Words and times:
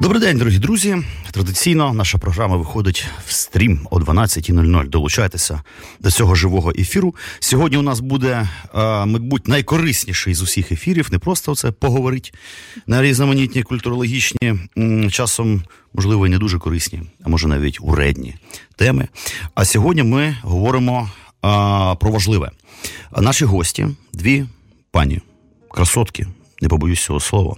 Добрий 0.00 0.20
день, 0.20 0.38
дорогі 0.38 0.58
друзі. 0.58 0.96
Традиційно 1.30 1.92
наша 1.92 2.18
програма 2.18 2.56
виходить 2.56 3.06
в 3.26 3.32
стрім 3.32 3.86
о 3.90 3.98
12.00. 3.98 4.88
Долучайтеся 4.88 5.62
до 6.00 6.10
цього 6.10 6.34
живого 6.34 6.70
ефіру. 6.70 7.14
Сьогодні 7.40 7.78
у 7.78 7.82
нас 7.82 8.00
буде, 8.00 8.48
е, 8.74 8.78
мабуть, 9.06 9.48
найкорисніший 9.48 10.34
з 10.34 10.42
усіх 10.42 10.72
ефірів. 10.72 11.08
Не 11.12 11.18
просто 11.18 11.54
це 11.54 11.70
поговорить 11.70 12.34
на 12.86 13.02
різноманітні 13.02 13.62
культурологічні, 13.62 14.54
часом, 15.10 15.62
можливо, 15.94 16.26
і 16.26 16.30
не 16.30 16.38
дуже 16.38 16.58
корисні, 16.58 17.02
а 17.24 17.28
може 17.28 17.48
навіть 17.48 17.78
уредні 17.80 18.34
теми. 18.76 19.08
А 19.54 19.64
сьогодні 19.64 20.02
ми 20.02 20.36
говоримо 20.42 21.10
про 22.00 22.10
важливе. 22.10 22.50
Наші 23.16 23.44
гості, 23.44 23.86
дві 24.12 24.46
пані 24.90 25.20
красотки 25.70 26.26
не 26.60 26.68
побоюсь 26.68 27.04
цього 27.04 27.20
слова. 27.20 27.54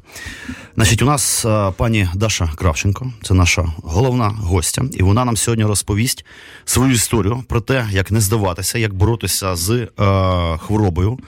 Значить, 0.75 1.03
у 1.03 1.05
нас 1.05 1.45
а, 1.45 1.71
пані 1.71 2.09
Даша 2.15 2.53
Кравченко, 2.57 3.13
це 3.23 3.35
наша 3.35 3.73
головна 3.83 4.29
гостя, 4.29 4.83
і 4.93 5.03
вона 5.03 5.25
нам 5.25 5.37
сьогодні 5.37 5.65
розповість 5.65 6.25
свою 6.65 6.93
історію 6.93 7.45
про 7.49 7.61
те, 7.61 7.87
як 7.91 8.11
не 8.11 8.21
здаватися, 8.21 8.79
як 8.79 8.95
боротися 8.95 9.57
з 9.57 9.89
а, 9.97 10.57
хворобою, 10.61 11.19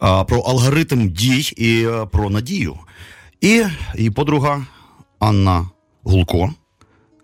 а, 0.00 0.24
про 0.24 0.40
алгоритм 0.40 1.08
дій 1.08 1.52
і 1.56 1.88
про 2.10 2.30
надію. 2.30 2.78
І 3.40 3.64
її 3.96 4.10
подруга 4.10 4.66
Анна 5.18 5.70
Гулко 6.02 6.54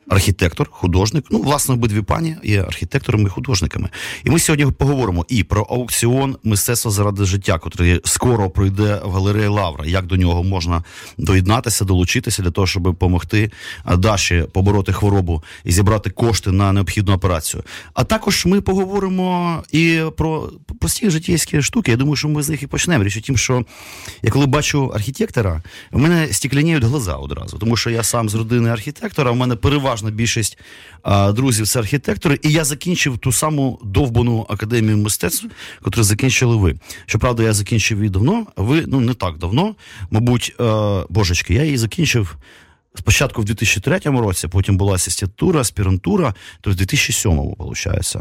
архітектор, 0.09 0.69
художник. 0.71 1.25
Ну, 1.31 1.39
власне, 1.39 1.75
обидві 1.75 2.03
пані 2.03 2.37
є 2.43 2.63
архітекторами 2.63 3.25
і 3.25 3.29
художниками. 3.29 3.89
І 4.25 4.31
ми 4.31 4.39
сьогодні 4.39 4.67
поговоримо 4.67 5.27
і 5.29 5.45
про 5.45 5.63
аукціон 5.63 6.37
мистецтва 6.45 6.91
заради 6.91 7.25
життя, 7.25 7.61
який 7.65 8.01
скоро 8.05 8.51
пройде 8.51 9.01
в 9.05 9.11
галереї 9.11 9.49
Лавра. 9.49 9.87
Як 9.87 10.07
до 10.07 10.17
нього 10.17 10.45
можна 10.45 10.85
доєднатися, 11.19 11.85
долучитися 11.85 12.43
для 12.43 12.51
того, 12.51 12.67
щоб 12.67 12.83
допомогти 12.83 13.51
Даші 13.97 14.45
побороти 14.53 14.93
хворобу 14.93 15.43
і 15.65 15.73
зібрати 15.73 16.11
кошти 16.11 16.51
на 16.51 16.73
необхідну 16.73 17.15
операцію. 17.15 17.63
А 17.95 18.05
також 18.05 18.47
ми 18.47 18.61
поговоримо 18.61 19.63
і 19.73 20.03
про 20.17 20.51
прості 20.81 21.11
життєвські 21.11 21.63
штуки. 21.63 21.91
Я 21.91 21.97
думаю, 21.97 22.17
що 22.17 22.29
ми 22.29 22.43
з 22.43 22.49
них 22.49 22.63
і 22.63 22.67
почнемо. 22.67 23.05
Річ 23.05 23.17
у 23.17 23.21
тім, 23.21 23.37
що 23.37 23.65
я 24.23 24.31
коли 24.31 24.47
бачу 24.47 24.93
архітектора, 24.95 25.63
у 25.93 25.99
мене 25.99 26.29
стікляніють 26.33 26.85
глаза 26.85 27.15
одразу, 27.15 27.59
тому 27.59 27.77
що 27.77 27.91
я 27.91 28.03
сам 28.03 28.29
з 28.29 28.35
родини 28.35 28.71
архітектора. 28.71 29.31
У 29.31 29.35
мене 29.35 29.57
переважно 29.57 29.94
переважна 29.95 30.11
більшість 30.11 30.59
а, 31.03 31.33
друзів 31.33 31.67
це 31.67 31.79
архітектори, 31.79 32.39
і 32.43 32.53
я 32.53 32.65
закінчив 32.65 33.19
ту 33.19 33.33
саму 33.33 33.81
довбану 33.85 34.47
академію 34.49 34.97
мистецтв, 34.97 35.47
яку 35.87 36.03
закінчили 36.03 36.57
ви. 36.57 36.75
Щоправда, 37.07 37.43
я 37.43 37.53
закінчив 37.53 37.99
її 37.99 38.11
давно, 38.11 38.47
а 38.57 38.63
ви 38.63 38.85
ну 38.87 39.01
не 39.01 39.15
так 39.15 39.39
давно. 39.39 39.75
Мабуть, 40.11 40.55
а, 40.59 41.05
божечки, 41.09 41.55
я 41.55 41.65
її 41.65 41.77
закінчив. 41.77 42.37
Спочатку 42.97 43.43
в 43.43 43.45
2003 43.45 43.99
році, 44.21 44.49
потім 44.49 44.77
була 44.77 44.95
асистентура, 44.95 45.61
аспірантура, 45.61 46.35
то 46.61 46.71
в 46.71 46.75
2007-му, 46.75 47.57
виходить. 47.59 48.17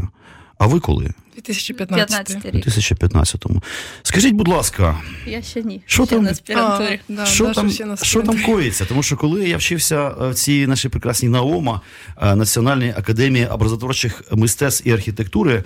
А 0.58 0.68
ви 0.68 0.80
коли? 0.80 1.10
2015 1.36 2.46
рік. 2.46 2.68
2015-му. 2.68 3.64
Скажіть, 4.04 4.34
будь 4.34 4.48
ласка, 4.48 5.02
я 5.26 5.42
ще 5.42 5.64
ні. 5.64 5.82
Що 5.86 6.06
ще 6.06 6.16
там 6.16 6.24
на 6.24 6.32
аспірантурі. 6.32 7.00
А, 7.10 7.14
да, 7.14 7.26
що, 7.26 7.54
там, 7.54 7.72
що 8.02 8.22
там 8.22 8.44
коїться? 8.44 8.86
Тому 8.86 9.04
що 9.04 9.18
коли 9.18 9.50
я 9.50 9.58
вчився 9.58 10.10
в 10.10 10.34
цій 10.34 10.68
нашій 10.68 10.90
прекрасній 10.90 11.30
НАОМА, 11.30 11.82
е, 12.22 12.36
Національній 12.36 12.94
академії 12.98 13.48
образотворчих 13.48 14.24
мистецтв 14.32 14.88
і 14.88 14.92
архітектури, 14.92 15.54
е, 15.54 15.64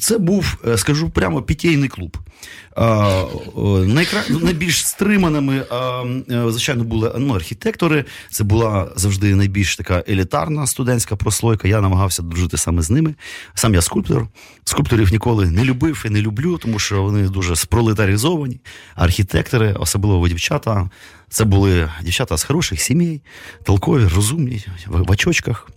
це 0.00 0.18
був, 0.18 0.56
е, 0.68 0.78
скажу 0.78 1.10
прямо, 1.10 1.42
пітєйний 1.42 1.88
клуб. 1.88 2.16
Найкра... 3.86 4.22
Найбільш 4.42 4.86
стриманими, 4.86 5.64
звичайно, 6.28 6.84
були 6.84 7.12
ну, 7.18 7.34
архітектори. 7.34 8.04
Це 8.30 8.44
була 8.44 8.88
завжди 8.96 9.34
найбільш 9.34 9.76
така 9.76 10.04
елітарна 10.08 10.66
студентська 10.66 11.16
прослойка. 11.16 11.68
Я 11.68 11.80
намагався 11.80 12.22
дружити 12.22 12.56
саме 12.56 12.82
з 12.82 12.90
ними. 12.90 13.14
Сам 13.54 13.74
я 13.74 13.82
скульптор. 13.82 14.28
Скульпторів 14.64 15.12
ніколи 15.12 15.50
не 15.50 15.64
любив 15.64 16.02
і 16.06 16.10
не 16.10 16.20
люблю, 16.20 16.58
тому 16.58 16.78
що 16.78 17.02
вони 17.02 17.28
дуже 17.28 17.56
спролетарізовані. 17.56 18.60
Архітектори, 18.94 19.72
особливо 19.72 20.28
дівчата. 20.28 20.90
Це 21.32 21.44
були 21.44 21.90
дівчата 22.02 22.36
з 22.36 22.44
хороших 22.44 22.80
сімей, 22.80 23.20
толкові, 23.62 24.04
розумні, 24.14 24.64
в 24.86 25.10
очочках. 25.10 25.68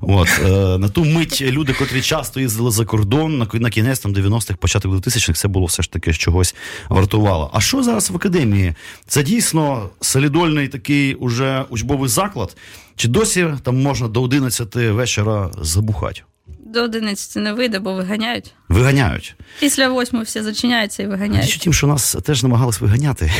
От, 0.00 0.28
е, 0.44 0.78
На 0.78 0.88
ту 0.88 1.04
мить 1.04 1.42
люди, 1.42 1.72
котрі 1.72 2.02
часто 2.02 2.40
їздили 2.40 2.70
за 2.70 2.84
кордон, 2.84 3.38
на, 3.38 3.48
на 3.52 3.70
кінець 3.70 3.98
там 3.98 4.14
90-х, 4.14 4.54
початок 4.54 4.92
2000-х, 4.92 5.40
це 5.40 5.48
було 5.48 5.66
все 5.66 5.82
ж 5.82 5.90
таки 5.90 6.12
чогось 6.14 6.54
вартувало. 6.88 7.50
А 7.52 7.60
що 7.60 7.82
зараз 7.82 8.10
в 8.10 8.16
академії? 8.16 8.74
Це 9.06 9.22
дійсно 9.22 9.90
солідольний 10.00 10.68
такий 10.68 11.14
уже 11.14 11.64
учбовий 11.68 12.08
заклад? 12.08 12.56
Чи 12.96 13.08
досі 13.08 13.48
там 13.62 13.82
можна 13.82 14.08
до 14.08 14.22
11 14.22 14.74
вечора 14.76 15.50
забухати? 15.60 16.22
До 16.46 16.82
11 16.82 17.36
не 17.36 17.52
вийде, 17.52 17.78
бо 17.78 17.94
виганяють. 17.94 18.54
Виганяють. 18.68 19.36
Після 19.60 19.88
восьми 19.88 20.22
все 20.22 20.42
зачиняється 20.42 21.02
і 21.02 21.06
виганяють. 21.06 21.46
Річ 21.46 21.56
тим, 21.56 21.72
що 21.72 21.86
нас 21.86 22.16
теж 22.24 22.42
намагались 22.42 22.80
виганяти. 22.80 23.32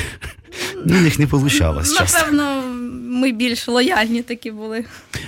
Ну, 0.86 1.00
них 1.00 1.18
не 1.18 1.26
вийшло. 1.26 1.82
Напевно, 2.00 2.62
ми 3.22 3.32
більш 3.32 3.68
лояльні 3.68 4.22
такі 4.22 4.50
були. 4.50 4.84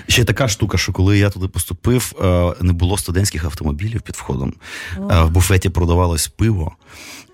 Ще 0.08 0.24
така 0.24 0.48
штука, 0.48 0.78
що 0.78 0.92
коли 0.92 1.18
я 1.18 1.30
туди 1.30 1.48
поступив, 1.48 2.12
е, 2.22 2.52
не 2.60 2.72
було 2.72 2.98
студентських 2.98 3.44
автомобілів 3.44 4.02
під 4.02 4.14
входом. 4.14 4.54
О. 4.98 5.10
Е, 5.10 5.24
в 5.24 5.30
буфеті 5.30 5.68
продавалось 5.68 6.28
пиво. 6.28 6.76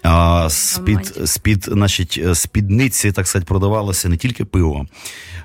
А 0.02 0.46
з-під, 0.50 1.14
з-під, 1.22 1.64
значить, 1.64 2.20
спідниці, 2.34 3.12
так 3.12 3.28
сказати, 3.28 3.46
продавалося 3.48 4.08
не 4.08 4.16
тільки 4.16 4.44
пиво, 4.44 4.86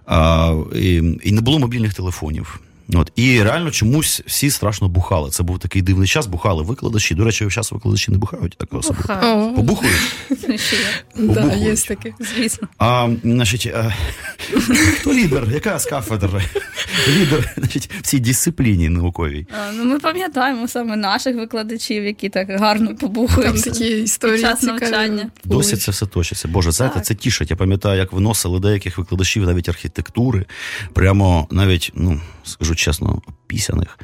а, 0.05 0.53
і, 0.75 0.95
і 1.23 1.31
не 1.31 1.41
було 1.41 1.59
мобільних 1.59 1.93
телефонів. 1.93 2.59
От 2.93 3.11
І 3.15 3.43
реально 3.43 3.71
чомусь 3.71 4.21
всі 4.25 4.49
страшно 4.49 4.87
бухали. 4.87 5.29
Це 5.29 5.43
був 5.43 5.59
такий 5.59 5.81
дивний 5.81 6.07
час, 6.07 6.27
бухали 6.27 6.63
викладачі. 6.63 7.15
До 7.15 7.23
речі, 7.23 7.47
зараз 7.49 7.71
викладачі 7.71 8.11
не 8.11 8.17
бухають 8.17 8.55
так 8.57 8.73
особливо. 8.73 9.53
Побухають? 9.55 9.95
Да, 11.15 11.53
є 11.53 11.75
таке, 11.75 12.13
звісно. 12.19 12.67
А, 12.77 13.09
значить, 13.23 13.73
Хто 14.99 15.13
лідер? 15.13 15.47
Яка 15.53 15.79
з 15.79 15.85
кафедри? 15.85 16.41
Лідер 17.07 17.53
значить, 17.57 17.89
в 17.99 18.01
цій 18.01 18.19
дисципліні 18.19 18.89
науковій. 18.89 19.47
А, 19.51 19.71
ну, 19.71 19.85
Ми 19.85 19.99
пам'ятаємо 19.99 20.67
саме 20.67 20.95
наших 20.95 21.35
викладачів, 21.35 22.03
які 22.03 22.29
так 22.29 22.59
гарно 22.59 22.95
побухають. 22.95 23.63
Там 23.63 23.73
такі 23.73 24.01
історії 24.01 24.41
час 24.41 24.61
навчання. 24.63 25.29
Досі 25.43 25.77
це 25.77 25.91
все 25.91 26.05
точиться. 26.05 26.47
Боже, 26.47 26.71
знаєте, 26.71 26.99
це 26.99 27.15
тішить. 27.15 27.51
Я 27.51 27.55
пам'ятаю, 27.55 27.99
як 27.99 28.13
виносили 28.13 28.59
деяких 28.59 28.97
викладачів 28.97 29.45
навіть 29.45 29.69
архітектури, 29.69 30.45
прямо 30.93 31.47
навіть, 31.51 31.91
ну, 31.95 32.21
скажу 32.43 32.74
чесно, 32.75 33.21
пісяних. 33.47 33.99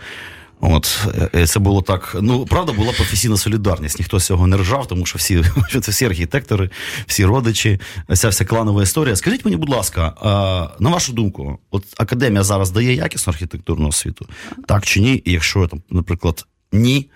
От 0.61 1.07
е, 1.35 1.47
це 1.47 1.59
було 1.59 1.81
так. 1.81 2.17
Ну 2.21 2.45
правда, 2.45 2.73
була 2.73 2.91
професійна 2.91 3.37
солідарність. 3.37 3.99
Ніхто 3.99 4.19
з 4.19 4.25
цього 4.25 4.47
не 4.47 4.57
ржав, 4.57 4.87
тому 4.87 5.05
що 5.05 5.17
всі 5.17 5.43
це 5.81 5.91
всі 5.91 6.05
архітектори, 6.05 6.69
всі 7.07 7.25
родичі, 7.25 7.79
ця 8.13 8.29
вся 8.29 8.45
кланова 8.45 8.83
історія. 8.83 9.15
Скажіть 9.15 9.45
мені, 9.45 9.57
будь 9.57 9.69
ласка, 9.69 10.13
на 10.79 10.89
вашу 10.89 11.13
думку, 11.13 11.59
от 11.71 11.83
академія 11.97 12.43
зараз 12.43 12.71
дає 12.71 12.93
якісну 12.93 13.33
архітектурну 13.33 13.87
освіту, 13.87 14.27
так 14.67 14.85
чи 14.85 15.01
ні? 15.01 15.21
І 15.25 15.31
якщо 15.31 15.67
там, 15.67 15.81
наприклад, 15.89 16.45
ні 16.71 17.09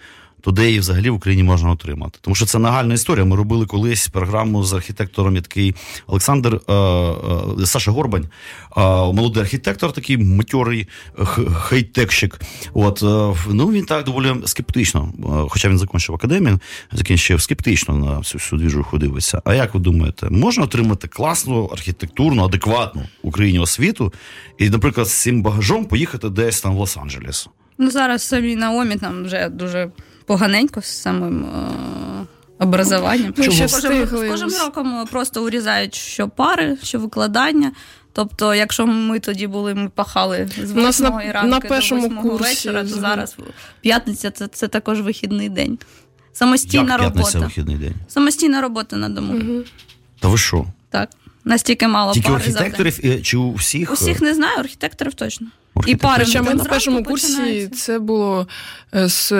то 0.45 0.51
де 0.51 0.67
її 0.67 0.79
взагалі 0.79 1.09
в 1.09 1.13
Україні 1.15 1.43
можна 1.43 1.71
отримати. 1.71 2.19
Тому 2.21 2.35
що 2.35 2.45
це 2.45 2.59
нагальна 2.59 2.93
історія. 2.93 3.25
Ми 3.25 3.35
робили 3.35 3.65
колись 3.65 4.07
програму 4.07 4.63
з 4.63 4.73
архітектором 4.73 5.35
такий 5.35 5.75
Олександр 6.07 6.61
е, 6.69 6.73
е, 6.73 7.65
Саша 7.65 7.91
Горбань, 7.91 8.23
е, 8.23 8.81
молодий 9.13 9.41
архітектор, 9.41 9.91
такий 9.91 10.17
матьорий 10.17 10.87
хейтекщик. 11.53 12.41
От 12.73 13.03
е, 13.03 13.39
ну 13.53 13.71
він 13.71 13.85
так 13.85 14.05
доволі 14.05 14.35
скептично, 14.45 15.13
е, 15.19 15.23
хоча 15.49 15.69
він 15.69 15.77
закінчив 15.77 16.15
академію, 16.15 16.59
закінчив 16.91 17.41
скептично 17.41 17.95
на 17.95 18.17
всю 18.17 18.39
всю 18.39 18.59
двіжуху 18.59 18.97
дивиться. 18.97 19.41
А 19.45 19.53
як 19.53 19.73
ви 19.73 19.79
думаєте, 19.79 20.29
можна 20.29 20.63
отримати 20.63 21.07
класну 21.07 21.65
архітектурну, 21.65 22.43
адекватну 22.43 23.03
Україні 23.23 23.59
освіту 23.59 24.13
і, 24.57 24.69
наприклад, 24.69 25.07
з 25.07 25.21
цим 25.21 25.41
багажом 25.41 25.85
поїхати 25.85 26.29
десь 26.29 26.61
там 26.61 26.75
в 26.75 26.79
Лос-Анджелес? 26.79 27.47
Ну 27.77 27.91
зараз 27.91 28.23
самі 28.23 28.55
Наомі 28.55 28.95
там 28.95 29.23
вже 29.23 29.49
дуже 29.49 29.89
поганенько 30.25 30.81
з 30.81 30.85
самим 30.85 31.45
е- 31.45 32.63
образованням. 32.63 33.33
Чому? 33.33 33.51
Ще 33.51 33.67
кожен, 33.67 34.29
кожним 34.29 34.49
роком 34.65 35.07
просто 35.11 35.43
урізають 35.45 35.95
що 35.95 36.29
пари, 36.29 36.77
що 36.83 36.99
викладання. 36.99 37.71
Тобто, 38.13 38.55
якщо 38.55 38.87
ми 38.87 39.19
тоді 39.19 39.47
були, 39.47 39.73
ми 39.75 39.89
пахали 39.89 40.49
з 40.63 40.71
У 40.71 40.75
нас 40.75 40.99
на- 40.99 41.09
8 41.09 41.31
ранку 41.31 41.49
на 41.49 41.59
першому 41.59 42.01
8 42.07 42.17
курсі 42.17 42.43
вечора, 42.43 42.81
то 42.83 42.89
зараз 42.99 43.37
п'ятниця 43.81 44.31
це, 44.31 44.47
це 44.47 44.67
також 44.67 45.01
вихідний 45.01 45.49
день. 45.49 45.77
Самостійна 46.33 46.91
Як 46.91 46.99
п'ятниця 46.99 47.29
робота. 47.31 47.45
вихідний 47.45 47.75
день? 47.77 47.93
Самостійна 48.07 48.61
робота 48.61 48.95
на 48.95 49.09
дому. 49.09 49.63
Та 50.19 50.27
ви 50.27 50.37
що? 50.37 50.65
Так. 50.89 51.09
Настільки 51.45 51.87
мало 51.87 52.13
Тільки 52.13 52.29
пари 52.29 52.43
за 52.43 52.45
день. 52.45 52.57
архітекторів 52.57 52.99
е, 53.17 53.21
чи 53.21 53.37
у 53.37 53.53
всіх? 53.53 53.91
Усіх 53.91 54.21
не 54.21 54.33
знаю, 54.33 54.59
архітекторів 54.59 55.13
точно. 55.13 55.47
І 55.87 55.95
пари 55.95 56.25
Хоча 56.25 56.41
ми 56.41 56.53
на 56.53 56.63
першому 56.63 57.03
курсі 57.03 57.67
це 57.67 57.99
було 57.99 58.47
е, 58.95 59.09
з 59.09 59.33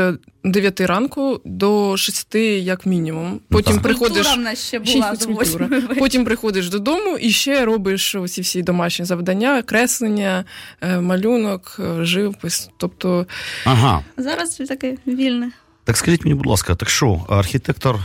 9 0.43 0.81
ранку 0.81 1.41
до 1.45 1.97
6 1.97 2.35
як 2.35 2.85
мінімум. 2.85 3.39
Потім 3.49 3.73
так. 3.73 3.83
приходиш. 3.83 4.35
В 4.37 4.39
нас 4.39 4.67
ще 4.67 4.85
Ще 4.85 4.99
була 4.99 5.13
до 5.13 5.41
8. 5.41 5.87
Потім 5.99 6.25
приходиш 6.25 6.69
додому 6.69 7.17
і 7.17 7.31
ще 7.31 7.65
робиш 7.65 8.15
усі 8.15 8.41
всі 8.41 8.61
домашні 8.61 9.05
завдання, 9.05 9.61
креслення, 9.61 10.45
е, 10.81 10.99
малюнок, 10.99 11.77
е, 11.79 12.05
живопис. 12.05 12.69
Тобто 12.77 13.27
Ага. 13.65 14.03
Зараз 14.17 14.55
таке 14.55 14.97
вільне. 15.07 15.51
Так 15.83 15.97
скажіть 15.97 16.25
мені, 16.25 16.35
будь 16.35 16.45
ласка, 16.45 16.75
так 16.75 16.89
що, 16.89 17.25
архітектор 17.29 17.99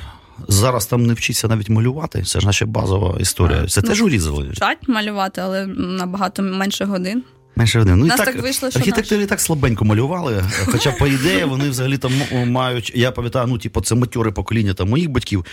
зараз 0.48 0.86
там 0.86 1.06
не 1.06 1.14
вчиться 1.14 1.48
навіть 1.48 1.68
малювати? 1.68 2.22
Це 2.22 2.40
ж 2.40 2.46
наша 2.46 2.66
базова 2.66 3.16
історія. 3.20 3.66
Це 3.66 3.80
Ну, 3.84 3.88
теж 3.88 4.02
урізали? 4.02 4.48
Вчать 4.52 4.88
малювати, 4.88 5.40
але 5.40 5.66
набагато 5.66 6.42
менше 6.42 6.84
годин. 6.84 7.22
Менше 7.60 7.80
один. 7.80 7.98
Ну, 7.98 8.06
і 8.06 8.08
так, 8.08 8.24
так 8.24 8.42
вийшло, 8.42 8.70
що 8.70 8.78
архітектори 8.78 9.26
так 9.26 9.40
слабенько 9.40 9.84
малювали. 9.84 10.44
Хоча, 10.64 10.92
по 10.92 11.06
ідеї, 11.06 11.44
вони 11.44 11.70
взагалі 11.70 11.98
там 11.98 12.12
мають. 12.46 12.92
Я 12.94 13.10
пам'ятаю, 13.10 13.46
ну, 13.46 13.58
типу, 13.58 13.80
це 13.80 13.94
матьори 13.94 14.32
покоління 14.32 14.74
там, 14.74 14.88
моїх 14.88 15.10
батьків. 15.10 15.44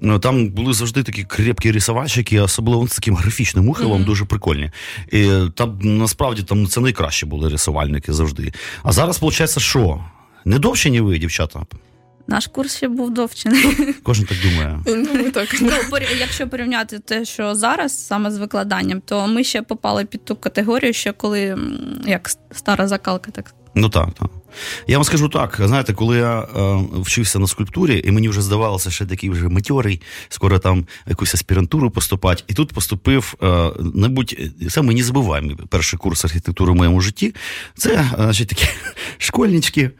Ну, 0.00 0.18
Там 0.18 0.48
були 0.48 0.72
завжди 0.72 1.02
такі 1.02 1.24
крепкі 1.24 1.72
рисувальщики, 1.72 2.40
особливо 2.40 2.88
з 2.88 2.94
таким 2.94 3.16
графічним 3.16 3.68
ухилом, 3.68 4.04
дуже 4.04 4.24
прикольні. 4.24 4.70
І 5.12 5.30
там 5.54 5.78
насправді 5.82 6.42
там 6.42 6.66
це 6.66 6.80
найкращі 6.80 7.26
були 7.26 7.48
рисувальники 7.48 8.12
завжди. 8.12 8.52
А 8.82 8.92
зараз, 8.92 9.22
виходить, 9.22 9.58
що? 9.58 10.04
Не 10.44 10.58
довшені 10.58 11.00
ви, 11.00 11.18
дівчата? 11.18 11.62
Наш 12.30 12.46
курс 12.46 12.76
ще 12.76 12.88
був 12.88 13.10
довчений. 13.10 13.94
Кожен 14.02 14.26
так 14.26 14.38
думає. 14.42 14.80
ну, 15.14 15.30
так. 15.30 15.48
Ну, 15.60 15.70
якщо 16.18 16.48
порівняти 16.48 16.98
те, 16.98 17.24
що 17.24 17.54
зараз 17.54 18.06
саме 18.06 18.30
з 18.30 18.38
викладанням, 18.38 19.00
то 19.00 19.26
ми 19.26 19.44
ще 19.44 19.62
попали 19.62 20.04
під 20.04 20.24
ту 20.24 20.36
категорію, 20.36 20.92
ще 20.92 21.12
коли 21.12 21.58
як 22.06 22.30
стара 22.52 22.88
закалка, 22.88 23.30
так 23.30 23.54
Ну 23.74 23.88
так, 23.88 24.08
так. 24.12 24.30
Я 24.86 24.98
вам 24.98 25.04
скажу 25.04 25.28
так: 25.28 25.60
знаєте, 25.64 25.92
коли 25.92 26.18
я 26.18 26.40
е, 26.40 26.46
вчився 26.94 27.38
на 27.38 27.46
скульптурі, 27.46 28.02
і 28.04 28.10
мені 28.10 28.28
вже 28.28 28.42
здавалося, 28.42 28.90
що 28.90 29.06
такий 29.06 29.30
вже 29.30 29.48
матьорий, 29.48 30.00
скоро 30.28 30.58
там 30.58 30.86
якусь 31.08 31.34
аспірантуру 31.34 31.90
поступати. 31.90 32.44
І 32.46 32.54
тут 32.54 32.72
поступив, 32.72 33.34
е, 33.42 33.70
мабуть, 33.94 34.52
саме 34.68 34.94
незабуваємий 34.94 35.56
перший 35.68 35.98
курс 35.98 36.24
архітектури 36.24 36.72
в 36.72 36.76
моєму 36.76 37.00
житті. 37.00 37.34
Це 37.74 37.90
е, 37.94 38.10
значить, 38.16 38.48
такі 38.48 38.64
школьнички 39.18 39.90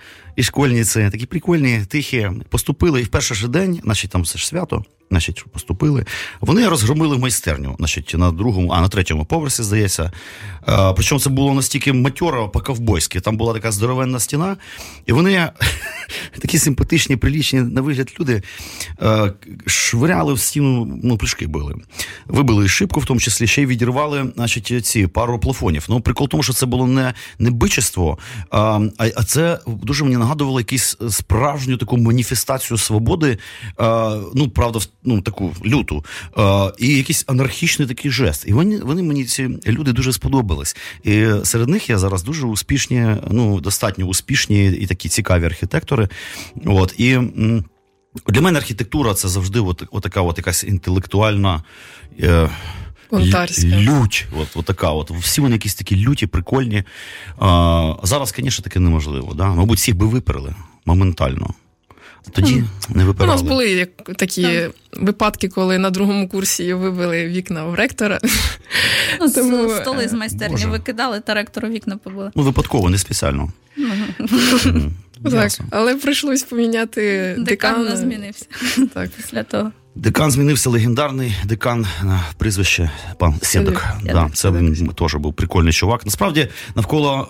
і 0.41 0.43
школьниці, 0.43 1.09
такі 1.13 1.27
прикольні, 1.27 1.81
тихі, 1.89 2.31
поступили. 2.49 3.01
І 3.01 3.05
в 3.05 3.09
перший 3.09 3.37
же 3.37 3.49
день, 3.49 3.81
значить, 3.85 4.11
там 4.11 4.23
все 4.23 4.39
ж 4.39 4.47
свято. 4.47 4.85
Значить, 5.11 5.45
поступили. 5.53 6.05
Вони 6.41 6.69
розгромили 6.69 7.19
майстерню, 7.19 7.75
значить, 7.79 8.15
на 8.19 8.31
другому, 8.31 8.71
а 8.71 8.81
на 8.81 8.89
третьому 8.89 9.25
поверсі, 9.25 9.63
здається. 9.63 10.13
Е, 10.69 10.93
причому 10.97 11.21
це 11.21 11.31
було 11.31 11.55
настільки 11.55 11.93
матьоро 11.93 12.49
по-ковбойськи. 12.49 13.21
Там 13.21 13.37
була 13.37 13.55
така 13.55 13.73
здоровенна 13.73 14.21
стіна, 14.21 14.57
і 15.07 15.13
вони 15.13 15.49
такі 16.41 16.59
симпатичні, 16.59 17.17
прилічні 17.17 17.61
на 17.61 17.81
вигляд 17.81 18.13
люди 18.21 18.43
е, 19.03 19.33
швиряли 19.67 20.35
в 20.35 20.41
стіну, 20.41 21.01
ну, 21.03 21.19
пляшки 21.19 21.47
били. 21.47 21.75
Вибили 22.27 22.65
і 22.65 22.69
шибку, 22.69 23.01
в 23.01 23.05
тому 23.05 23.21
числі, 23.21 23.47
ще 23.47 23.63
й 23.63 23.67
відірвали, 23.67 24.33
значить, 24.37 24.87
ці 24.87 25.07
пару 25.07 25.39
плафонів. 25.39 25.87
Ну, 25.89 26.01
прикол 26.01 26.27
в 26.27 26.31
тому, 26.31 26.43
що 26.43 26.53
це 26.53 26.67
було 26.67 26.87
не, 26.87 27.15
не 27.39 27.51
бичество, 27.51 28.19
а, 28.51 28.81
а 28.99 29.25
це 29.25 29.59
дуже 29.67 30.05
мені 30.05 30.17
нагадувало 30.31 30.61
якусь 30.61 30.97
справжню 31.11 31.77
таку 31.77 31.97
маніфестацію 31.97 32.79
свободи, 32.79 33.31
е, 33.31 33.39
ну, 34.35 34.49
правда, 34.49 34.79
ну, 35.05 35.21
таку 35.21 35.55
люту, 35.67 36.05
е, 36.39 36.73
і 36.79 36.97
якийсь 36.97 37.25
анархічний 37.27 37.89
такий 37.89 38.11
жест. 38.11 38.45
І 38.49 38.53
вони, 38.53 38.79
вони 38.79 39.03
мені 39.03 39.25
ці 39.25 39.49
люди 39.67 39.93
дуже 39.93 40.13
сподобались. 40.13 40.77
І 41.05 41.27
серед 41.45 41.69
них 41.69 41.91
є 41.91 41.99
зараз 41.99 42.23
дуже 42.23 42.47
успішні, 42.47 43.17
ну, 43.31 43.61
достатньо 43.61 44.05
успішні 44.05 44.67
і 44.67 44.87
такі 44.87 45.09
цікаві 45.09 45.45
архітектори. 45.45 46.09
От, 46.67 46.95
і 46.99 47.19
для 48.27 48.41
мене 48.41 48.59
архітектура 48.59 49.15
це 49.15 49.29
завжди 49.29 49.61
от, 49.61 49.83
от 49.91 50.03
така 50.03 50.23
от 50.23 50.39
якась 50.39 50.65
інтелектуальна. 50.65 51.63
Е, 52.21 52.51
Бунтарська. 53.11 53.67
Лють, 53.67 54.27
от, 54.41 54.49
от 54.55 54.65
така, 54.65 54.91
от 54.91 55.11
всі 55.11 55.41
вони 55.41 55.55
якісь 55.55 55.75
такі 55.75 55.97
люті, 55.97 56.27
прикольні. 56.27 56.85
А, 57.39 57.95
зараз, 58.03 58.35
звісно, 58.37 58.63
таке 58.63 58.81
неможливо. 58.81 59.35
Да? 59.35 59.47
Мабуть, 59.47 59.79
всіх 59.79 59.97
би 59.97 60.07
виперли 60.07 60.55
моментально. 60.87 61.55
Тоді 62.33 62.65
не 62.89 63.05
У 63.05 63.27
нас 63.27 63.43
були 63.43 63.71
як 63.71 63.91
такі 64.17 64.69
випадки, 64.93 65.49
коли 65.49 65.79
на 65.79 65.91
другому 65.91 66.29
курсі 66.29 66.75
вивели 66.75 67.27
вікна 67.27 67.65
в 67.65 67.75
ректора. 67.75 68.19
ну, 69.21 69.31
Тому, 69.31 69.71
столи 69.71 70.09
з 70.09 70.13
е, 70.13 70.17
майстерні 70.17 70.55
Боже. 70.55 70.69
викидали 70.69 71.21
та 71.21 71.35
ректору 71.35 71.69
вікна 71.69 71.97
побили. 71.97 72.31
Ну, 72.35 72.43
випадково, 72.43 72.91
не 72.91 72.99
спеціально. 72.99 73.53
Так, 75.31 75.53
але 75.71 75.97
прийшлось 75.97 76.43
поміняти 76.43 77.01
Декан 77.39 77.45
декана. 77.45 77.79
у 77.79 77.85
нас 77.85 77.99
змінився 77.99 78.47
Так. 78.95 79.11
після 79.11 79.43
того. 79.43 79.73
Декан 79.95 80.31
змінився 80.31 80.71
легендарний 80.71 81.35
декан 81.45 81.87
на 82.03 82.25
прізвище 82.39 82.91
пан 83.19 83.35
Сєдок. 83.43 83.85
Сєдок. 84.03 84.15
Да, 84.15 84.31
це 84.35 84.51
він 84.51 84.89
теж 84.89 85.15
був 85.15 85.35
прикольний 85.35 85.73
чувак. 85.73 86.07
Насправді, 86.07 86.49
навколо 86.75 87.29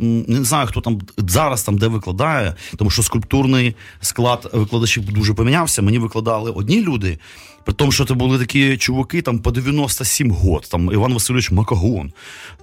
е, 0.00 0.04
не 0.32 0.44
знаю, 0.44 0.66
хто 0.66 0.80
там 0.80 1.00
зараз 1.16 1.62
там 1.62 1.78
де 1.78 1.86
викладає, 1.86 2.54
тому 2.76 2.90
що 2.90 3.02
скульптурний 3.02 3.76
склад 4.00 4.50
викладачів 4.52 5.04
дуже 5.12 5.34
помінявся. 5.34 5.82
Мені 5.82 5.98
викладали 5.98 6.50
одні 6.50 6.82
люди. 6.82 7.18
При 7.64 7.74
тому, 7.74 7.92
що 7.92 8.04
це 8.04 8.14
були 8.14 8.38
такі 8.38 8.76
чуваки 8.76 9.22
там 9.22 9.38
по 9.38 9.50
97 9.50 10.30
год, 10.30 10.66
там 10.70 10.92
Іван 10.92 11.14
Васильович 11.14 11.50
Макагон, 11.50 12.12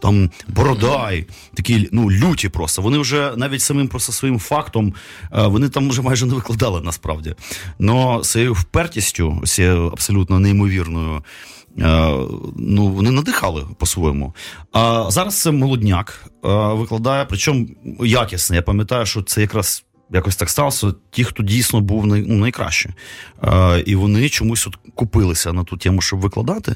там 0.01 0.29
Бородай, 0.47 1.25
такі 1.53 1.89
ну 1.91 2.11
люті 2.11 2.49
просто. 2.49 2.81
Вони 2.81 2.97
вже 2.97 3.33
навіть 3.38 3.61
самим 3.61 3.88
просто 3.88 4.11
своїм 4.11 4.39
фактом, 4.39 4.94
е, 5.33 5.47
вони 5.47 5.69
там 5.69 5.89
вже 5.89 6.01
майже 6.01 6.25
не 6.25 6.33
викладали 6.33 6.81
насправді. 6.81 7.35
Но 7.79 8.21
цією 8.23 8.53
впертістю, 8.53 9.41
цією 9.45 9.88
абсолютно 9.88 10.39
неймовірною. 10.39 11.23
е, 11.79 12.13
Ну, 12.55 12.88
вони 12.88 13.11
надихали 13.11 13.65
по-своєму. 13.79 14.35
А 14.71 15.11
зараз 15.11 15.41
це 15.41 15.51
молодняк 15.51 16.25
е, 16.45 16.49
викладає, 16.73 17.25
причому 17.29 17.67
якісний. 18.03 18.57
Я 18.57 18.61
пам'ятаю, 18.63 19.05
що 19.05 19.21
це 19.23 19.41
якраз 19.41 19.83
якось 20.13 20.36
так 20.36 20.50
сталося. 20.50 20.94
Ті, 21.12 21.24
хто 21.24 21.44
дійсно 21.44 21.81
був 21.81 22.07
най, 22.07 22.24
ну, 22.27 22.36
найкраще. 22.36 22.89
Е, 23.44 23.83
і 23.85 23.95
вони 23.95 24.30
чомусь 24.30 24.68
от 24.68 24.76
купилися 24.95 25.54
на 25.54 25.64
ту 25.64 25.78
тему, 25.78 26.02
щоб 26.02 26.19
викладати. 26.19 26.76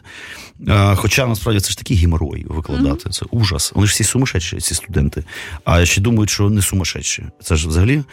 Е, 0.67 0.95
хоча 0.95 1.27
насправді 1.27 1.59
це 1.59 1.69
ж 1.69 1.77
такий 1.77 1.97
геморої 1.97 2.45
викладати. 2.49 3.09
Це 3.09 3.25
ужас. 3.31 3.71
Вони 3.75 3.87
ж 3.87 3.91
всі 3.91 4.03
сумасшедші, 4.03 4.57
ці 4.57 4.75
студенти. 4.75 5.23
А 5.63 5.85
ще 5.85 6.01
думають, 6.01 6.29
що 6.29 6.49
не 6.49 6.61
сумасшедші. 6.61 7.25
Це 7.43 7.55
ж 7.55 7.67
взагалі 7.67 8.03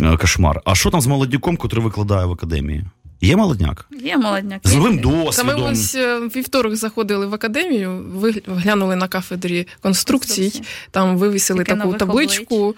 е, 0.00 0.16
кошмар. 0.16 0.60
А 0.64 0.74
що 0.74 0.90
там 0.90 1.00
з 1.00 1.06
молодняком, 1.06 1.58
який 1.62 1.80
викладає 1.80 2.26
в 2.26 2.32
академії? 2.32 2.84
Є 3.20 3.36
молодняк? 3.36 3.86
Є 4.00 4.16
молодняк. 4.16 4.60
З 4.64 4.74
новим 4.74 5.00
Та 5.36 5.44
ми 5.44 5.54
ось 5.54 5.94
е, 5.94 6.18
вівторок 6.20 6.76
заходили 6.76 7.26
в 7.26 7.34
академію, 7.34 8.04
ви 8.08 8.34
глянули 8.46 8.96
на 8.96 9.08
кафедрі 9.08 9.66
конструкцій, 9.80 10.62
там 10.90 11.16
вивісили 11.18 11.64
Скільки 11.64 11.78
таку 11.80 11.94
табличку 11.94 12.74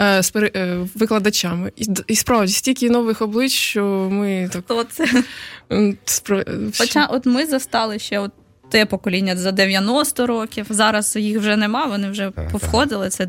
е, 0.00 0.22
з 0.22 0.30
пере- 0.30 0.50
е, 0.56 0.86
викладачами. 0.94 1.72
І, 1.76 1.86
і 2.06 2.16
справді 2.16 2.52
стільки 2.52 2.90
нових 2.90 3.22
облич, 3.22 3.52
що 3.52 4.08
ми 4.12 4.50
так 4.52 4.62
То 4.62 4.84
це. 4.84 5.06
спро- 6.06 6.72
Хоча 6.78 7.06
от 7.06 7.26
ми 7.26 7.46
застали 7.46 7.98
ще 7.98 8.18
от 8.18 8.30
те 8.70 8.86
покоління 8.86 9.36
за 9.36 9.52
90 9.52 10.26
років. 10.26 10.66
Зараз 10.70 11.16
їх 11.16 11.38
вже 11.38 11.56
нема, 11.56 11.86
вони 11.86 12.10
вже 12.10 12.30
Так, 12.36 12.48
повходили 12.52 13.08
це 13.08 13.26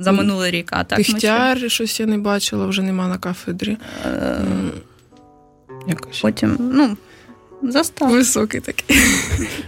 за 0.00 0.12
минулий 0.12 0.50
рік. 0.50 0.68
А 0.72 0.84
так 0.84 0.98
ми 0.98 1.04
ще- 1.04 1.68
щось 1.68 2.00
я 2.00 2.06
не 2.06 2.18
бачила, 2.18 2.66
вже 2.66 2.82
нема 2.82 3.08
на 3.08 3.18
кафедрі. 3.18 3.76
Е, 4.06 4.36
Якось. 5.88 6.20
Потім, 6.20 6.56
ну, 6.60 6.96
застав. 7.72 8.10
Високий 8.10 8.60
такий. 8.60 8.96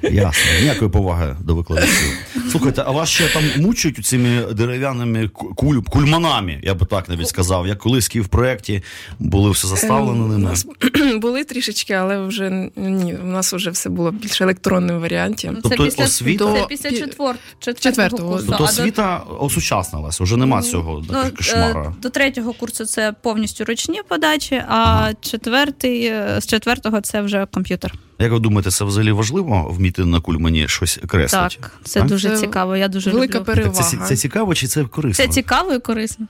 Ясно, 0.02 0.52
ніякої 0.60 0.90
поваги 0.90 1.36
до 1.40 1.54
викладачів. 1.54 2.12
Слухайте, 2.50 2.82
а 2.86 2.90
вас 2.90 3.08
ще 3.08 3.28
там 3.28 3.42
мучують 3.56 4.06
цими 4.06 4.42
дерев'яними 4.52 5.28
куль, 5.28 5.76
кульманами, 5.90 6.60
я 6.62 6.74
би 6.74 6.86
так 6.86 7.08
навіть 7.08 7.28
сказав. 7.28 7.66
Як 7.66 7.78
колись 7.78 8.08
в 8.16 8.26
проєкті 8.28 8.82
були 9.18 9.50
все 9.50 9.68
заставлено 9.68 10.22
Е, 10.24 10.26
У 10.26 10.28
ними. 10.28 10.44
нас 10.50 10.66
були 11.20 11.44
трішечки, 11.44 11.92
але 11.92 12.18
вже 12.26 12.70
ні, 12.76 13.14
у 13.22 13.26
нас 13.26 13.52
вже 13.52 13.70
все 13.70 13.88
було 13.90 14.10
більш 14.10 14.40
електронним 14.40 15.00
варіанті. 15.00 15.50
Ну, 15.54 15.58
Тобто 15.62 15.78
це 15.78 15.84
після, 15.84 16.04
освіта- 16.04 16.54
це 16.60 16.66
після 16.68 16.90
четвер... 16.90 17.36
четвертого 17.58 17.74
четвертого. 17.90 18.30
курсу. 18.32 18.46
Тобто 18.48 18.54
а 18.54 18.58
до- 18.58 18.64
освіта 18.72 19.16
осучаснилась, 19.16 20.20
вже 20.20 20.36
нема 20.36 20.62
цього 20.62 21.04
Ну, 21.12 21.18
кошмара. 21.36 21.82
е, 21.88 21.94
До 22.02 22.10
третього 22.10 22.52
курсу 22.52 22.84
це 22.84 23.14
повністю 23.22 23.64
ручні 23.64 24.00
подачі, 24.08 24.54
а 24.68 25.10
четвертий, 25.20 26.04
е, 26.06 26.36
з 26.40 26.46
четвертого 26.46 27.00
це 27.00 27.22
вже 27.22 27.46
комп'ютер. 27.52 27.94
Як 28.20 28.32
ви 28.32 28.38
думаєте, 28.38 28.70
це 28.70 28.84
взагалі 28.84 29.12
важливо 29.12 29.68
вміти 29.70 30.04
на 30.04 30.20
кульмані 30.20 30.68
щось 30.68 30.98
креслити? 31.08 31.56
Так, 31.60 31.72
це 31.84 32.00
Так? 32.00 32.08
дуже 32.08 32.28
цікаво. 32.40 32.76
Я 32.76 32.88
дуже 32.88 33.10
велика 33.10 33.38
люблю. 33.38 33.46
перевага. 33.46 33.78
Так 33.78 33.86
це, 33.90 33.96
це 34.08 34.16
цікаво 34.16 34.54
чи 34.54 34.66
це 34.66 34.84
корисно? 34.84 35.24
Це 35.24 35.30
цікаво 35.32 35.72
і 35.74 35.78
корисно. 35.78 36.26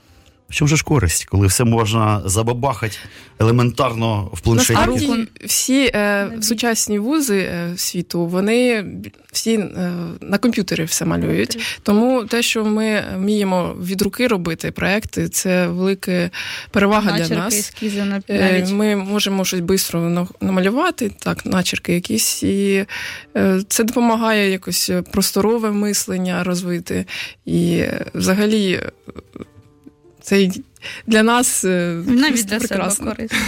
В 0.49 0.53
чому 0.53 0.67
же 0.67 0.75
ж 0.75 0.83
користь, 0.83 1.25
коли 1.25 1.47
все 1.47 1.63
можна 1.63 2.21
забабахати 2.25 2.97
елементарно 3.39 4.29
в 4.33 4.41
планшеті? 4.41 4.73
Насправді 4.73 5.27
всі 5.45 5.91
е, 5.95 6.31
сучасні 6.41 6.99
вузи 6.99 7.37
е, 7.37 7.73
світу, 7.77 8.25
вони 8.25 8.85
всі 9.31 9.53
е, 9.53 9.91
на 10.21 10.37
комп'ютері 10.37 10.83
все 10.83 11.05
малюють. 11.05 11.79
Тому 11.83 12.25
те, 12.25 12.41
що 12.41 12.65
ми 12.65 13.03
вміємо 13.15 13.75
від 13.83 14.01
руки 14.01 14.27
робити 14.27 14.71
проекти, 14.71 15.29
це 15.29 15.67
велика 15.67 16.29
перевага 16.71 17.11
для 17.11 17.35
нас. 17.35 17.53
ескізи 17.53 17.99
Е, 18.27 18.39
навіть. 18.39 18.71
Ми 18.71 18.95
можемо 18.95 19.45
щось 19.45 19.59
швидко 19.59 20.27
намалювати, 20.41 21.11
так, 21.19 21.45
начерки 21.45 21.93
якісь, 21.93 22.43
і 22.43 22.85
е, 23.37 23.61
це 23.67 23.83
допомагає 23.83 24.51
якось 24.51 24.91
просторове 25.11 25.71
мислення 25.71 26.43
розвити. 26.43 27.05
І 27.45 27.71
е, 27.71 28.05
взагалі 28.13 28.71
е, 28.71 28.91
це 30.21 30.49
для 31.07 31.23
нас 31.23 31.65
е, 31.65 32.03
Навіть 32.07 32.45
для 32.45 32.59
себе 32.59 32.67
прекрасно. 32.67 33.05
корисно. 33.11 33.37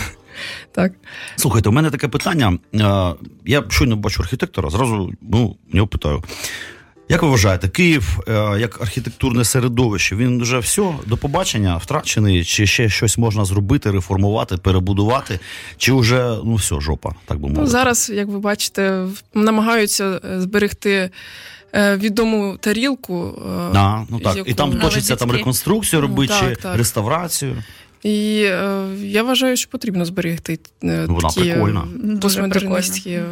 Так. 0.71 0.91
Слухайте, 1.35 1.69
у 1.69 1.71
мене 1.71 1.89
таке 1.91 2.07
питання. 2.07 2.57
Е, 2.75 3.13
Я 3.45 3.63
щойно 3.69 3.95
бачу 3.95 4.21
архітектора, 4.21 4.69
зразу 4.69 5.13
ну, 5.21 5.55
в 5.71 5.75
нього 5.75 5.87
питаю. 5.87 6.23
Як 7.09 7.21
ви 7.21 7.29
вважаєте, 7.29 7.69
Київ 7.69 8.19
е, 8.27 8.59
як 8.59 8.81
архітектурне 8.81 9.45
середовище, 9.45 10.15
він 10.15 10.41
вже 10.41 10.59
все 10.59 10.93
до 11.05 11.17
побачення 11.17 11.77
втрачений, 11.77 12.43
чи 12.45 12.67
ще 12.67 12.89
щось 12.89 13.17
можна 13.17 13.45
зробити, 13.45 13.91
реформувати, 13.91 14.57
перебудувати, 14.57 15.39
чи 15.77 15.93
вже 15.93 16.37
ну 16.43 16.55
все, 16.55 16.79
жопа, 16.81 17.11
так 17.25 17.37
би 17.37 17.41
мовити? 17.41 17.61
Ну, 17.61 17.67
зараз, 17.67 18.11
як 18.15 18.27
ви 18.27 18.39
бачите, 18.39 19.05
намагаються 19.33 20.19
зберегти 20.37 21.09
відому 21.73 22.57
тарілку. 22.59 23.41
е, 23.47 23.77
А, 23.77 24.05
ну 24.09 24.19
так. 24.19 24.37
І 24.45 24.53
там 24.53 24.73
точиться 24.79 25.15
там 25.15 25.31
реконструкцію 25.31 26.01
Ну, 26.01 26.07
робити, 26.07 26.33
так, 26.39 26.49
чи 26.49 26.55
так. 26.55 26.77
реставрацію. 26.77 27.63
І 28.03 28.43
е, 28.45 28.85
я 29.03 29.23
вважаю, 29.23 29.57
що 29.57 29.69
потрібно 29.69 30.05
зберегти 30.05 30.59
е, 30.83 31.05
Вона 31.07 31.29
такі 31.29 31.49
е, 31.49 31.65
постмодерністські. 32.21 33.09
е, 33.11 33.23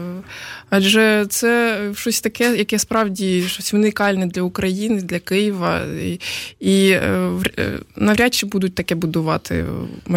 Адже 0.69 1.25
це 1.29 1.79
щось 1.95 2.21
таке, 2.21 2.55
яке 2.57 2.79
справді 2.79 3.41
щось 3.47 3.73
унікальне 3.73 4.25
для 4.27 4.41
України, 4.41 5.01
для 5.01 5.19
Києва. 5.19 5.81
І, 5.85 6.19
і 6.59 6.89
е, 6.89 7.29
е, 7.59 7.79
навряд 7.95 8.33
чи 8.33 8.45
будуть 8.45 8.75
таке 8.75 8.95
будувати 8.95 9.63
в 9.63 9.67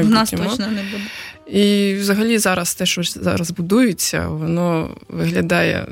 В 0.03 0.11
нас 0.11 0.33
майбутньому. 0.33 0.51
точно 0.51 0.67
не 0.67 0.83
буде. 0.83 1.05
І 1.61 1.95
взагалі 1.95 2.39
зараз 2.39 2.75
те, 2.75 2.87
що 2.87 3.03
зараз 3.03 3.51
будується, 3.51 4.29
воно 4.29 4.97
виглядає 5.09 5.87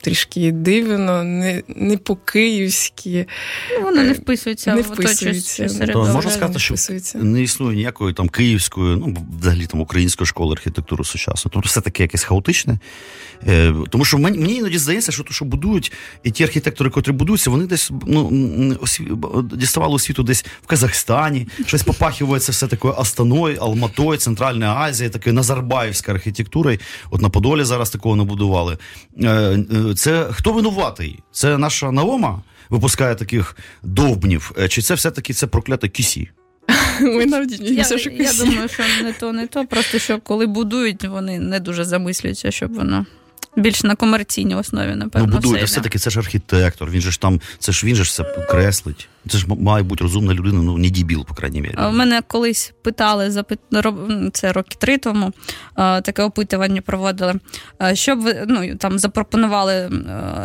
трішки 0.00 0.52
дивно, 0.52 1.24
не, 1.24 1.62
не 1.68 1.96
по-київськи. 1.96 3.26
Ну, 3.72 3.84
воно 3.84 4.02
не 4.02 4.10
Е, 4.10 4.12
вписується 4.12 4.74
не 4.74 4.82
в 4.82 4.92
оточуюче 4.92 5.30
вписується. 5.30 5.62
То 5.62 5.68
середовище. 5.68 6.14
можна 6.14 6.30
сказати, 6.30 6.58
що 6.58 6.74
не 7.14 7.42
існує 7.42 7.76
ніякої 7.76 8.14
там 8.14 8.28
київської, 8.28 8.96
ну 8.96 9.16
взагалі 9.40 9.66
там 9.66 9.80
української 9.80 10.26
школи 10.26 10.52
архітектури 10.52 11.04
сучасної. 11.04 11.52
Тобто 11.52 11.68
все 11.68 11.80
таке 11.80 12.02
якесь 12.02 12.22
хаотичне. 12.22 12.78
Е, 13.46 13.74
тому 13.90 14.04
що 14.04 14.18
мені, 14.18 14.38
мені 14.38 14.54
іноді 14.54 14.78
здається, 14.78 15.12
що 15.12 15.22
то, 15.22 15.32
що 15.32 15.44
будують, 15.44 15.92
і 16.22 16.30
ті 16.30 16.44
архітектори, 16.44 16.90
котрі 16.90 17.12
будуються, 17.12 17.50
вони 17.50 17.66
десь 17.66 17.90
ну, 18.06 18.78
осві... 18.80 19.08
діставали 19.52 19.94
освіту 19.94 20.22
десь 20.22 20.44
в 20.62 20.66
Казахстані, 20.66 21.48
щось 21.66 21.82
попахивається 21.82 22.52
все 22.52 22.66
такою 22.66 22.94
Астаною, 22.98 23.58
Алматою, 23.60 24.18
Центральною 24.18 24.70
Азією, 24.70 25.12
такою 25.12 25.34
Назарбаївською 25.34 26.16
архітектурою. 26.16 26.78
От 27.10 27.22
на 27.22 27.28
Подолі 27.28 27.64
зараз 27.64 27.90
такого 27.90 28.16
не 28.16 28.24
будували. 28.24 28.78
Е, 29.22 29.28
е, 29.28 29.87
Це 29.94 30.26
хто 30.32 30.52
винуватий? 30.52 31.18
Це 31.32 31.58
наша 31.58 31.90
Наома 31.90 32.42
випускає 32.70 33.14
таких 33.14 33.56
довбнів, 33.82 34.52
Е, 34.58 34.68
чи 34.68 34.82
це 34.82 34.94
все-таки 34.94 35.32
це 35.32 35.46
прокляте 35.46 35.88
кісі? 35.88 36.28
Ми 37.00 37.26
навіть 37.26 37.60
Я, 37.60 37.86
я 38.10 38.32
думаю, 38.32 38.68
що 38.68 38.82
не 39.02 39.12
то, 39.12 39.32
не 39.32 39.46
то. 39.46 39.66
Просто 39.66 39.98
що 39.98 40.20
коли 40.20 40.46
будують, 40.46 41.04
вони 41.04 41.38
не 41.38 41.60
дуже 41.60 41.84
замислюються, 41.84 42.50
щоб 42.50 42.74
воно 42.74 43.06
більш 43.58 43.82
на 43.82 43.94
комерційній 43.94 44.54
основі, 44.54 44.94
напевно. 44.94 45.28
ну, 45.28 45.34
будують, 45.34 45.56
все 45.56 45.64
все-таки 45.64 45.98
це 45.98 46.10
ж 46.10 46.18
архітектор. 46.18 46.90
Він 46.90 47.00
же 47.00 47.10
ж 47.10 47.20
там, 47.20 47.40
це 47.58 47.72
ж 47.72 47.86
він 47.86 47.94
же 47.96 48.04
ж 48.04 48.08
все 48.10 48.24
креслить. 48.24 49.08
Це 49.28 49.38
ж 49.38 49.46
має 49.48 49.82
бути 49.82 50.04
розумна 50.04 50.34
людина, 50.34 50.62
ну 50.62 50.78
не 50.78 50.88
дібіл, 50.88 51.26
по 51.26 51.34
крайній 51.34 51.60
мірі. 51.60 51.74
В 51.78 51.92
мене 51.92 52.22
колись 52.26 52.72
питали, 52.82 53.30
запит... 53.30 53.58
це 54.32 54.52
роки 54.52 54.76
три 54.80 54.98
тому, 54.98 55.32
таке 55.76 56.22
опитування 56.22 56.80
проводили. 56.80 57.34
Щоб 57.92 58.20
ви 58.20 58.44
ну, 58.48 58.76
там 58.76 58.98
запропонували 58.98 59.90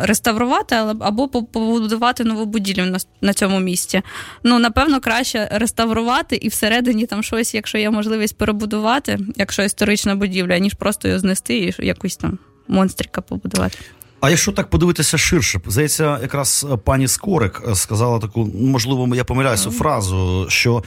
реставрувати 0.02 0.74
або 1.00 1.28
побудувати 1.28 2.24
нову 2.24 2.46
будівлю 2.46 2.96
на 3.20 3.32
цьому 3.32 3.60
місці. 3.60 4.02
Ну, 4.42 4.58
напевно, 4.58 5.00
краще 5.00 5.48
реставрувати 5.52 6.36
і 6.36 6.48
всередині 6.48 7.06
там 7.06 7.22
щось, 7.22 7.54
якщо 7.54 7.78
є 7.78 7.90
можливість 7.90 8.38
перебудувати, 8.38 9.18
якщо 9.36 9.62
історична 9.62 10.14
будівля, 10.14 10.58
ніж 10.58 10.74
просто 10.74 11.08
її 11.08 11.20
знести 11.20 11.56
і 11.58 11.86
якусь 11.86 12.16
там 12.16 12.38
монстрика 12.68 13.20
побудувати. 13.20 13.78
А 14.24 14.30
якщо 14.30 14.52
так 14.52 14.70
подивитися 14.70 15.18
ширше, 15.18 15.60
здається, 15.66 16.18
якраз 16.22 16.66
е, 16.72 16.76
пані 16.76 17.08
Скорик 17.08 17.62
е, 17.68 17.74
сказала 17.74 18.18
таку, 18.18 18.50
ну, 18.54 18.66
можливо, 18.66 19.16
я 19.16 19.24
помиляюся 19.24 19.70
фразу, 19.70 20.46
що 20.48 20.84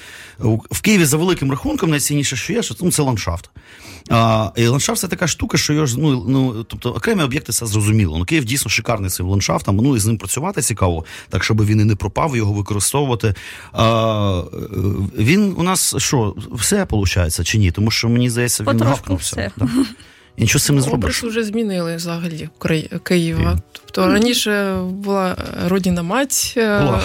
в 0.72 0.82
Києві 0.82 1.06
за 1.06 1.18
великим 1.18 1.52
рахунком 1.52 1.90
найцінніше, 1.90 2.36
що 2.36 2.54
є, 2.54 2.64
що 2.64 2.76
ну, 2.82 2.92
це 2.92 3.02
ландшафт. 3.02 3.50
А, 4.10 4.52
і 4.56 4.68
ландшафт 4.68 5.02
це 5.02 5.08
така 5.08 5.28
штука, 5.28 5.58
що 5.58 5.74
його 5.74 5.88
ну, 5.98 6.26
ну, 6.28 6.64
тобто 6.64 6.92
окремі 6.92 7.24
об'єкти 7.24 7.52
це 7.52 7.66
зрозуміло. 7.66 8.18
Ну, 8.18 8.26
Київ 8.26 8.46
дійсно 8.46 8.70
шикарний 8.70 9.10
цим 9.10 9.26
ландшафтом, 9.26 9.76
ну 9.76 9.96
і 9.96 10.00
з 10.00 10.06
ним 10.06 10.18
працювати 10.18 10.62
цікаво, 10.62 11.06
так 11.30 11.44
щоб 11.44 11.66
він 11.66 11.82
і 11.82 11.84
не 11.84 11.96
пропав, 11.96 12.36
його 12.36 12.54
використовувати. 12.54 13.34
А, 13.72 14.44
е, 14.54 14.68
він 15.18 15.54
у 15.58 15.64
нас 15.64 15.96
що, 15.98 16.36
все 16.52 16.88
виходить 16.92 17.44
чи 17.44 17.58
ні? 17.58 17.72
Тому 17.72 17.92
що 17.92 18.10
мені 18.10 18.30
здається, 18.30 18.64
він 18.64 18.82
гавкнувся. 18.82 19.36
все. 19.36 19.52
Да. 19.58 19.68
І 20.38 20.42
нічого 20.42 20.60
з 20.60 20.64
цим 20.66 20.76
не 20.76 20.82
зробиш. 20.82 21.20
Образ 21.24 21.32
вже 21.36 21.44
змінили 21.44 21.96
взагалі 21.96 22.50
Києва. 23.04 23.58
Тобто 23.72 24.08
раніше 24.08 24.82
була 24.90 25.36
родина 25.68 26.04
мать, 26.04 26.54
е, 26.58 26.80
Була. 26.80 27.02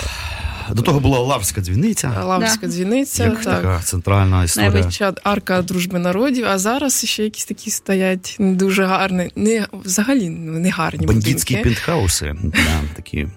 До 0.71 0.83
того 0.83 1.01
була 1.01 1.19
Лаврська 1.19 1.61
дзвіниця. 1.61 2.25
Лаврська 2.25 2.67
Да. 2.67 2.73
дзвіниця, 2.73 3.25
Як 3.25 3.35
так. 3.35 3.45
така 3.62 3.81
центральна 3.83 4.45
історія. 4.45 4.71
Найвища 4.71 5.15
арка 5.25 5.62
дружби 5.62 5.99
народів, 5.99 6.45
а 6.49 6.59
зараз 6.59 7.05
ще 7.05 7.25
якісь 7.25 7.45
такі 7.45 7.71
стоять 7.71 8.37
не 8.39 8.55
дуже 8.55 8.85
гарні, 8.85 9.31
не 9.37 9.67
взагалі 9.73 10.29
не 10.31 10.71
гарні 10.71 11.07
Бандитські 11.07 11.55
будинки. 11.55 11.71
пентхауси. 11.71 12.35
Да, 12.43 12.81
такі. 12.97 13.29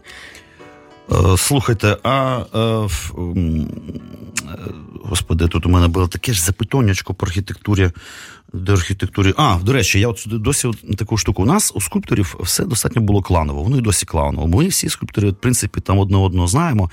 Е, 1.11 1.37
Слухайте, 1.37 1.97
а 2.03 2.39
е, 2.55 2.89
господи, 5.03 5.47
тут 5.47 5.65
у 5.65 5.69
мене 5.69 5.87
було 5.87 6.07
таке 6.07 6.33
ж 6.33 6.41
запитоннячко 6.41 7.13
по 7.13 7.25
архітектурі. 7.25 7.91
До 8.53 8.73
архітектурі. 8.73 9.33
А, 9.37 9.59
до 9.63 9.73
речі, 9.73 9.99
я 9.99 10.07
от 10.07 10.23
досі 10.27 10.67
от 10.67 10.97
таку 10.97 11.17
штуку. 11.17 11.43
У 11.43 11.45
нас 11.45 11.71
у 11.75 11.81
скульпторів 11.81 12.35
все 12.39 12.65
достатньо 12.65 13.01
було 13.01 13.21
кланово, 13.21 13.63
воно 13.63 13.77
і 13.77 13.81
досі 13.81 14.05
кланово. 14.05 14.47
Ми 14.47 14.67
всі 14.67 14.89
скульптори, 14.89 15.29
в 15.29 15.35
принципі, 15.35 15.81
там 15.81 15.99
одне 15.99 16.17
одного 16.17 16.47
знаємо. 16.47 16.89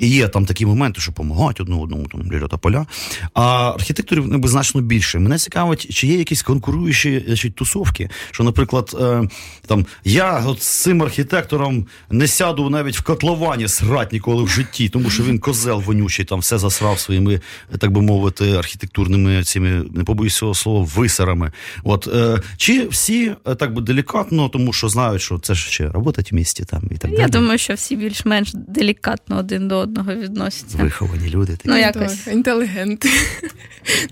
І 0.00 0.08
є 0.08 0.28
там 0.28 0.46
такі 0.46 0.66
моменти, 0.66 1.00
що 1.00 1.12
допомагають 1.12 1.60
одне 1.60 1.76
одному, 1.76 2.06
там 2.06 2.32
Ліля 2.32 2.48
та 2.48 2.56
поля. 2.56 2.86
А 3.34 3.70
архітекторів 3.70 4.26
ніби 4.32 4.48
значно 4.48 4.80
більше. 4.80 5.18
Мене 5.18 5.38
цікавить, 5.38 5.94
чи 5.94 6.06
є 6.06 6.18
якісь 6.18 6.42
конкуруючі 6.42 7.24
значить, 7.26 7.54
тусовки. 7.54 8.10
Що, 8.30 8.44
наприклад, 8.44 8.96
е, 9.00 9.28
там 9.66 9.86
я 10.04 10.42
от 10.46 10.62
з 10.62 10.82
цим 10.82 11.02
архітектором 11.02 11.86
не 12.10 12.26
сяду 12.26 12.70
навіть 12.70 12.98
в 12.98 13.02
котловані 13.02 13.68
срать 13.68 14.12
ніколи 14.12 14.42
в 14.42 14.48
житті, 14.48 14.88
тому 14.88 15.10
що 15.10 15.22
він 15.22 15.38
козел 15.38 15.82
вонючий, 15.86 16.24
там 16.24 16.38
все 16.38 16.58
засрав 16.58 16.98
своїми, 16.98 17.40
так 17.78 17.90
би 17.92 18.02
мовити, 18.02 18.52
архітектурними 18.52 19.44
цими, 19.44 19.84
не 19.94 20.04
побоюсь 20.04 20.36
цього 20.36 20.54
слова, 20.54 20.79
висерами. 20.84 21.52
От 21.84 22.06
е, 22.14 22.40
чи 22.56 22.86
всі 22.88 23.34
е, 23.46 23.54
так 23.54 23.74
би 23.74 23.82
делікатно, 23.82 24.48
тому 24.48 24.72
що 24.72 24.88
знають, 24.88 25.22
що 25.22 25.38
це 25.38 25.54
ж 25.54 25.70
ще 25.70 25.88
роботать 25.88 26.32
в 26.32 26.34
місті 26.34 26.64
там 26.64 26.82
і 26.90 26.96
так 26.96 27.10
Я 27.10 27.16
далі. 27.18 27.30
думаю, 27.30 27.58
що 27.58 27.74
всі 27.74 27.96
більш-менш 27.96 28.52
делікатно 28.54 29.38
один 29.38 29.68
до 29.68 29.76
одного 29.76 30.14
відносяться. 30.14 30.78
Виховані 30.78 31.30
люди. 31.30 31.52
Такі. 31.56 31.68
Ну, 31.68 31.74
Так, 31.74 31.96
якось. 31.96 32.26
інтелігенти. 32.26 33.08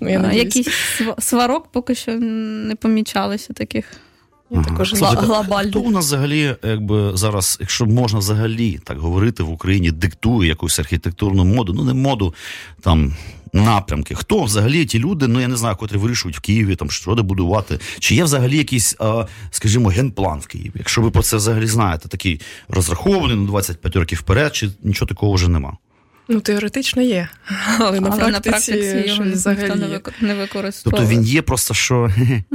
Ну, 0.01 0.09
я 0.11 0.21
А, 0.21 0.33
сва- 0.33 1.21
сварок 1.21 1.73
поки 1.73 1.95
що 1.95 2.15
не 2.15 2.75
помічалося 2.77 3.53
таких. 3.53 3.85
Я 4.51 4.63
також 4.63 4.95
глобально. 5.03 5.71
Хто 5.71 5.81
у 5.81 5.91
нас 5.91 6.05
взагалі, 6.05 6.57
якби 6.63 7.11
зараз, 7.15 7.57
якщо 7.61 7.87
можна 7.87 8.19
взагалі 8.19 8.81
так 8.85 8.99
говорити 8.99 9.43
в 9.43 9.51
Україні, 9.53 9.91
диктує 9.91 10.49
якусь 10.49 10.79
архітектурну 10.79 11.45
моду, 11.45 11.73
ну 11.73 11.85
не 11.85 11.95
моду, 11.95 12.35
там 12.81 13.15
напрямки. 13.53 14.15
Хто 14.15 14.43
взагалі 14.43 14.85
ті 14.87 14.99
люди, 14.99 15.27
ну 15.29 15.41
я 15.41 15.49
не 15.49 15.57
знаю, 15.57 15.77
котрі 15.77 15.97
вирішують 15.97 16.37
в 16.37 16.41
Києві, 16.41 16.77
там 16.77 16.91
що 16.91 17.15
де 17.15 17.23
будувати? 17.23 17.79
Чи 17.99 18.15
є 18.15 18.25
взагалі 18.25 18.57
якийсь, 18.57 18.97
скажімо, 19.51 19.89
генплан 19.89 20.41
в 20.41 20.47
Києві? 20.47 20.73
Якщо 20.75 21.03
ви 21.03 21.11
про 21.11 21.23
це 21.23 21.37
взагалі 21.37 21.67
знаєте, 21.67 22.09
такий 22.09 22.41
розрахований 22.69 23.37
на 23.37 23.47
25 23.47 23.97
років 23.97 24.19
вперед, 24.19 24.57
чи 24.57 24.71
нічого 24.83 25.09
такого 25.09 25.33
вже 25.33 25.49
нема? 25.49 25.77
Ну, 26.31 26.41
теоретично 26.41 27.03
є, 27.03 27.29
але 27.79 28.01
на 28.01 28.09
Але 28.09 28.19
практиці, 28.19 28.33
на 28.33 28.41
практиці 28.41 29.05
його 29.07 29.31
взагалі. 29.31 29.63
ніхто 29.63 29.75
не, 29.75 29.87
вик... 29.87 30.13
не 30.21 30.35
використовує. 30.35 31.01
Тобто 31.01 31.15
він 31.15 31.25
є 31.25 31.43
просто 31.43 31.75
що. 31.75 32.11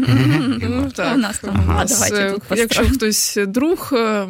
Ну, 0.70 0.92
так. 0.96 1.16
У 1.16 1.18
нас 1.18 1.40
там, 1.40 1.56
У 1.56 1.72
а, 1.72 1.86
давайте 1.86 2.32
тут 2.32 2.58
Якщо 2.60 2.86
хтось 2.86 3.40
друг 3.48 3.90
е, 3.94 4.28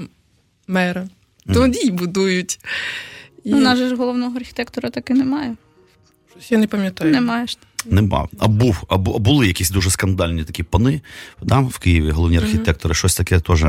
мера, 0.68 1.08
тоді 1.54 1.80
й 1.80 1.92
будують. 1.92 2.60
І 3.44 3.52
Ну, 3.52 3.58
У 3.58 3.62
нас 3.62 3.78
же 3.78 3.90
ж 3.90 3.96
головного 3.96 4.38
архітектора 4.38 4.90
таки 4.90 5.14
немає. 5.14 5.56
Щось 6.38 6.52
я 6.52 6.58
не 6.58 6.68
пам'ятаю. 6.68 7.12
Немає 7.12 7.48
ж. 7.48 7.58
Нема. 7.86 8.28
А 8.40 8.48
був, 8.48 8.84
а 8.90 8.98
були 8.98 9.48
якісь 9.48 9.70
дуже 9.70 9.90
скандальні 9.90 10.44
такі 10.44 10.64
пани 10.64 11.02
там 11.50 11.68
в 11.68 11.78
Києві, 11.78 12.12
головні 12.12 12.38
архітектори, 12.38 12.96
щось 12.96 13.16
таке 13.16 13.40
теж 13.40 13.64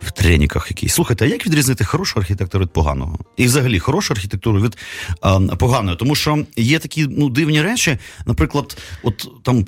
в 0.00 0.10
треніках 0.10 0.70
якісь. 0.70 0.94
Слухайте, 0.94 1.24
а 1.24 1.28
як 1.28 1.46
відрізнити 1.46 1.84
хорошого 1.84 2.20
архітектора 2.20 2.64
від 2.64 2.72
поганого? 2.72 3.18
І 3.36 3.46
взагалі 3.46 3.78
хорошу 3.78 4.14
архітектуру 4.14 4.60
від 4.60 4.78
а, 5.20 5.40
поганої? 5.40 5.96
Тому 5.96 6.14
що 6.14 6.46
є 6.56 6.78
такі 6.78 7.06
ну, 7.06 7.30
дивні 7.30 7.62
речі, 7.62 7.98
наприклад, 8.26 8.76
от 9.02 9.28
там. 9.42 9.66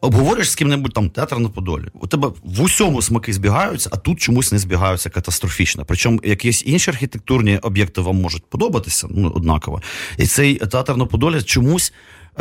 Обговорюєш 0.00 0.50
з 0.50 0.54
ким-небудь 0.54 0.92
там 0.92 1.10
театр 1.10 1.38
на 1.38 1.48
Подолі. 1.48 1.84
У 1.94 2.06
тебе 2.06 2.28
в 2.44 2.62
усьому 2.62 3.02
смаки 3.02 3.32
збігаються, 3.32 3.90
а 3.92 3.96
тут 3.96 4.20
чомусь 4.20 4.52
не 4.52 4.58
збігаються 4.58 5.10
катастрофічно. 5.10 5.84
Причому 5.86 6.20
якісь 6.24 6.62
інші 6.66 6.90
архітектурні 6.90 7.58
об'єкти 7.58 8.00
вам 8.00 8.16
можуть 8.16 8.50
подобатися, 8.50 9.06
ну 9.10 9.32
однаково. 9.34 9.82
І 10.18 10.26
цей 10.26 10.54
театр 10.54 10.96
на 10.96 11.06
Подолі 11.06 11.42
чомусь 11.42 11.92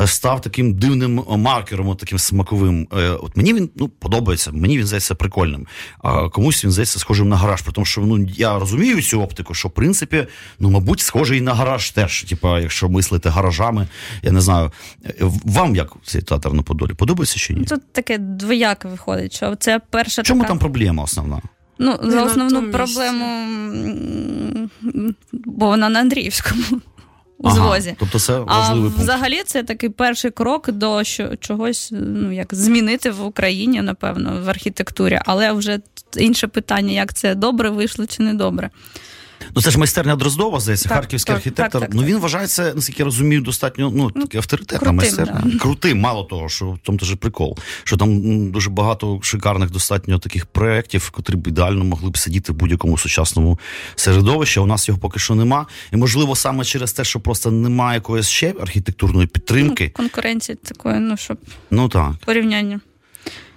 став 0.05 0.41
таким 0.41 0.73
дивним 0.73 1.23
маркером, 1.29 1.89
от 1.89 1.97
таким 1.97 2.19
смаковим. 2.19 2.87
Е, 2.97 3.09
От 3.09 3.37
мені 3.37 3.53
він 3.53 3.69
ну, 3.75 3.87
подобається, 3.87 4.51
мені 4.51 4.77
він 4.77 4.85
здається 4.85 5.15
прикольним. 5.15 5.67
А 6.03 6.29
комусь 6.29 6.63
він 6.63 6.71
здається 6.71 6.99
схожим 6.99 7.29
на 7.29 7.35
гараж. 7.35 7.61
При 7.61 7.73
тому, 7.73 7.85
що 7.85 8.01
ну, 8.01 8.27
я 8.37 8.59
розумію 8.59 9.01
цю 9.01 9.21
оптику, 9.21 9.53
що 9.53 9.67
в 9.67 9.71
принципі, 9.71 10.27
ну, 10.59 10.69
мабуть, 10.69 10.99
схожий 10.99 11.37
і 11.37 11.41
на 11.41 11.53
гараж 11.53 11.91
теж. 11.91 12.23
Типа, 12.23 12.59
якщо 12.59 12.89
мислити 12.89 13.29
гаражами, 13.29 13.87
я 14.23 14.31
не 14.31 14.41
знаю. 14.41 14.71
Е, 15.05 15.13
Вам 15.43 15.75
як 15.75 15.93
цей 16.03 16.21
театр 16.21 16.53
на 16.53 16.61
Подолі? 16.61 16.93
Подобається 16.93 17.39
чи 17.39 17.53
ні? 17.53 17.65
Тут 17.65 17.93
таке 17.93 18.17
двояке 18.17 18.87
виходить, 18.87 19.35
що 19.35 19.55
це 19.55 19.81
перша 19.89 20.23
Чому 20.23 20.41
така... 20.41 20.49
там 20.49 20.59
проблема 20.59 21.03
основна? 21.03 21.41
Ну, 21.79 21.99
за 22.03 22.23
основну 22.23 22.71
проблему, 22.71 23.25
бо 25.33 25.65
вона 25.67 25.89
на 25.89 25.99
Андріївському 25.99 26.63
у 27.37 27.47
Ага, 27.47 27.55
звозі. 27.55 27.95
Тобто 27.99 28.19
це 28.19 28.41
А 28.47 28.71
пункт. 28.71 28.97
взагалі 28.97 29.43
це 29.45 29.63
такий 29.63 29.89
перший 29.89 30.31
крок 30.31 30.71
до 30.71 31.03
що, 31.03 31.35
чогось 31.35 31.89
ну, 31.91 32.31
як 32.31 32.55
змінити 32.55 33.11
в 33.11 33.25
Україні, 33.25 33.81
напевно, 33.81 34.41
в 34.45 34.49
архітектурі. 34.49 35.19
Але 35.25 35.51
вже 35.51 35.79
інше 36.17 36.47
питання, 36.47 36.91
як 36.93 37.13
це 37.13 37.35
добре 37.35 37.69
вийшло 37.69 38.05
чи 38.05 38.23
не 38.23 38.33
добре. 38.33 38.69
Ну 39.55 39.61
це 39.61 39.71
ж 39.71 39.79
майстерня 39.79 40.15
Дроздова, 40.15 40.59
здається, 40.59 40.89
Так, 40.89 40.97
харківський 40.97 41.33
так, 41.33 41.37
архітектор. 41.37 41.81
так, 41.81 41.89
так, 41.89 41.99
ну 41.99 42.03
він 42.03 42.17
вважається, 42.17 42.73
наскільки 42.75 43.01
я 43.01 43.05
розумію, 43.05 43.41
достатньо 43.41 43.91
ну, 43.95 44.11
такий 44.11 44.37
авторитетна 44.37 44.91
майстерня. 44.91 45.41
да. 45.45 45.59
Крутим, 45.59 45.99
мало 45.99 46.23
того, 46.23 46.49
що 46.49 46.65
в 46.65 46.79
тому 46.83 46.97
теж 46.97 47.15
прикол. 47.15 47.57
Що 47.83 47.97
там 47.97 48.51
дуже 48.51 48.69
багато 48.69 49.19
шикарних 49.21 49.71
достатньо 49.71 50.19
таких 50.19 50.45
проєктів, 50.45 51.09
котрі 51.09 51.35
б 51.35 51.47
ідеально 51.47 51.83
могли 51.83 52.09
б 52.09 52.17
сидіти 52.17 52.51
в 52.51 52.55
будь-якому 52.55 52.97
сучасному 52.97 53.59
середовищі. 53.95 54.59
У 54.59 54.65
нас 54.65 54.87
його 54.87 54.99
поки 54.99 55.19
що 55.19 55.35
нема. 55.35 55.65
І 55.93 55.97
можливо, 55.97 56.35
саме 56.35 56.63
через 56.65 56.93
те, 56.93 57.03
що 57.03 57.19
просто 57.19 57.51
немає 57.51 57.95
якоїсь 57.95 58.27
ще 58.27 58.53
архітектурної 58.61 59.27
підтримки. 59.27 59.83
Ну, 59.85 60.03
конкуренції 60.03 60.55
такої, 60.55 60.99
ну 60.99 61.17
щоб 61.17 61.37
Ну 61.71 61.89
так. 61.89 62.11
порівняння. 62.25 62.79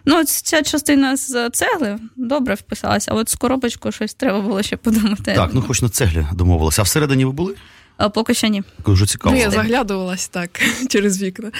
Ну, 0.04 0.24
ця 0.24 0.62
частина 0.62 1.16
з 1.16 1.50
цегли 1.50 1.98
добре 2.16 2.54
вписалася, 2.54 3.10
а 3.10 3.14
от 3.14 3.28
з 3.28 3.34
коробочкою 3.34 3.92
щось 3.92 4.14
треба 4.14 4.40
було 4.40 4.62
ще 4.62 4.76
подумати. 4.76 5.32
Так, 5.36 5.50
ну 5.54 5.62
хоч 5.62 5.82
на 5.82 5.88
цеглі 5.88 6.26
домовилися. 6.34 6.82
А 6.82 6.84
всередині 6.84 7.24
ви 7.24 7.32
були? 7.32 7.54
А 7.98 8.08
поки 8.08 8.34
що 8.34 8.46
ні. 8.46 8.62
Дуже 8.86 9.06
цікаво. 9.06 9.34
Ну, 9.34 9.40
я 9.40 9.50
заглядувалась 9.50 10.28
так 10.28 10.60
через 10.88 11.22
вікна. 11.22 11.50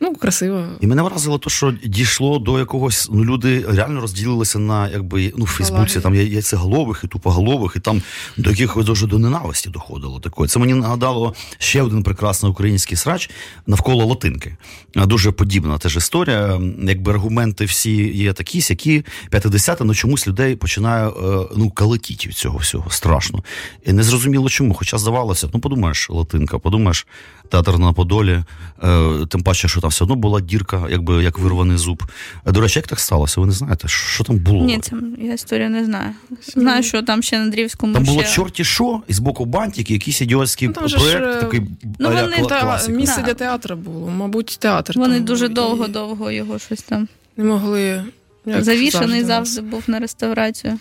Ну, 0.00 0.14
красиво. 0.14 0.66
І 0.80 0.86
мене 0.86 1.02
вразило 1.02 1.38
те, 1.38 1.50
що 1.50 1.74
дійшло 1.84 2.38
до 2.38 2.58
якогось. 2.58 3.08
Ну, 3.12 3.24
люди 3.24 3.64
реально 3.68 4.00
розділилися 4.00 4.58
на 4.58 4.88
якби 4.88 5.32
ну 5.36 5.44
в 5.44 5.48
Фейсбуці. 5.48 6.00
Там 6.00 6.14
є 6.14 6.24
яйцеголових 6.24 7.00
і 7.04 7.06
тупоголових, 7.06 7.72
і 7.76 7.80
там 7.80 8.02
до 8.36 8.50
якихось 8.50 8.86
дуже 8.86 9.06
до 9.06 9.18
ненависті 9.18 9.68
доходило 9.68 10.20
такої. 10.20 10.48
Це 10.48 10.58
мені 10.58 10.74
нагадало 10.74 11.34
ще 11.58 11.82
один 11.82 12.02
прекрасний 12.02 12.52
український 12.52 12.96
срач 12.96 13.30
навколо 13.66 14.06
латинки. 14.06 14.56
Дуже 14.94 15.32
подібна 15.32 15.78
теж 15.78 15.96
історія. 15.96 16.60
Якби 16.82 17.12
аргументи 17.12 17.64
всі 17.64 18.16
є 18.16 18.32
такі, 18.32 18.60
сякі, 18.60 19.04
п'ятидесяти, 19.30 19.84
ну 19.84 19.94
чомусь 19.94 20.28
людей 20.28 20.56
починає 20.56 21.08
е, 21.08 21.12
ну 21.56 21.70
калетіти 21.70 22.28
від 22.28 22.36
цього 22.36 22.58
всього 22.58 22.90
страшно. 22.90 23.44
І 23.86 23.92
не 23.92 24.02
зрозуміло 24.02 24.48
чому. 24.48 24.74
Хоча 24.74 24.98
здавалося, 24.98 25.48
ну 25.54 25.60
подумаєш, 25.80 26.10
латинка, 26.10 26.58
подумаєш, 26.58 27.06
театр 27.48 27.78
на 27.78 27.92
Подолі, 27.92 28.42
е, 28.82 29.26
тим 29.28 29.42
паче, 29.42 29.68
що 29.68 29.80
там 29.80 29.90
все 29.90 30.04
одно 30.04 30.16
була 30.16 30.40
дірка, 30.40 30.86
якби 30.90 31.22
як 31.22 31.38
вирваний 31.38 31.76
зуб. 31.76 32.02
Е, 32.46 32.52
До 32.52 32.60
речі, 32.60 32.78
як 32.78 32.86
так 32.86 33.00
сталося? 33.00 33.40
Ви 33.40 33.46
не 33.46 33.52
знаєте, 33.52 33.88
що 33.88 34.24
там 34.24 34.36
було? 34.36 34.64
Ні, 34.64 34.78
це 34.78 34.96
я 35.18 35.34
історію 35.34 35.70
не 35.70 35.84
знаю. 35.84 36.12
Знаю, 36.56 36.82
що 36.82 37.02
там 37.02 37.22
ще 37.22 37.36
на 37.36 37.42
Андріївському 37.42 37.94
Там 37.94 38.04
ще... 38.04 38.14
було 38.14 38.24
чорті 38.24 38.64
що, 38.64 39.02
і 39.08 39.12
з 39.12 39.18
боку 39.18 39.44
бантики, 39.44 39.92
якийсь 39.92 40.20
ідіотський 40.20 40.68
Ну, 40.68 40.74
там 40.74 40.88
же 40.88 40.98
ж, 40.98 41.04
проєкт, 41.04 41.36
е, 41.36 41.40
такий 41.40 41.60
ну, 41.98 42.08
а-ля 42.08 42.22
вони 42.22 42.36
Та, 42.48 42.60
класика. 42.60 42.92
місце 42.92 43.22
для 43.22 43.34
театру 43.34 43.76
було, 43.76 44.10
мабуть, 44.10 44.56
театр. 44.60 44.98
Вони 44.98 45.14
там 45.14 45.24
дуже 45.24 45.48
був, 45.48 45.52
і 45.52 45.54
довго-довго 45.54 46.30
його 46.30 46.58
щось 46.58 46.82
там. 46.82 47.08
Не 47.36 47.44
могли. 47.44 48.04
як 48.46 48.64
Завішаний 48.64 49.22
у 49.22 49.26
завжди 49.26 49.60
був 49.60 49.82
на 49.86 49.98
реставрацію. 49.98 50.78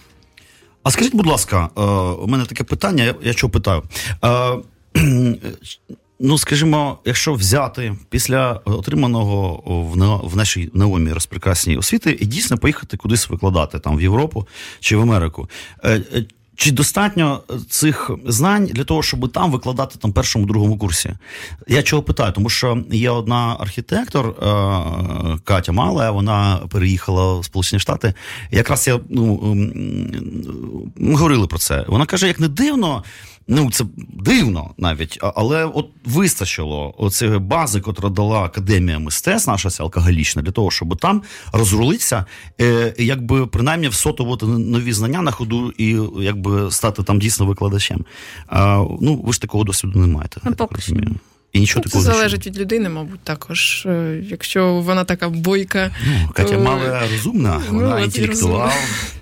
А 0.83 0.91
скажіть, 0.91 1.15
будь 1.15 1.27
ласка, 1.27 1.69
е, 1.77 1.81
у 2.23 2.27
мене 2.27 2.45
таке 2.45 2.63
питання, 2.63 3.03
я, 3.03 3.15
я 3.23 3.33
чого 3.33 3.51
питаю. 3.51 3.83
Ну, 6.21 6.37
скажімо, 6.37 6.97
якщо 7.05 7.33
взяти 7.33 7.95
після 8.09 8.51
отриманого 8.65 9.63
в, 9.65 10.27
в 10.27 10.37
нашій 10.37 10.69
наомі 10.73 11.13
розпрекрасній 11.13 11.77
освіти 11.77 12.17
і 12.19 12.25
дійсно 12.25 12.57
поїхати 12.57 12.97
кудись 12.97 13.29
викладати 13.29 13.79
там 13.79 13.97
в 13.97 14.01
Європу 14.01 14.47
чи 14.79 14.97
в 14.97 15.01
Америку. 15.01 15.49
Е, 15.83 16.03
е, 16.15 16.25
чи 16.55 16.71
достатньо 16.71 17.43
цих 17.69 18.11
знань 18.25 18.65
для 18.65 18.83
того, 18.83 19.03
щоб 19.03 19.31
там 19.31 19.51
викладати 19.51 19.99
там 19.99 20.13
першому 20.13 20.45
другому 20.45 20.77
курсі? 20.77 21.15
Я 21.67 21.83
чого 21.83 22.03
питаю? 22.03 22.33
Тому 22.33 22.49
що 22.49 22.83
є 22.91 23.09
одна 23.09 23.57
архітектор 23.59 24.27
е, 24.27 24.33
Катя 25.43 25.71
Мале, 25.71 26.09
вона 26.09 26.59
переїхала 26.69 27.39
в 27.39 27.45
Сполучені 27.45 27.79
Штати. 27.79 28.13
Якраз 28.51 28.87
я 28.87 28.99
ну 29.09 29.35
говорили 30.97 31.47
про 31.47 31.59
це. 31.59 31.85
Вона 31.87 32.05
каже, 32.05 32.27
як 32.27 32.39
не 32.39 32.47
дивно. 32.47 33.03
Ну, 33.51 33.71
це 33.71 33.85
дивно 34.13 34.69
навіть, 34.77 35.19
але 35.21 35.65
от 35.65 35.87
вистачило 36.05 36.95
оцієї 36.97 37.39
бази, 37.39 37.81
котра 37.81 38.09
дала 38.09 38.39
Академія 38.39 38.99
мистецтв, 38.99 39.49
наша 39.49 39.69
ця 39.69 39.83
алкоголічна, 39.83 40.41
для 40.41 40.51
того, 40.51 40.71
щоб 40.71 40.97
там 40.97 41.21
розрулитися, 41.53 42.25
е, 42.61 42.93
якби 42.97 43.47
принаймні 43.47 43.87
всотувати 43.87 44.45
нові 44.45 44.93
знання 44.93 45.21
на 45.21 45.31
ходу 45.31 45.71
і 45.77 45.97
якби 46.19 46.71
стати 46.71 47.03
там 47.03 47.19
дійсно 47.19 47.45
викладачем. 47.45 48.05
А, 48.47 48.85
ну, 49.01 49.21
ви 49.25 49.33
ж 49.33 49.41
такого 49.41 49.63
досвіду 49.63 49.99
не 49.99 50.07
маєте. 50.07 50.41
Ну, 50.43 50.51
поки 50.55 50.81
що. 50.81 50.95
І 51.53 51.59
нічого 51.59 51.81
Ну, 51.85 51.89
такого 51.91 52.05
не 52.05 52.13
залежить 52.13 52.47
від 52.47 52.57
людини, 52.59 52.89
мабуть, 52.89 53.19
також. 53.19 53.83
Е, 53.85 54.23
Якщо 54.29 54.73
вона 54.75 55.03
така 55.03 55.29
бойка, 55.29 55.91
Ну, 56.07 56.29
Катя 56.33 56.55
то- 56.55 56.61
мала 56.61 57.01
розумна, 57.11 57.61
Ну, 57.71 57.79
вона 57.79 57.99
і 57.99 58.03
інтелектуал. 58.03 58.51
розумна. 58.51 58.71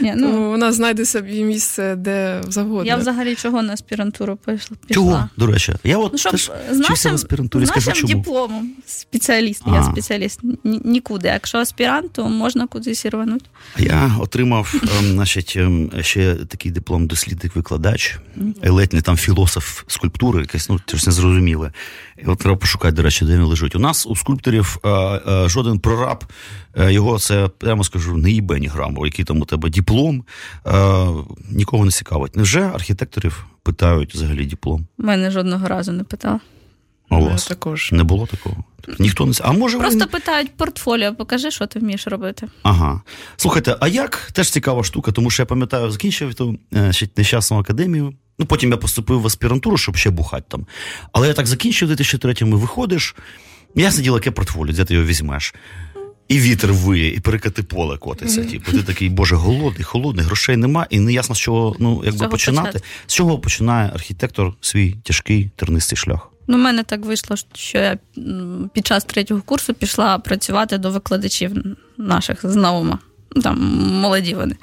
Ні, 0.00 0.14
ну, 0.16 0.28
ну, 0.32 0.48
вона 0.50 0.72
знайде 0.72 1.04
собі 1.04 1.44
місце 1.44 1.96
де 1.96 2.42
завгодно. 2.48 2.84
я 2.84 2.96
взагалі 2.96 3.34
чого 3.34 3.62
на 3.62 3.72
аспірантуру 3.72 4.36
пішла. 4.36 4.76
Чого, 4.90 5.28
до 5.36 5.46
речі? 5.46 5.74
Я 5.84 5.98
от 5.98 6.12
Ну, 6.12 6.18
щоб 6.18 6.32
теж 6.32 6.50
з 6.70 6.78
нашим, 6.78 7.14
аспірантурі, 7.14 7.64
з 7.64 7.68
скажу 7.68 7.90
нашим 7.90 8.08
чому. 8.08 8.22
дипломом 8.22 8.72
спеціаліст, 8.86 9.62
я 9.66 9.82
спеціаліст, 9.82 10.40
ні- 10.64 10.80
нікуди. 10.84 11.28
Якщо 11.28 11.58
аспірант, 11.58 12.12
то 12.12 12.28
можна 12.28 12.66
кудись 12.66 13.04
і 13.04 13.08
рванути. 13.08 13.44
Я 13.78 14.16
отримав 14.20 14.74
ем, 15.00 15.12
значить, 15.12 15.54
ем, 15.56 15.90
ще 16.00 16.34
такий 16.34 16.72
диплом 16.72 17.06
дослідник-викладач, 17.06 18.18
ледь 18.64 18.92
не 18.92 19.00
там 19.00 19.16
філософ 19.16 19.82
скульптури, 19.86 20.40
якесь, 20.40 20.68
ну, 20.68 20.80
щось 20.86 21.06
незрозуміле. 21.06 21.72
І 22.24 22.26
от 22.26 22.38
треба 22.38 22.56
пошукати, 22.56 22.92
до 22.96 23.02
речі, 23.02 23.24
де 23.24 23.32
він 23.32 23.42
лежить. 23.42 23.76
У 23.76 23.78
нас 23.78 24.06
у 24.06 24.16
скульпторів 24.16 24.78
е, 24.84 24.88
е, 24.88 25.48
жоден 25.48 25.78
прораб, 25.78 26.24
е, 26.78 26.92
його 26.92 27.18
це, 27.18 27.48
прямо 27.58 27.84
скажу, 27.84 28.16
не 28.16 28.30
їбе 28.30 28.60
ні 28.60 28.66
граму, 28.66 29.06
який 29.06 29.24
там 29.24 29.42
у 29.42 29.44
тебе 29.50 29.70
диплом, 29.70 30.24
е, 30.66 31.06
нікого 31.50 31.84
не 31.84 31.90
цікавить. 31.90 32.36
Невже 32.36 32.60
архітекторів 32.60 33.46
питають 33.62 34.14
взагалі 34.14 34.46
диплом? 34.46 34.86
Мене 34.98 35.30
жодного 35.30 35.68
разу 35.68 35.92
не 35.92 36.04
питала. 36.04 36.40
А 37.08 37.16
у 37.16 37.24
вас 37.24 37.46
також. 37.46 37.92
не 37.92 38.04
було 38.04 38.26
такого? 38.26 38.64
Тобто 38.80 39.02
Ніхто 39.02 39.26
не 39.26 39.32
А 39.40 39.52
може 39.52 39.76
ви 39.76 39.82
Просто 39.84 40.06
питають 40.06 40.56
портфоліо, 40.56 41.14
покажи, 41.14 41.50
що 41.50 41.66
ти 41.66 41.78
вмієш 41.78 42.06
робити. 42.06 42.48
Ага. 42.62 43.00
Слухайте, 43.36 43.76
а 43.80 43.88
як 43.88 44.30
теж 44.32 44.50
цікава 44.50 44.84
штука, 44.84 45.12
тому 45.12 45.30
що 45.30 45.42
я 45.42 45.46
пам'ятаю, 45.46 45.90
закінчив 45.90 46.34
ту 46.34 46.58
е, 46.74 46.92
ще 46.92 47.08
нещасну 47.16 47.58
академію. 47.58 48.14
Ну, 48.38 48.46
потім 48.46 48.70
я 48.70 48.76
поступив 48.76 49.20
в 49.20 49.26
аспірантуру, 49.26 49.76
щоб 49.76 49.96
ще 49.96 50.10
бухати 50.10 50.44
там. 50.48 50.66
Але 51.12 51.28
я 51.28 51.34
так 51.34 51.46
закінчив 51.46 51.88
у 51.88 51.92
2003-му, 51.92 52.56
виходиш. 52.56 53.16
Я 53.74 53.90
сидів, 53.90 54.14
яке 54.14 54.30
портфоліо, 54.30 54.74
де 54.74 54.84
ти 54.84 54.94
його 54.94 55.06
візьмеш. 55.06 55.54
І 56.30 56.40
вітер 56.40 56.72
виє, 56.72 57.14
і 57.14 57.20
перекати 57.20 57.62
поле 57.62 57.96
котиться. 57.96 58.40
Mm-hmm. 58.40 58.50
Типу, 58.50 58.72
ти 58.72 58.82
такий, 58.82 59.08
боже, 59.08 59.36
голодний, 59.36 59.84
холодний, 59.84 60.24
грошей 60.24 60.56
нема, 60.56 60.86
і 60.90 60.98
не 60.98 61.12
ясно, 61.12 61.34
з 61.34 61.38
чого 61.38 61.76
ну, 61.78 62.02
якби 62.04 62.28
починати. 62.28 62.66
Почати? 62.66 62.84
З 63.06 63.14
чого 63.14 63.38
починає 63.38 63.90
архітектор 63.94 64.54
свій 64.60 64.96
тяжкий 65.04 65.50
тернистий 65.56 65.96
шлях? 65.96 66.28
Ну, 66.46 66.56
в 66.56 66.60
мене 66.60 66.82
так 66.82 67.04
вийшло, 67.04 67.36
що 67.54 67.78
я 67.78 67.98
під 68.72 68.86
час 68.86 69.04
третього 69.04 69.42
курсу 69.42 69.74
пішла 69.74 70.18
працювати 70.18 70.78
до 70.78 70.90
викладачів 70.90 71.52
наших 71.98 72.38
з 72.42 72.56
Наума. 72.56 72.98
Там 73.42 73.58
молоді 74.00 74.34
вони. 74.34 74.56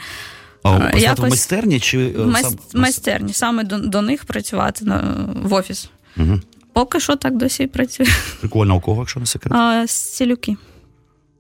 А 0.63 0.97
Якось... 0.97 1.19
в 1.19 1.29
майстерні 1.29 1.79
чи 1.79 2.13
е, 2.19 2.25
Майс... 2.25 2.55
майстерні, 2.73 3.33
саме 3.33 3.63
до 3.63 3.77
до 3.77 4.01
них 4.01 4.25
працювати 4.25 4.85
на, 4.85 5.27
в 5.43 5.53
офіс. 5.53 5.89
Угу. 6.17 6.39
Поки 6.73 6.99
що 6.99 7.15
так 7.15 7.37
досі 7.37 7.67
працює. 7.67 8.07
Прикольно, 8.39 8.75
у 8.75 8.79
кого, 8.79 9.01
якщо 9.01 9.19
не 9.19 9.25
секрет? 9.25 9.53
А, 9.53 9.87
Сілюки. 9.87 10.55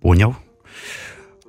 Поняв. 0.07 0.46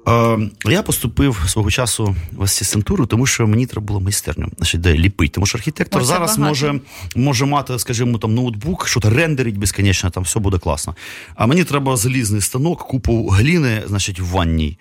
Е, 0.08 0.38
я 0.64 0.82
поступив 0.82 1.44
свого 1.46 1.70
часу 1.70 2.16
в 2.32 2.42
асистентуру, 2.42 3.06
тому 3.06 3.26
що 3.26 3.46
мені 3.46 3.66
треба 3.66 3.86
було 3.86 4.00
майстерню, 4.00 4.48
значить, 4.56 4.80
де 4.80 4.94
ліпити. 4.94 5.34
Тому 5.34 5.46
що 5.46 5.58
архітектор 5.58 6.02
Ось 6.02 6.08
зараз 6.08 6.38
може 6.38 6.80
може 7.16 7.46
мати, 7.46 7.78
скажімо, 7.78 8.18
там 8.18 8.34
ноутбук, 8.34 8.88
що 8.88 9.00
то 9.00 9.10
рендерить 9.10 9.58
безконечно, 9.58 10.10
там 10.10 10.22
все 10.22 10.40
буде 10.40 10.58
класно. 10.58 10.94
А 11.34 11.46
мені 11.46 11.64
треба 11.64 11.96
залізний 11.96 12.40
станок, 12.40 12.86
купу 12.86 13.28
гліни, 13.28 13.82
значить, 13.86 14.20
в 14.20 14.24
ванній, 14.24 14.78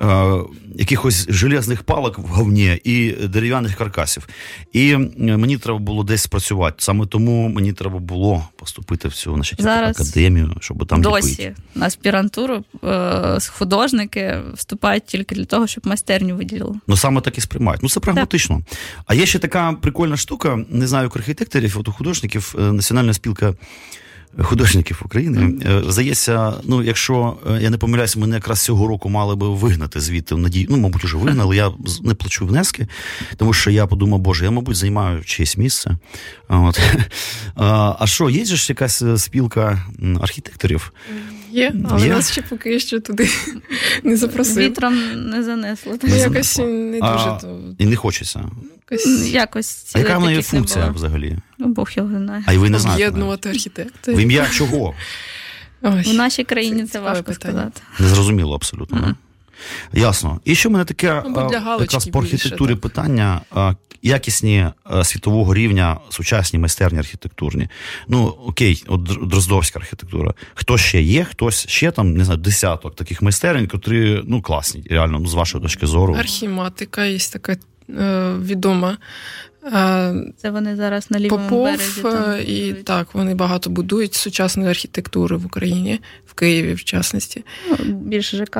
е, 0.00 0.36
якихось 0.74 1.26
железних 1.28 1.82
палок 1.82 2.18
в 2.18 2.22
говні 2.22 2.80
і 2.84 3.10
дерев'яних 3.10 3.74
каркасів. 3.74 4.28
І 4.72 4.96
мені 5.18 5.58
треба 5.58 5.78
було 5.78 6.04
десь 6.04 6.26
працювати. 6.26 6.76
Саме 6.78 7.06
тому 7.06 7.48
мені 7.48 7.72
треба 7.72 7.98
було 7.98 8.48
поступити 8.56 9.08
в 9.08 9.14
цю 9.14 9.34
значить, 9.34 9.62
зараз 9.62 10.00
академію, 10.00 10.56
щоб 10.60 10.86
там 10.86 11.02
досі 11.02 11.30
ліпити. 11.30 11.54
на 11.74 11.86
аспірантуру 11.86 12.64
е, 12.84 13.38
художники 13.50 14.38
вступають 14.70 15.06
тільки 15.06 15.34
для 15.34 15.44
того, 15.44 15.66
щоб 15.66 15.86
майстерню 15.86 16.36
виділили. 16.36 16.76
Ну 16.86 16.96
саме 16.96 17.20
так 17.20 17.38
і 17.38 17.40
сприймають. 17.40 17.82
Ну 17.82 17.88
це 17.88 18.00
прагматично. 18.00 18.62
Так. 18.68 18.78
А 19.06 19.14
є 19.14 19.26
ще 19.26 19.38
така 19.38 19.72
прикольна 19.72 20.16
штука, 20.16 20.64
не 20.68 20.86
знаю, 20.86 21.04
як 21.04 21.16
архітекторів, 21.16 21.78
от 21.78 21.88
у 21.88 21.92
художників, 21.92 22.54
е, 22.58 22.62
Національна 22.62 23.14
спілка. 23.14 23.54
Художників 24.42 25.02
України 25.04 25.38
mm. 25.40 25.90
здається, 25.90 26.52
ну 26.64 26.82
якщо 26.82 27.36
е, 27.50 27.62
я 27.62 27.70
не 27.70 27.78
помиляюся, 27.78 28.18
мене 28.18 28.34
якраз 28.34 28.64
цього 28.64 28.86
року 28.86 29.08
мали 29.08 29.36
би 29.36 29.48
вигнати 29.48 30.00
звідти 30.00 30.36
надію. 30.36 30.66
Ну, 30.70 30.76
мабуть, 30.76 31.04
вже 31.04 31.16
вигнали. 31.16 31.56
Я 31.56 31.72
не 32.02 32.14
плачу 32.14 32.46
внески, 32.46 32.86
тому 33.36 33.52
що 33.52 33.70
я 33.70 33.86
подумав, 33.86 34.20
боже, 34.20 34.44
я, 34.44 34.50
мабуть, 34.50 34.76
займаю 34.76 35.24
чиєсь 35.24 35.56
місце. 35.56 35.96
От. 36.48 36.80
А 37.98 38.06
що, 38.06 38.30
є 38.30 38.44
ж 38.44 38.66
якась 38.68 39.02
спілка 39.16 39.86
архітекторів? 40.20 40.92
Є, 41.50 41.72
але 41.90 42.06
Є? 42.06 42.12
нас 42.12 42.32
ще 42.32 42.42
поки 42.42 42.80
що 42.80 43.00
туди 43.00 43.28
не 44.02 44.16
запросили. 44.16 44.66
Вітром 44.66 44.94
не 45.30 45.42
занесло. 45.42 45.96
Ну, 46.02 46.16
якось 46.16 46.58
не 46.58 46.92
дуже 46.92 47.02
а, 47.02 47.38
то. 47.40 47.58
І 47.78 47.86
не 47.86 47.96
хочеться. 47.96 48.50
Якось, 48.90 49.32
якось 49.32 49.92
А 49.94 49.98
яка 49.98 50.18
в 50.18 50.24
неї 50.24 50.42
функція 50.42 50.90
взагалі? 50.90 51.36
Ну, 51.58 51.66
Бог 51.66 51.90
його 51.94 52.18
знає. 52.18 52.44
А 52.46 52.52
й 52.52 52.58
ви 52.58 52.70
не 52.70 52.78
знаєте? 52.78 53.08
Об'єднувати 53.08 53.48
архітекти. 53.48 54.14
В 54.14 54.18
ім'я 54.18 54.46
чого? 54.52 54.94
Ой, 55.82 56.02
В 56.02 56.14
нашій 56.14 56.44
країні 56.44 56.82
це, 56.82 56.88
це 56.88 57.00
важко 57.00 57.24
питання. 57.24 57.52
сказати. 57.54 57.80
Незрозуміло 57.98 58.54
абсолютно. 58.54 58.98
Mm-hmm. 58.98 59.14
Ясно. 59.92 60.40
І 60.44 60.54
ще 60.54 60.68
в 60.68 60.72
мене 60.72 60.84
таке 60.84 61.22
ну, 61.26 61.50
якраз 61.80 62.06
по 62.06 62.18
архітектурі 62.18 62.68
більше, 62.68 62.80
питання. 62.80 63.40
Якісні 64.02 64.66
світового 65.02 65.54
рівня 65.54 65.96
сучасні 66.08 66.58
майстерні 66.58 66.98
архітектурні. 66.98 67.68
Ну, 68.08 68.26
окей, 68.26 68.84
от 68.88 69.02
Дроздовська 69.02 69.78
архітектура. 69.78 70.34
Хто 70.54 70.78
ще 70.78 71.02
є, 71.02 71.24
хтось 71.24 71.68
ще 71.68 71.90
там, 71.90 72.16
не 72.16 72.24
знаю, 72.24 72.40
десяток 72.40 72.96
таких 72.96 73.22
майстерень, 73.22 73.66
котрі 73.66 74.22
ну, 74.26 74.42
класні, 74.42 74.82
реально, 74.90 75.18
ну, 75.18 75.26
з 75.26 75.34
вашої 75.34 75.62
точки 75.62 75.86
зору. 75.86 76.14
Архіматика 76.14 77.04
є 77.04 77.18
така 77.18 77.56
е, 77.98 78.32
відома. 78.42 78.98
Це 80.36 80.50
вони 80.50 80.76
зараз 80.76 81.10
на 81.10 81.20
лівому 81.20 81.48
Попов, 81.48 81.64
березі. 81.64 82.02
Там 82.02 82.40
і 82.46 82.72
так, 82.72 83.14
вони 83.14 83.34
багато 83.34 83.70
будують 83.70 84.14
сучасної 84.14 84.70
архітектури 84.70 85.36
в 85.36 85.46
Україні, 85.46 86.00
в 86.26 86.34
Києві, 86.34 86.74
в 86.74 86.84
частності. 86.84 87.44
Ну, 87.70 87.76
Більше 87.84 88.36
ЖК. 88.36 88.58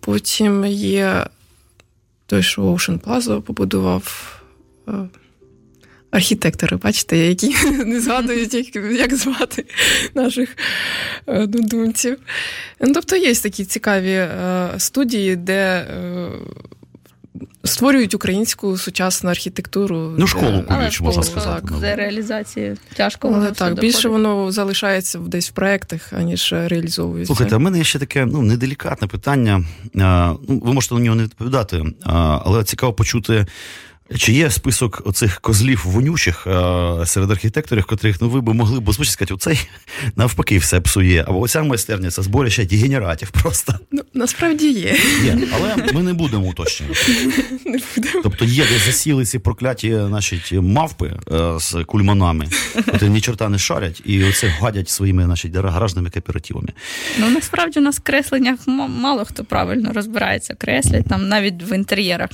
Потім 0.00 0.64
є 0.66 1.26
той, 2.26 2.42
що 2.42 2.62
Ocean 2.62 3.00
Plaza 3.00 3.40
побудував. 3.40 4.38
Архітектори, 6.10 6.76
бачите, 6.76 7.18
які 7.18 7.54
не 7.84 8.00
згадують, 8.00 8.54
як, 8.54 8.76
як 8.76 9.14
звати 9.14 9.64
наших 10.14 10.56
додумців. 11.26 12.18
Ну, 12.80 12.92
Тобто 12.94 13.16
є 13.16 13.34
такі 13.34 13.64
цікаві 13.64 14.28
студії, 14.78 15.36
де 15.36 15.86
створюють 17.64 18.14
українську 18.14 18.78
сучасну 18.78 19.30
архітектуру. 19.30 20.14
Ну, 20.18 20.26
школу 20.26 20.62
куліч, 20.68 21.00
можна 21.00 21.22
сказати. 21.22 21.66
Так, 21.68 21.78
За 21.78 21.94
реалізації 21.96 22.76
тяжко. 22.96 23.32
Але 23.34 23.50
так, 23.50 23.80
більше 23.80 24.08
воно 24.08 24.52
залишається 24.52 25.18
десь 25.18 25.50
в 25.50 25.52
проектах, 25.52 26.12
аніж 26.12 26.52
реалізовується. 26.52 27.26
Слухайте, 27.26 27.54
а 27.54 27.58
в 27.58 27.60
мене 27.60 27.78
є 27.78 27.84
ще 27.84 27.98
таке 27.98 28.26
ну, 28.26 28.42
неделікатне 28.42 29.08
питання. 29.08 29.64
Ну, 29.94 30.40
Ви 30.48 30.72
можете 30.72 30.94
на 30.94 31.00
нього 31.00 31.16
не 31.16 31.22
відповідати, 31.22 31.84
але 32.44 32.64
цікаво 32.64 32.92
почути. 32.92 33.46
Чи 34.16 34.32
є 34.32 34.50
список 34.50 35.02
оцих 35.04 35.40
козлів 35.40 35.82
вонючих 35.84 36.46
а, 36.46 37.02
серед 37.06 37.30
архітекторів, 37.30 37.84
котрих 37.84 38.20
ну 38.20 38.28
ви 38.28 38.40
би 38.40 38.54
могли 38.54 38.80
б 38.80 38.88
озвучити, 38.88 39.12
сказати, 39.12 39.34
оцей 39.34 39.68
навпаки 40.16 40.58
все 40.58 40.80
псує. 40.80 41.24
Або 41.28 41.40
оця 41.40 41.62
майстерня 41.62 42.10
це 42.10 42.22
зборище 42.22 42.64
дегенератів 42.64 43.30
просто. 43.42 43.78
Ну, 43.90 44.02
насправді 44.14 44.70
є. 44.70 44.96
Є, 45.24 45.38
Але 45.54 45.92
ми 45.92 46.02
не 46.02 46.12
будемо 46.12 46.46
уточнювати. 46.46 47.00
Не 47.66 47.78
будемо. 47.96 48.20
Тобто 48.22 48.44
є, 48.44 48.64
де 48.66 48.78
засіли 48.78 49.24
ці 49.24 49.38
прокляті 49.38 49.98
значить, 50.08 50.52
мавпи 50.52 51.12
а, 51.30 51.58
з 51.58 51.84
кульманами, 51.86 52.48
котрі 52.90 53.08
ні 53.08 53.20
чорта 53.20 53.48
не 53.48 53.58
шарять, 53.58 54.02
і 54.04 54.24
оце 54.24 54.48
гадять 54.48 54.88
своїми 54.88 55.24
значить, 55.24 55.56
гаражними 55.56 56.10
кооперативами. 56.10 56.68
Ну 57.18 57.30
насправді 57.30 57.80
у 57.80 57.82
нас 57.82 57.96
в 57.96 58.00
кресленнях 58.00 58.58
мало 58.66 59.24
хто 59.24 59.44
правильно 59.44 59.92
розбирається, 59.92 60.54
креслять 60.54 61.06
там 61.08 61.28
навіть 61.28 61.70
в 61.70 61.72
інтер'єрах 61.72 62.30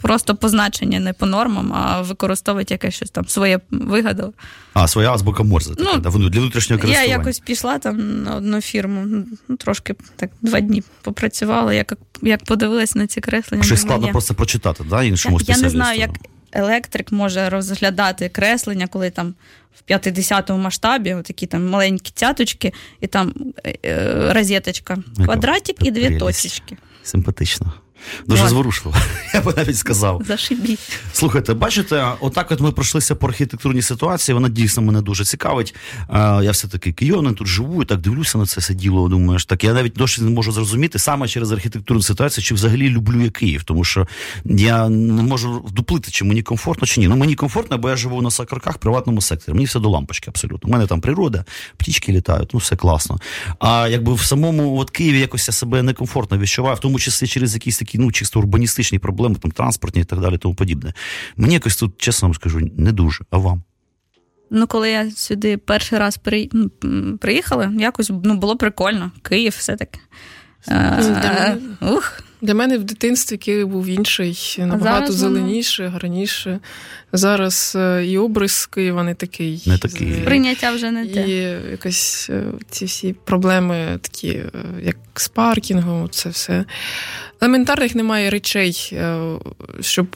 просто 0.00 0.36
позначення 0.36 1.00
не 1.00 1.12
по 1.12 1.26
нормам, 1.26 1.72
а 1.72 2.00
використовують 2.02 2.70
якесь 2.70 2.94
щось 2.94 3.10
там 3.10 3.28
своє 3.28 3.60
вигадав. 3.70 4.34
А, 4.74 4.88
своя 4.88 5.12
азбука 5.12 5.42
Морзе, 5.42 5.74
ну, 5.78 5.84
така, 5.84 5.98
для 5.98 6.10
внутрішнього 6.40 6.80
користування. 6.80 7.12
Я 7.12 7.18
якось 7.18 7.38
пішла 7.38 7.78
там 7.78 8.22
на 8.22 8.36
одну 8.36 8.60
фірму, 8.60 9.24
ну, 9.48 9.56
трошки 9.56 9.94
так 10.16 10.30
два 10.42 10.60
дні 10.60 10.82
попрацювала, 11.02 11.74
як 11.74 11.92
як 12.22 12.44
подивилась 12.44 12.94
на 12.94 13.06
ці 13.06 13.20
креслення. 13.20 13.62
Щось 13.62 13.80
складно 13.80 14.06
я... 14.06 14.12
просто 14.12 14.34
прочитати, 14.34 14.84
да, 14.90 15.02
іншому 15.02 15.40
Я 15.42 15.58
не 15.58 15.70
знаю, 15.70 16.00
як 16.00 16.10
електрик 16.52 17.12
може 17.12 17.48
розглядати 17.48 18.28
креслення, 18.28 18.86
коли 18.86 19.10
там 19.10 19.34
в 19.74 19.92
50-му 19.92 20.58
масштабі, 20.58 21.16
такі 21.24 21.46
там 21.46 21.68
маленькі 21.68 22.12
цяточки, 22.14 22.72
і 23.00 23.06
там 23.06 23.34
е, 23.64 23.78
е 23.84 24.32
розеточка, 24.32 24.98
квадратик 25.24 25.76
і 25.86 25.90
дві 25.90 26.18
точечки. 26.18 26.76
Симпатично. 27.02 27.72
Дуже 28.26 28.48
зворушливо, 28.48 28.96
я 29.34 29.40
би 29.40 29.54
навіть 29.56 29.76
сказав. 29.76 30.22
Зашибіть. 30.26 30.78
Слухайте, 31.12 31.54
бачите, 31.54 32.12
отак 32.20 32.50
от 32.50 32.60
ми 32.60 32.72
пройшлися 32.72 33.14
по 33.14 33.26
архітектурній 33.26 33.82
ситуації, 33.82 34.34
вона 34.34 34.48
дійсно 34.48 34.82
мене 34.82 35.00
дуже 35.00 35.24
цікавить. 35.24 35.74
Я 36.42 36.50
все-таки 36.50 36.92
киянин, 36.92 37.34
тут 37.34 37.46
живу, 37.46 37.82
і 37.82 37.86
так 37.86 38.00
дивлюся 38.00 38.38
на 38.38 38.46
це 38.46 38.60
все 38.60 38.74
діло. 38.74 39.08
Думаєш, 39.08 39.44
так 39.44 39.64
я 39.64 39.72
навіть 39.72 39.92
досі 39.92 40.22
не 40.22 40.30
можу 40.30 40.52
зрозуміти 40.52 40.98
саме 40.98 41.28
через 41.28 41.52
архітектурну 41.52 42.02
ситуацію, 42.02 42.44
чи 42.44 42.54
взагалі 42.54 42.88
люблю 42.88 43.22
я 43.22 43.30
Київ, 43.30 43.64
тому 43.64 43.84
що 43.84 44.08
я 44.44 44.88
не 44.88 45.22
можу 45.22 45.62
вдуплити, 45.66 46.10
чи 46.10 46.24
мені 46.24 46.42
комфортно, 46.42 46.86
чи 46.86 47.00
ні. 47.00 47.08
Ну 47.08 47.16
мені 47.16 47.34
комфортно, 47.34 47.78
бо 47.78 47.90
я 47.90 47.96
живу 47.96 48.22
на 48.22 48.30
Сакарках 48.30 48.74
в 48.74 48.78
приватному 48.78 49.20
секторі. 49.20 49.54
Мені 49.54 49.66
все 49.66 49.80
до 49.80 49.88
лампочки 49.88 50.30
абсолютно. 50.30 50.68
У 50.68 50.72
мене 50.72 50.86
там 50.86 51.00
природа, 51.00 51.44
птічки 51.76 52.12
літають, 52.12 52.54
ну 52.54 52.58
все 52.58 52.76
класно. 52.76 53.18
А 53.58 53.88
якби 53.88 54.14
в 54.14 54.20
самому 54.20 54.78
от 54.78 54.90
Києві 54.90 55.20
якось 55.20 55.48
я 55.48 55.52
себе 55.52 55.82
некомфортно 55.82 56.38
відчуваю, 56.38 56.76
в 56.76 56.80
тому 56.80 56.98
числі 56.98 57.26
через 57.26 57.54
якісь 57.54 57.82
такі 57.86 57.98
ну, 57.98 58.12
чисто 58.12 58.38
урбаністичні 58.38 58.98
проблеми, 58.98 59.36
там 59.42 59.50
транспортні 59.50 60.02
і 60.02 60.04
так 60.04 60.20
далі, 60.20 60.38
тому 60.38 60.54
подібне. 60.54 60.92
Мені 61.36 61.54
якось 61.54 61.76
тут, 61.76 61.92
чесно 61.98 62.28
вам 62.28 62.34
скажу, 62.34 62.70
не 62.76 62.92
дуже. 62.92 63.24
А 63.30 63.38
вам? 63.38 63.62
Ну, 64.50 64.66
коли 64.66 64.90
я 64.90 65.10
сюди 65.10 65.56
перший 65.56 65.98
раз 65.98 66.16
при... 66.16 66.50
приїхала, 67.20 67.72
якось 67.78 68.10
ну, 68.24 68.34
було 68.34 68.56
прикольно. 68.56 69.12
Київ 69.22 69.54
все-таки. 69.58 70.00
Ух. 71.80 72.20
Для 72.40 72.54
мене 72.54 72.78
в 72.78 72.84
дитинстві 72.84 73.36
Київ 73.36 73.68
був 73.68 73.86
інший, 73.86 74.56
набагато 74.58 75.12
зеленіше, 75.12 75.82
воно... 75.82 75.92
гарніше. 75.92 76.60
Зараз 77.12 77.72
е, 77.76 78.06
і 78.06 78.18
образ 78.18 78.66
Києва 78.66 79.02
не 79.02 79.14
такий. 79.14 79.62
Не 79.66 79.78
такий. 79.78 80.12
Прийняття 80.12 80.72
вже 80.72 80.90
не 80.90 81.06
те. 81.06 81.28
І 81.28 81.32
якось 81.70 82.30
е, 82.30 82.42
ці 82.70 82.84
всі 82.84 83.12
проблеми, 83.12 83.98
такі, 84.02 84.28
е, 84.28 84.50
як 84.82 84.96
з 85.14 85.28
паркінгом, 85.28 86.08
це 86.10 86.28
все. 86.28 86.64
Елементарних 87.40 87.94
немає 87.94 88.30
речей, 88.30 88.98
щоб 89.80 90.06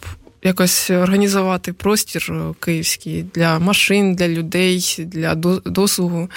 якось 0.42 0.90
організувати 0.90 1.72
простір 1.72 2.32
київський 2.60 3.22
для 3.34 3.58
машин, 3.58 4.14
для 4.14 4.28
людей, 4.28 4.96
для 4.98 5.34
досугу. 5.64 6.30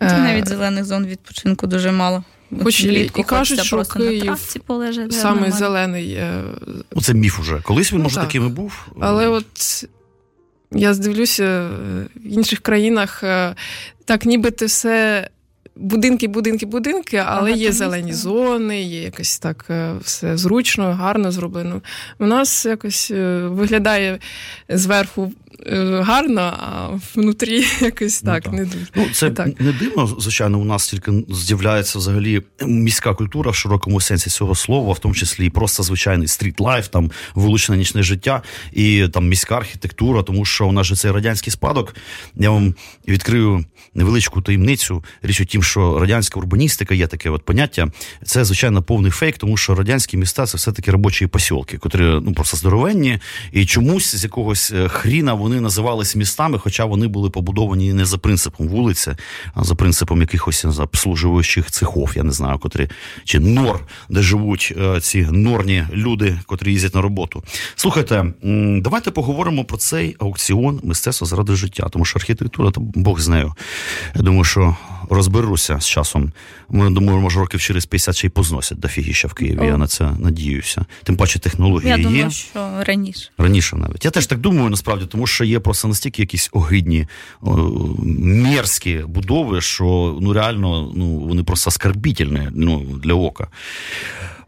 Навіть 0.00 0.48
зелених 0.48 0.84
зон 0.84 1.06
відпочинку 1.06 1.66
дуже 1.66 1.92
мало. 1.92 2.24
Хоч 2.62 2.84
і- 2.84 2.88
влітку 2.88 3.20
і 3.20 3.24
кажуть, 3.24 3.62
що 3.64 3.84
Київ 3.84 4.24
на 4.24 4.60
полежати. 4.66 5.10
Саме 5.12 5.34
нормально. 5.34 5.56
зелений. 5.56 6.12
е, 6.12 6.42
Ну, 6.94 7.02
це 7.02 7.14
міф 7.14 7.40
уже. 7.40 7.60
Колись 7.62 7.92
він, 7.92 7.98
Ну, 7.98 8.02
може, 8.04 8.14
так. 8.16 8.24
таким 8.24 8.46
і 8.46 8.48
був. 8.48 8.86
Але 9.00 9.28
от 9.28 9.46
я 10.72 10.94
здивлюся, 10.94 11.44
е, 11.44 11.68
в 12.16 12.26
інших 12.26 12.58
країнах 12.60 13.22
так, 14.04 14.24
ніби 14.24 14.50
ти 14.50 14.66
все. 14.66 15.28
Будинки, 15.80 16.28
будинки, 16.28 16.66
будинки, 16.66 17.16
але 17.16 17.40
Багато 17.40 17.56
є 17.56 17.72
зелені 17.72 18.12
зони, 18.12 18.82
є 18.82 19.02
якось 19.02 19.38
так 19.38 19.66
е, 19.70 19.94
все 20.02 20.36
зручно, 20.36 20.92
гарно 20.94 21.32
зроблено. 21.32 21.82
У 22.18 22.26
нас 22.26 22.64
якось 22.64 23.10
е, 23.10 23.40
виглядає 23.46 24.18
зверху 24.68 25.32
е, 25.66 26.00
гарно, 26.02 26.40
а 26.40 26.88
внутрі 27.14 27.64
якось 27.80 28.22
Ну, 28.24 28.32
так, 28.32 28.44
так. 28.44 28.52
не 28.52 28.64
дуже. 28.64 28.86
Ну, 28.94 29.06
це 29.12 29.30
Так. 29.30 29.60
не 29.60 29.72
дивно, 29.72 30.06
звичайно, 30.06 30.58
у 30.58 30.64
нас 30.64 30.88
тільки 30.88 31.12
з'являється 31.28 31.98
взагалі 31.98 32.42
міська 32.66 33.14
культура 33.14 33.50
в 33.50 33.54
широкому 33.54 34.00
сенсі 34.00 34.30
цього 34.30 34.54
слова, 34.54 34.92
в 34.92 34.98
тому 34.98 35.14
числі 35.14 35.46
і 35.46 35.50
просто 35.50 35.82
звичайний 35.82 36.28
street 36.28 36.60
life, 36.60 36.88
там 36.88 37.10
вуличне 37.34 37.76
нічне 37.76 38.02
життя 38.02 38.42
і 38.72 39.08
там 39.08 39.28
міська 39.28 39.56
архітектура, 39.56 40.22
тому 40.22 40.44
що 40.44 40.66
у 40.68 40.72
нас 40.72 40.86
же 40.86 40.96
цей 40.96 41.10
радянський 41.10 41.52
спадок. 41.52 41.94
Я 42.36 42.50
вам 42.50 42.74
відкрию 43.08 43.64
невеличку 43.98 44.42
таємницю. 44.42 45.04
Річ 45.22 45.40
у 45.40 45.44
тім, 45.44 45.62
що 45.62 45.98
радянська 45.98 46.40
урбаністика 46.40 46.94
є 46.94 47.06
таке 47.06 47.30
от 47.30 47.44
поняття. 47.44 47.88
Це 48.24 48.44
звичайно 48.44 48.82
повний 48.82 49.10
фейк, 49.10 49.38
тому 49.38 49.56
що 49.56 49.74
радянські 49.74 50.16
міста 50.16 50.46
це 50.46 50.56
все 50.56 50.72
таки 50.72 50.90
робочі 50.90 51.26
посілки, 51.26 51.78
котрі 51.78 52.02
ну 52.02 52.32
просто 52.32 52.56
здоровенні, 52.56 53.18
і 53.52 53.66
чомусь 53.66 54.16
з 54.16 54.24
якогось 54.24 54.72
е, 54.72 54.88
хріна 54.88 55.34
вони 55.34 55.60
називались 55.60 56.16
містами, 56.16 56.58
хоча 56.58 56.84
вони 56.84 57.06
були 57.08 57.30
побудовані 57.30 57.92
не 57.92 58.04
за 58.04 58.18
принципом 58.18 58.68
вулиці, 58.68 59.12
а 59.54 59.64
за 59.64 59.74
принципом 59.74 60.20
якихось 60.20 60.64
обслужуючих 60.64 61.70
цехов, 61.70 62.12
я 62.16 62.22
не 62.22 62.32
знаю, 62.32 62.58
котрі 62.58 62.88
чи 63.24 63.40
нор, 63.40 63.80
де 64.08 64.22
живуть 64.22 64.74
е, 64.80 65.00
ці 65.00 65.22
норні 65.30 65.84
люди, 65.92 66.40
котрі 66.46 66.72
їздять 66.72 66.94
на 66.94 67.02
роботу. 67.02 67.42
Слухайте, 67.76 68.32
давайте 68.82 69.10
поговоримо 69.10 69.64
про 69.64 69.76
цей 69.76 70.16
аукціон 70.18 70.80
мистецтва 70.82 71.26
заради 71.26 71.54
життя, 71.54 71.88
тому 71.90 72.04
що 72.04 72.18
архітектура, 72.18 72.70
то 72.70 72.80
Бог 72.80 73.20
з 73.20 73.28
нею. 73.28 73.54
Я 74.14 74.22
думаю, 74.22 74.44
що 74.44 74.76
розберуся 75.10 75.80
з 75.80 75.86
часом. 75.86 76.32
Ми 76.68 76.90
думаю, 76.90 77.20
може 77.20 77.40
років 77.40 77.60
через 77.60 77.86
50 77.86 78.16
ще 78.16 78.26
й 78.26 78.30
позносять 78.30 78.80
дофігіща 78.80 79.28
в 79.28 79.32
Києві. 79.34 79.66
Я 79.66 79.76
на 79.76 79.86
це 79.86 80.10
надіюся. 80.18 80.84
Тим 81.02 81.16
паче 81.16 81.38
технології 81.38 81.90
Я 81.90 81.96
є. 81.96 82.02
думаю, 82.02 82.30
що 82.30 82.70
раніше. 82.80 83.30
Раніше 83.38 83.76
навіть. 83.76 84.04
Я 84.04 84.10
теж 84.10 84.26
так 84.26 84.38
думаю, 84.38 84.70
насправді, 84.70 85.06
тому 85.06 85.26
що 85.26 85.44
є 85.44 85.60
просто 85.60 85.88
настільки 85.88 86.22
якісь 86.22 86.48
огидні, 86.52 87.06
о, 87.40 87.56
мерзкі 88.24 89.00
будови, 89.06 89.60
що 89.60 90.18
ну 90.20 90.32
реально 90.32 90.92
ну, 90.96 91.06
вони 91.06 91.44
просто 91.44 91.68
оскорбітельні 91.68 92.48
ну, 92.52 92.80
для 92.80 93.14
ока. 93.14 93.46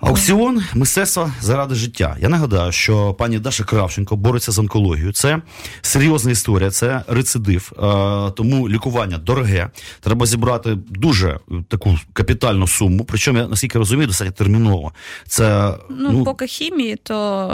Аукціон 0.01 0.63
мистецтва 0.75 1.33
заради 1.41 1.75
життя. 1.75 2.17
Я 2.21 2.29
нагадаю, 2.29 2.73
що 2.73 3.15
пані 3.15 3.39
Даша 3.39 3.65
Кравченко 3.65 4.17
бореться 4.17 4.53
з 4.53 4.59
онкологією. 4.59 5.13
Це 5.13 5.43
серйозна 5.83 6.31
історія, 6.31 6.71
це 6.71 7.03
рецидив. 7.09 7.73
Е, 7.73 8.31
тому 8.31 8.69
лікування 8.69 9.19
дороге. 9.19 9.71
Треба 10.01 10.27
зібрати 10.27 10.79
дуже 10.89 11.41
таку 11.69 11.99
капітальну 12.13 12.67
суму. 12.69 13.05
Причому 13.05 13.39
я 13.39 13.49
наскільки 13.49 13.79
розумію, 13.79 14.07
достатньо 14.07 14.33
терміново. 14.33 14.93
Це 15.27 15.75
Ну, 15.91 16.25
поки 16.25 16.47
хімії, 16.47 16.97
то, 17.03 17.49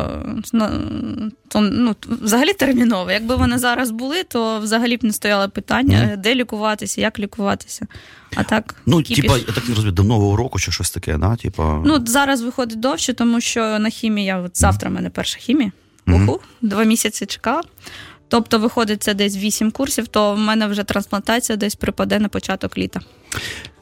ну, 0.53 0.69
то 1.49 1.61
ну, 1.61 1.95
взагалі 2.23 2.53
терміново. 2.53 3.11
Якби 3.11 3.37
вони 3.37 3.59
зараз 3.59 3.91
були, 3.91 4.23
то 4.25 4.61
взагалі 4.61 4.97
б 4.97 5.05
не 5.05 5.13
стояло 5.13 5.49
питання, 5.49 6.17
де 6.19 6.35
лікуватися, 6.35 7.01
як 7.01 7.19
лікуватися. 7.19 7.87
А 8.37 8.43
так, 8.45 8.75
Ну, 8.87 9.03
типа, 9.03 9.37
я 9.37 9.45
так 9.45 9.69
не 9.69 9.71
розумію, 9.71 9.93
до 9.93 10.03
нового 10.03 10.37
року 10.37 10.59
чи 10.59 10.73
щось 10.73 10.91
таке, 10.91 11.19
да? 11.19 11.37
Типа... 11.37 11.83
Ну, 11.85 12.07
зараз 12.07 12.36
виходить 12.43 12.81
довше, 12.81 13.15
тому 13.15 13.41
що 13.41 13.79
на 13.79 13.91
хімії 13.91 14.27
я 14.27 14.39
от 14.39 14.59
завтра 14.59 14.91
в 14.91 14.93
мене 14.93 15.11
перша 15.11 15.39
хімія. 15.39 15.73
Уху, 16.07 16.41
два 16.63 16.85
місяці 16.85 17.27
чекала. 17.27 17.63
Тобто, 18.29 18.59
виходить, 18.59 19.03
це 19.03 19.15
десь 19.15 19.37
8 19.37 19.71
курсів, 19.71 20.09
то 20.09 20.35
в 20.35 20.39
мене 20.39 20.67
вже 20.67 20.85
трансплантація 20.85 21.57
десь 21.57 21.75
припаде 21.75 22.19
на 22.19 22.29
початок 22.29 22.79
літа. 22.79 23.01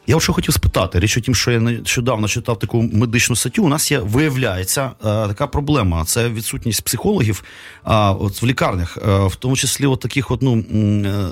Я 0.07 0.21
що 0.21 0.33
хотів 0.33 0.55
спитати. 0.55 1.01
Річ 1.01 1.17
у 1.17 1.21
тім, 1.21 1.35
що 1.35 1.51
я 1.51 1.61
нещодавно 1.61 2.29
читав 2.29 2.59
таку 2.59 2.83
медичну 2.93 3.37
статтю. 3.37 3.65
У 3.65 3.69
нас 3.69 3.91
є, 3.91 3.99
виявляється, 3.99 4.85
е, 4.85 4.93
така 5.03 5.47
проблема. 5.47 6.05
Це 6.05 6.29
відсутність 6.29 6.85
психологів 6.85 7.45
а, 7.83 8.13
от 8.13 8.43
в 8.43 8.47
лікарнях, 8.47 8.99
е, 9.09 9.27
в 9.27 9.37
тому 9.37 9.57
числі 9.57 9.87
от 9.87 10.01
таких, 10.01 10.31
от, 10.31 10.43
ну, 10.43 10.59
е, 10.59 11.29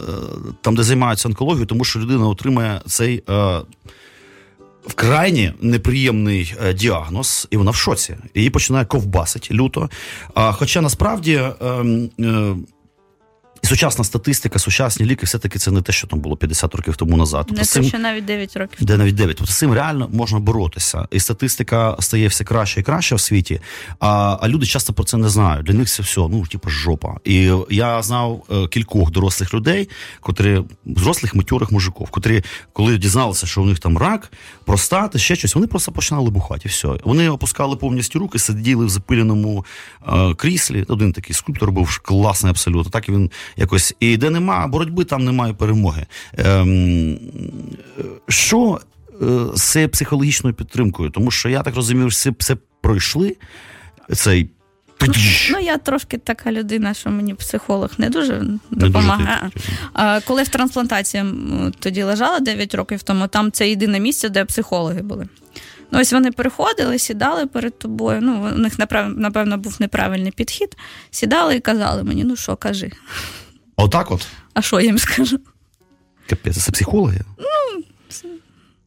там, 0.61 0.75
де 0.77 0.83
займаються 0.83 1.29
онкологією, 1.29 1.67
тому 1.67 1.85
що 1.85 1.99
людина 1.99 2.29
отримує 2.29 2.81
цей. 2.87 3.23
Вкрайні 4.87 5.53
неприємний 5.61 6.55
е, 6.65 6.73
діагноз, 6.73 7.49
і 7.51 7.57
вона 7.57 7.71
в 7.71 7.77
шоці. 7.77 8.17
Її 8.35 8.51
починає 8.51 8.85
ковбасить 8.85 9.49
люто. 9.53 9.91
А, 10.35 10.53
хоча 10.53 10.81
насправді 10.81 11.43
Е, 11.63 12.09
е, 12.21 12.55
сучасна 13.73 14.05
статистика, 14.05 14.59
сучасні 14.59 15.07
ліки, 15.07 15.27
все-таки 15.27 15.59
це 15.59 15.71
не 15.71 15.83
те, 15.83 15.93
що 15.93 16.07
там 16.07 16.19
було 16.21 16.37
50 16.37 16.75
років 16.75 16.97
тому 16.97 17.17
назад. 17.17 17.47
Не 17.51 17.57
Тобто 17.57 17.65
з 17.65 17.73
те, 17.73 17.83
що 17.83 17.99
навіть 17.99 18.25
9 18.25 18.57
років. 18.57 18.79
де 18.81 18.97
навіть 18.97 19.15
9. 19.15 19.37
Тобто 19.37 19.53
з 19.53 19.59
цим 19.59 19.73
реально 19.73 20.09
можна 20.13 20.39
боротися. 20.39 21.09
І 21.11 21.21
статистика 21.21 21.97
стає 22.01 22.29
все 22.29 22.45
краще 22.45 22.81
і 22.81 22.83
краще 22.83 23.15
в 23.15 23.21
світі. 23.21 23.61
А, 24.01 24.39
а 24.41 24.49
люди 24.49 24.67
часто 24.67 24.93
про 24.93 25.05
це 25.05 25.17
не 25.17 25.29
знають. 25.29 25.67
Для 25.67 25.75
них 25.75 25.89
це 25.89 26.03
все, 26.03 26.21
ну, 26.21 26.47
типу, 26.47 26.69
жопа. 26.69 27.17
І 27.25 27.51
я 27.71 28.03
знав 28.03 28.45
е, 28.53 28.69
кількох 28.69 29.11
дорослих 29.11 29.55
людей, 29.55 29.89
котрі, 30.21 30.63
зрослих 30.87 31.35
матьорих 31.35 31.73
мужиків, 31.73 32.09
котрі, 32.11 32.45
коли 32.73 32.99
дізналися, 32.99 33.47
що 33.47 33.63
у 33.63 33.65
них 33.65 33.79
там 33.79 33.99
рак, 33.99 34.33
простати, 34.65 35.19
ще 35.19 35.37
щось, 35.37 35.55
вони 35.55 35.67
просто 35.67 35.93
починали 35.93 36.31
бухати. 36.31 36.63
І 36.65 36.69
все. 36.69 36.89
Вони 37.05 37.29
опускали 37.29 37.77
повністю 37.77 38.19
руки, 38.19 38.39
сиділи 38.39 38.87
в 38.87 38.89
запиленому 38.89 39.65
е, 40.09 40.35
кріслі. 40.35 40.85
Один 40.89 41.13
такий 41.13 41.35
скульптор 41.35 41.73
був 41.73 41.99
класний 41.99 42.51
абсолютно. 42.51 42.91
Так 42.91 43.09
і 43.09 43.13
він 43.13 43.31
якось. 43.63 43.95
І 44.01 44.17
де 44.17 44.31
нема 44.31 44.67
боротьби, 44.67 45.05
там 45.05 45.25
немає 45.25 45.53
перемоги. 45.53 46.07
Ем, 46.39 47.19
що 48.29 48.81
е, 49.23 49.27
з 49.55 49.89
психологічною 49.89 50.55
підтримкою? 50.55 51.11
Тому 51.11 51.31
що 51.31 51.49
я 51.49 51.63
так 51.63 51.77
розумію, 51.77 52.11
що 52.11 52.35
все, 52.39 52.57
пройшли. 52.81 53.37
Цей 54.15 54.51
Ну, 55.51 55.59
я 55.59 55.79
трошки 55.79 56.19
така 56.19 56.53
людина, 56.53 56.95
що 56.95 57.11
мені 57.11 57.35
психолог 57.35 57.91
не 57.99 58.11
дуже 58.11 58.33
не 58.33 58.59
дуже 58.71 58.93
допомагає. 58.93 59.51
А, 59.93 60.21
коли 60.21 60.43
в 60.43 60.49
трансплантації 60.49 61.25
тоді 61.79 62.03
лежала 62.03 62.41
9 62.41 62.75
років 62.75 63.03
тому, 63.03 63.27
там 63.27 63.53
це 63.53 63.69
єдине 63.69 64.01
місце, 64.01 64.29
де 64.29 64.45
психологи 64.45 65.03
були. 65.03 65.29
Ну, 65.91 66.01
ось 66.01 66.13
вони 66.13 66.31
приходили, 66.33 66.99
сідали 66.99 67.47
перед 67.47 67.79
тобою. 67.79 68.19
Ну, 68.23 68.53
у 68.57 68.59
них 68.59 68.79
напевно 69.17 69.59
був 69.59 69.77
неправильний 69.81 70.33
підхід. 70.33 70.77
Сідали 71.11 71.57
і 71.57 71.61
казали 71.61 72.03
мені: 72.03 72.25
ну 72.25 72.37
що, 72.37 72.57
кажи, 72.57 72.91
Отак 73.77 74.11
от. 74.11 74.27
а 74.55 74.63
що 74.63 74.81
я 74.81 74.87
їм 74.87 74.99
скажу? 74.99 75.39
Капець, 76.29 76.65
це 76.65 76.73
психологи? 76.73 77.21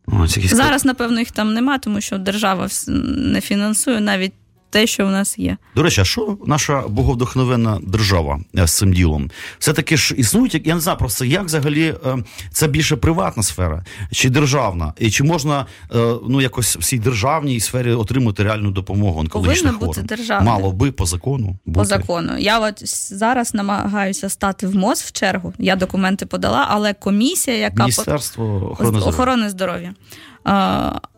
Ну, 0.07 0.27
це 0.27 0.39
якісь 0.39 0.57
Зараз, 0.57 0.85
напевно, 0.85 1.19
їх 1.19 1.31
там 1.31 1.53
нема, 1.53 1.77
тому 1.77 2.01
що 2.01 2.17
держава 2.17 2.67
не 2.87 3.41
фінансує 3.41 3.99
навіть 3.99 4.33
те, 4.75 4.87
що 4.87 5.05
в 5.05 5.11
нас 5.11 5.39
є. 5.39 5.57
До 5.75 5.83
речі, 5.83 6.01
а 6.01 6.03
що 6.05 6.37
наша 6.45 6.83
боговдохновенна 6.87 7.79
держава 7.83 8.39
е, 8.57 8.67
з 8.67 8.73
цим 8.77 8.93
ділом? 8.93 9.31
Все-таки 9.59 9.97
ж 9.97 10.15
існують, 10.15 10.53
як- 10.53 10.67
я 10.67 10.75
не 10.75 10.81
знаю 10.81 10.97
просто, 10.97 11.25
як 11.25 11.43
взагалі 11.43 11.95
е, 12.05 12.17
це 12.51 12.67
більше 12.67 12.95
приватна 12.95 13.43
сфера 13.43 13.85
чи 14.11 14.29
державна? 14.29 14.93
І 14.99 15.11
чи 15.11 15.23
можна 15.23 15.65
е, 15.95 16.15
ну 16.29 16.41
якось 16.41 16.77
в 16.77 16.83
цій 16.83 16.99
державній 16.99 17.59
сфері 17.59 17.91
отримати 17.91 18.43
реальну 18.43 18.71
допомогу 18.71 19.19
онкологічним 19.19 19.73
Повинно 19.73 19.87
бути 19.87 20.01
державне. 20.01 20.45
Мало 20.51 20.71
би 20.71 20.91
по 20.91 21.05
закону. 21.05 21.57
Бути. 21.65 21.79
По 21.79 21.85
закону. 21.85 22.37
Я 22.37 22.59
от 22.59 22.81
зараз 23.13 23.53
намагаюся 23.53 24.29
стати 24.29 24.67
в 24.67 24.75
МОЗ 24.75 25.01
в 25.01 25.11
чергу. 25.11 25.53
Я 25.59 25.75
документи 25.75 26.25
подала, 26.25 26.67
але 26.69 26.93
комісія, 26.93 27.57
яка 27.57 27.83
Міністерство 27.83 28.77
охорони 29.05 29.49
здоров'я. 29.49 29.93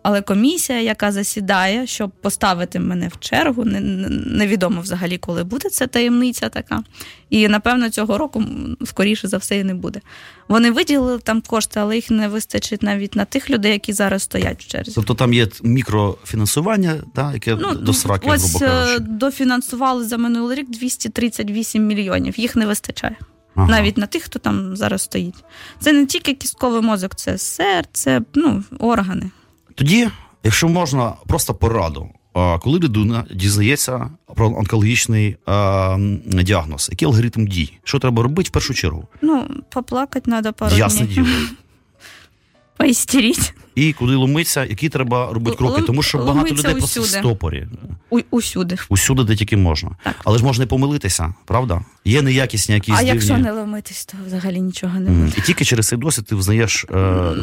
Але 0.03 0.21
комісія, 0.21 0.81
яка 0.81 1.11
засідає, 1.11 1.87
щоб 1.87 2.11
поставити 2.21 2.79
мене 2.79 3.07
в 3.07 3.19
чергу, 3.19 3.65
не, 3.65 3.79
не- 3.79 4.09
невідомо 4.09 4.81
взагалі, 4.81 5.17
коли 5.17 5.43
буде 5.43 5.69
це 5.69 5.87
таємниця 5.87 6.49
така. 6.49 6.83
І 7.29 7.47
напевно 7.47 7.89
цього 7.89 8.17
року 8.17 8.43
скоріше 8.85 9.27
за 9.27 9.37
все 9.37 9.57
і 9.59 9.63
не 9.63 9.73
буде. 9.73 10.01
Вони 10.47 10.71
виділили 10.71 11.19
там 11.19 11.41
кошти, 11.41 11.79
але 11.79 11.95
їх 11.95 12.09
не 12.11 12.27
вистачить 12.27 12.83
навіть 12.83 13.15
на 13.15 13.25
тих 13.25 13.49
людей, 13.49 13.71
які 13.71 13.93
зараз 13.93 14.23
стоять 14.23 14.63
в 14.63 14.67
черзі. 14.67 14.91
Тобто 14.95 15.13
там 15.13 15.33
є 15.33 15.47
мікрофінансування, 15.63 16.95
да, 17.15 17.33
яке 17.33 17.55
до 17.55 17.93
сраки, 17.93 18.27
Ну, 18.27 18.33
ось 18.33 18.49
грубо 18.51 18.65
е, 18.65 18.69
кажучи. 18.69 18.99
дофінансували 18.99 20.05
за 20.05 20.17
минулий 20.17 20.57
рік 20.57 20.69
238 20.69 21.85
мільйонів. 21.87 22.39
Їх 22.39 22.55
не 22.55 22.65
вистачає. 22.65 23.15
Ага. 23.57 23.67
Навіть 23.71 23.97
на 23.97 24.05
тих, 24.07 24.23
хто 24.23 24.39
там 24.39 24.75
зараз 24.75 25.01
стоїть. 25.01 25.43
Це 25.79 25.93
не 25.93 26.05
тільки 26.05 26.33
кістковий 26.33 26.81
мозок, 26.81 27.15
це 27.15 27.37
серце, 27.37 28.21
ну, 28.35 28.63
органи. 28.79 29.31
Тоді, 29.75 30.09
якщо 30.43 30.67
можна, 30.67 31.13
просто 31.27 31.53
пораду. 31.53 32.09
Коли 32.33 32.79
людина 32.79 33.25
дізнається 33.33 34.09
про 34.35 34.47
онкологічний 34.47 35.37
а, 35.45 35.97
діагноз, 36.23 36.87
який 36.91 37.05
алгоритм 37.05 37.47
дій? 37.47 37.73
Що 37.83 37.99
треба 37.99 38.23
робити 38.23 38.47
в 38.47 38.51
першу 38.51 38.73
чергу? 38.73 39.07
Ну, 39.21 39.47
поплакати 39.69 40.31
треба 40.31 40.51
пару 40.51 40.75
Ясне 40.75 41.05
днів. 41.05 41.15
діло. 41.15 41.27
Поістеріть. 42.77 43.53
І 43.77 43.93
куди 43.93 44.15
ломиться, 44.15 44.65
які 44.65 44.89
треба 44.89 45.33
робити 45.33 45.57
кроки. 45.57 45.81
Тому 45.81 46.03
що 46.03 46.17
багато 46.17 46.55
людей 46.55 46.75
просто 46.75 47.01
в 47.01 47.05
стопорі. 47.05 47.67
У, 48.09 48.19
усюди. 48.31 48.77
Усюди, 48.89 49.23
де 49.23 49.35
тільки 49.35 49.57
можна. 49.57 49.91
Так. 50.03 50.15
Але 50.23 50.37
ж 50.37 50.43
можна 50.43 50.63
і 50.63 50.67
помилитися, 50.67 51.33
правда? 51.45 51.81
Є 52.05 52.21
неякісні 52.21 52.75
якісь 52.75 52.95
а 52.95 52.97
дивні. 52.97 53.11
якщо 53.11 53.37
не 53.37 53.51
ломитись, 53.51 54.05
то 54.05 54.17
взагалі 54.27 54.61
нічого 54.61 54.99
не 54.99 55.09
буде. 55.09 55.31
І 55.37 55.41
тільки 55.41 55.65
через 55.65 55.87
цей 55.87 55.99
досвід 55.99 56.25
ти 56.25 56.35
взнаєш, 56.35 56.85
е, 56.89 56.93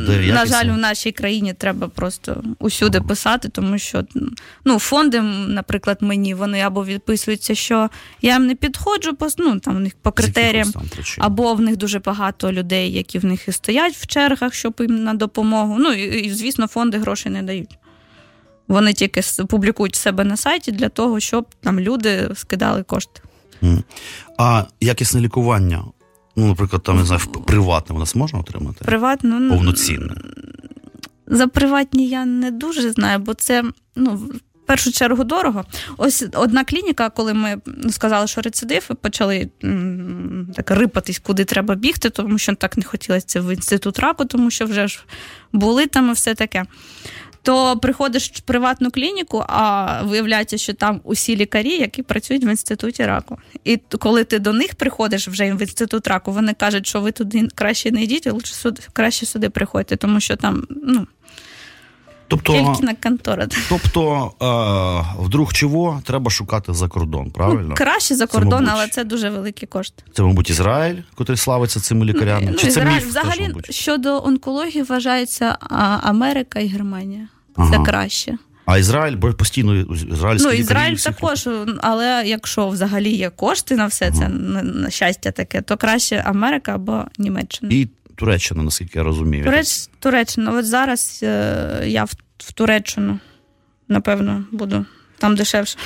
де 0.07 0.33
На 0.33 0.47
жаль, 0.47 0.67
у 0.67 0.77
нашій 0.77 1.13
країні 1.13 1.53
треба 1.53 1.89
просто 1.89 2.43
усюди 2.59 3.01
писати, 3.01 3.49
тому 3.49 3.79
що 3.79 4.05
ну, 4.65 4.79
фонди, 4.79 5.21
наприклад, 5.49 5.99
мені 6.01 6.35
вони 6.35 6.61
або 6.61 6.85
відписуються, 6.85 7.55
що 7.55 7.91
я 8.23 8.33
їм 8.33 8.47
не 8.47 8.55
підходжу 8.55 9.11
по, 9.19 9.29
ну, 9.39 9.59
там, 9.59 9.77
в 9.77 9.81
них 9.81 9.93
по 10.03 10.13
критеріям, 10.13 10.73
або 11.19 11.55
в 11.55 11.61
них 11.61 11.77
дуже 11.77 11.99
багато 11.99 12.53
людей, 12.53 12.93
які 12.93 13.19
в 13.19 13.25
них 13.25 13.49
і 13.49 13.53
стоять 13.53 13.95
в 13.95 14.07
чергах, 14.07 14.55
щоб 14.55 14.75
їм 14.81 15.05
на 15.05 15.15
допомогу. 15.15 15.77
Ну 15.79 15.93
і, 15.93 16.24
і 16.25 16.31
звісно, 16.31 16.67
фонди 16.67 16.99
грошей 16.99 17.33
не 17.33 17.43
дають. 17.43 17.79
Вони 18.69 18.93
тільки 18.93 19.21
публікують 19.49 19.95
себе 19.95 20.25
на 20.25 20.37
сайті 20.37 20.73
для 20.73 20.89
того, 20.89 21.21
щоб 21.21 21.47
там 21.61 21.81
люди 21.81 22.31
скидали 22.35 22.83
кошти. 22.83 23.21
А 24.39 24.65
якісне 24.81 25.21
лікування, 25.21 25.85
ну, 26.37 26.47
наприклад, 26.47 26.83
там, 26.83 26.97
не 26.97 27.05
знаю, 27.05 27.23
в- 27.25 27.45
приватне 27.45 27.97
у 27.97 27.99
нас 27.99 28.15
можна 28.15 28.39
отримати? 28.39 28.85
Приватно 28.85 29.41
ну, 29.41 29.51
Повноцінне. 29.55 30.15
За 31.27 31.47
приватні 31.47 32.09
я 32.09 32.25
не 32.27 32.51
дуже 32.51 32.93
знаю, 32.93 33.19
бо 33.19 33.35
це 33.35 33.65
ну, 33.97 34.29
першу 34.67 34.93
чергу 34.93 35.25
дорого. 35.25 35.65
Ось 35.97 36.25
одна 36.35 36.65
клініка, 36.65 37.11
коли 37.11 37.35
ми 37.35 37.57
сказали, 37.91 38.27
що 38.27 38.41
рецидив, 38.41 38.91
почали 39.01 39.49
так 40.55 40.71
рипатись, 40.71 41.19
куди 41.19 41.45
треба 41.45 41.75
бігти, 41.75 42.11
тому 42.11 42.39
що 42.39 42.55
так 42.55 42.77
не 42.77 42.85
хотілося 42.85 43.41
в 43.41 43.55
інститут 43.55 43.99
раку, 43.99 44.25
тому 44.25 44.51
що 44.51 44.65
вже 44.65 44.89
ж 44.89 45.05
були 45.53 45.87
там 45.87 46.11
і 46.11 46.13
все 46.13 46.35
таке. 46.35 46.65
То 47.43 47.79
приходиш 47.79 48.31
в 48.31 48.41
приватну 48.41 48.91
клініку, 48.91 49.45
а 49.49 50.03
виявляється, 50.03 50.59
що 50.59 50.75
там 50.75 51.01
усі 51.05 51.37
лікарі, 51.37 51.79
які 51.79 52.03
працюють 52.03 52.45
в 52.45 52.49
інституті 52.49 53.07
раку. 53.07 53.39
І 53.65 53.81
коли 53.99 54.25
ти 54.25 54.39
до 54.39 54.53
них 54.53 54.75
приходиш 54.75 55.29
вже 55.29 55.55
в 55.55 55.61
інститут 55.61 56.07
раку, 56.07 56.33
вони 56.33 56.55
кажуть, 56.55 56.87
що 56.87 57.01
ви 57.01 57.13
туди 57.13 57.49
краще 57.55 57.91
не 57.91 58.03
йдіть, 58.03 58.29
краще 58.93 59.27
сюди 59.27 59.51
приходьте, 59.51 59.97
тому 59.97 60.21
що 60.21 60.37
там 60.37 60.67
ну, 60.71 61.07
Тобто, 62.29 62.53
тільки 62.53 62.87
на 62.87 62.95
контора. 62.95 63.49
тобто 63.69 64.33
е, 64.43 65.23
вдруг 65.25 65.53
чого 65.53 66.03
треба 66.05 66.31
шукати 66.31 66.75
за 66.75 66.89
кордон, 66.89 67.31
правильно? 67.31 67.67
Ну, 67.69 67.75
краще 67.75 68.15
за 68.15 68.27
Це, 68.27 68.33
кордон, 68.33 68.65
мабуть, 68.65 68.71
але 68.73 68.89
це 68.89 69.05
дуже 69.05 69.31
великі 69.31 69.67
кошти. 69.67 70.03
Це, 70.13 70.23
мабуть, 70.23 70.51
Ізраїль, 70.51 70.97
який 71.19 71.37
славиться 71.37 71.81
цими 71.81 72.07
лікарями. 72.07 72.49
Ну, 72.51 72.57
Чи 72.57 72.69
це 72.69 72.85
міф 72.85 73.07
взагалі, 73.07 73.55
теж, 73.65 73.77
щодо 73.77 74.25
онкології 74.25 74.83
вважається 74.83 75.57
Америка 76.03 76.61
і 76.61 76.67
Германія. 76.67 77.29
Ага. 77.57 77.71
Це 77.71 77.85
краще. 77.85 78.39
А 78.67 78.79
Ізраїль, 78.79 79.17
бо 79.17 79.33
постійно 79.33 79.75
ізраїльські 80.11 80.49
Ну, 80.49 80.55
Ізраїль 80.55 80.97
також, 80.97 81.49
але 81.81 82.23
якщо 82.27 82.69
взагалі 82.69 83.11
є 83.11 83.31
кошти 83.31 83.77
на 83.77 83.87
все 83.87 84.11
це, 84.11 84.29
на, 84.29 84.63
на 84.63 84.91
щастя 84.91 85.31
таке, 85.31 85.63
то 85.63 85.77
краще 85.77 86.23
Америка 86.27 86.75
або 86.75 87.05
Німеччина. 87.19 87.73
І 87.75 87.89
Туреччина, 88.17 88.63
наскільки 88.63 88.99
я 88.99 89.05
розумію. 89.05 89.45
Туреч, 89.45 89.89
Туреччина. 89.99 90.53
От 90.53 90.67
зараз 90.67 91.21
е, 91.23 91.83
я 91.87 92.05
в, 92.05 92.13
в 92.39 92.53
Туреччину, 92.53 93.19
напевно, 93.89 94.45
буду 94.53 94.87
там 95.19 95.37
дешевше. 95.37 95.79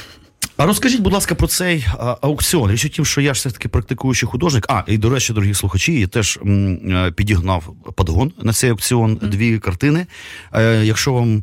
А 0.56 0.66
розкажіть, 0.66 1.00
будь 1.00 1.12
ласка, 1.12 1.34
про 1.34 1.46
цей 1.46 1.86
а, 1.98 2.16
аукціон. 2.20 2.70
Річ 2.70 2.84
у 2.84 2.88
тім, 2.88 3.04
що 3.04 3.20
я 3.20 3.34
ж 3.34 3.38
все 3.38 3.50
таки 3.50 3.68
практикуючий 3.68 4.28
художник. 4.28 4.66
А, 4.68 4.82
і 4.86 4.98
до 4.98 5.10
речі, 5.10 5.32
дорогі 5.32 5.54
слухачі, 5.54 6.00
я 6.00 6.06
теж 6.06 6.38
м, 6.42 6.74
е, 6.92 7.12
підігнав 7.12 7.74
подгон 7.94 8.32
на 8.42 8.52
цей 8.52 8.70
аукціон 8.70 9.18
дві 9.22 9.58
картини. 9.58 10.06
Е, 10.52 10.84
якщо 10.84 11.12
вам 11.12 11.42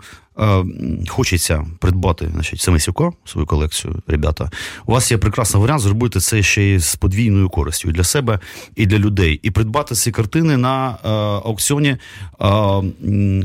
хочеться 1.08 1.66
придбати 1.80 2.30
значить, 2.34 2.62
Семисюко, 2.62 3.14
свою 3.26 3.48
колекцію, 3.48 3.96
ребята, 4.08 4.50
у 4.86 4.92
вас 4.92 5.12
є 5.12 5.18
прекрасний 5.18 5.62
варіант 5.62 5.82
зробити 5.82 6.20
це 6.20 6.44
ще 6.44 6.64
й 6.64 6.80
з 6.80 6.96
подвійною 6.96 7.50
користю 7.50 7.92
для 7.92 8.04
себе 8.04 8.40
і 8.76 8.86
для 8.86 9.00
людей. 9.00 9.40
І 9.44 9.52
придбати 9.52 9.96
ці 9.96 10.12
картини 10.12 10.58
на 10.58 10.98
е, 11.06 11.10
аукціоні 11.50 11.90
е, 11.90 12.82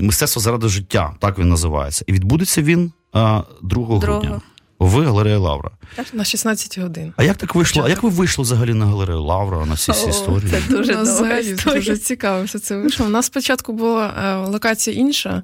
Мистецтво 0.03 0.43
заради 0.43 0.69
життя, 0.69 1.15
так 1.19 1.39
він 1.39 1.49
називається. 1.49 2.05
І 2.07 2.13
відбудеться 2.13 2.63
він 2.63 2.93
е, 3.17 3.43
2 3.63 3.99
грудня. 3.99 4.41
Другого. 4.81 5.03
В 5.03 5.07
галереї 5.07 5.37
Лавра. 5.37 5.71
На 6.13 6.25
16 6.25 6.79
годин. 6.79 7.13
А 7.17 7.25
як 7.25 7.37
так 7.37 7.55
вийшло? 7.55 7.83
А 7.87 7.89
як 7.89 8.03
ви 8.03 8.09
вийшли 8.09 8.43
взагалі 8.43 8.75
на 8.75 8.87
галерею 8.87 9.23
Лавра 9.23 9.67
на 9.67 9.75
всі 9.75 9.93
ці 9.93 10.09
історії? 10.09 10.51
це 10.51 10.75
дуже 10.75 10.93
У 10.93 10.97
нас 10.97 11.09
довга 11.19 11.41
взагалі 11.41 11.57
дуже 11.75 11.97
цікаво, 11.97 12.47
що 12.47 12.59
це 12.59 12.77
вийшло. 12.77 13.07
У 13.07 13.09
нас 13.09 13.27
спочатку 13.27 13.73
була 13.73 14.15
е, 14.25 14.49
локація 14.49 14.97
інша, 14.97 15.43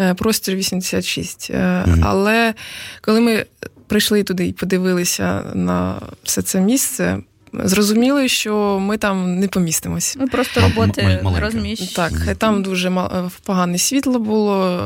е, 0.00 0.14
простір 0.14 0.56
86. 0.56 1.50
Е, 1.50 1.84
Мгм. 1.86 2.04
Але 2.04 2.54
коли 3.00 3.20
ми 3.20 3.46
прийшли 3.86 4.22
туди 4.22 4.46
і 4.46 4.52
подивилися 4.52 5.42
на 5.54 6.00
все 6.22 6.42
це 6.42 6.60
місце, 6.60 7.18
зрозуміли, 7.52 8.28
що 8.28 8.78
ми 8.80 8.96
там 8.96 9.38
не 9.38 9.48
помістимось. 9.48 10.16
Ми 10.16 10.26
просто 10.26 10.60
роботи 10.60 11.20
розміщуємо. 11.40 11.92
Так, 11.96 12.36
там 12.36 12.62
дуже 12.62 12.90
е, 12.90 13.30
погане 13.44 13.78
світло 13.78 14.18
було. 14.18 14.80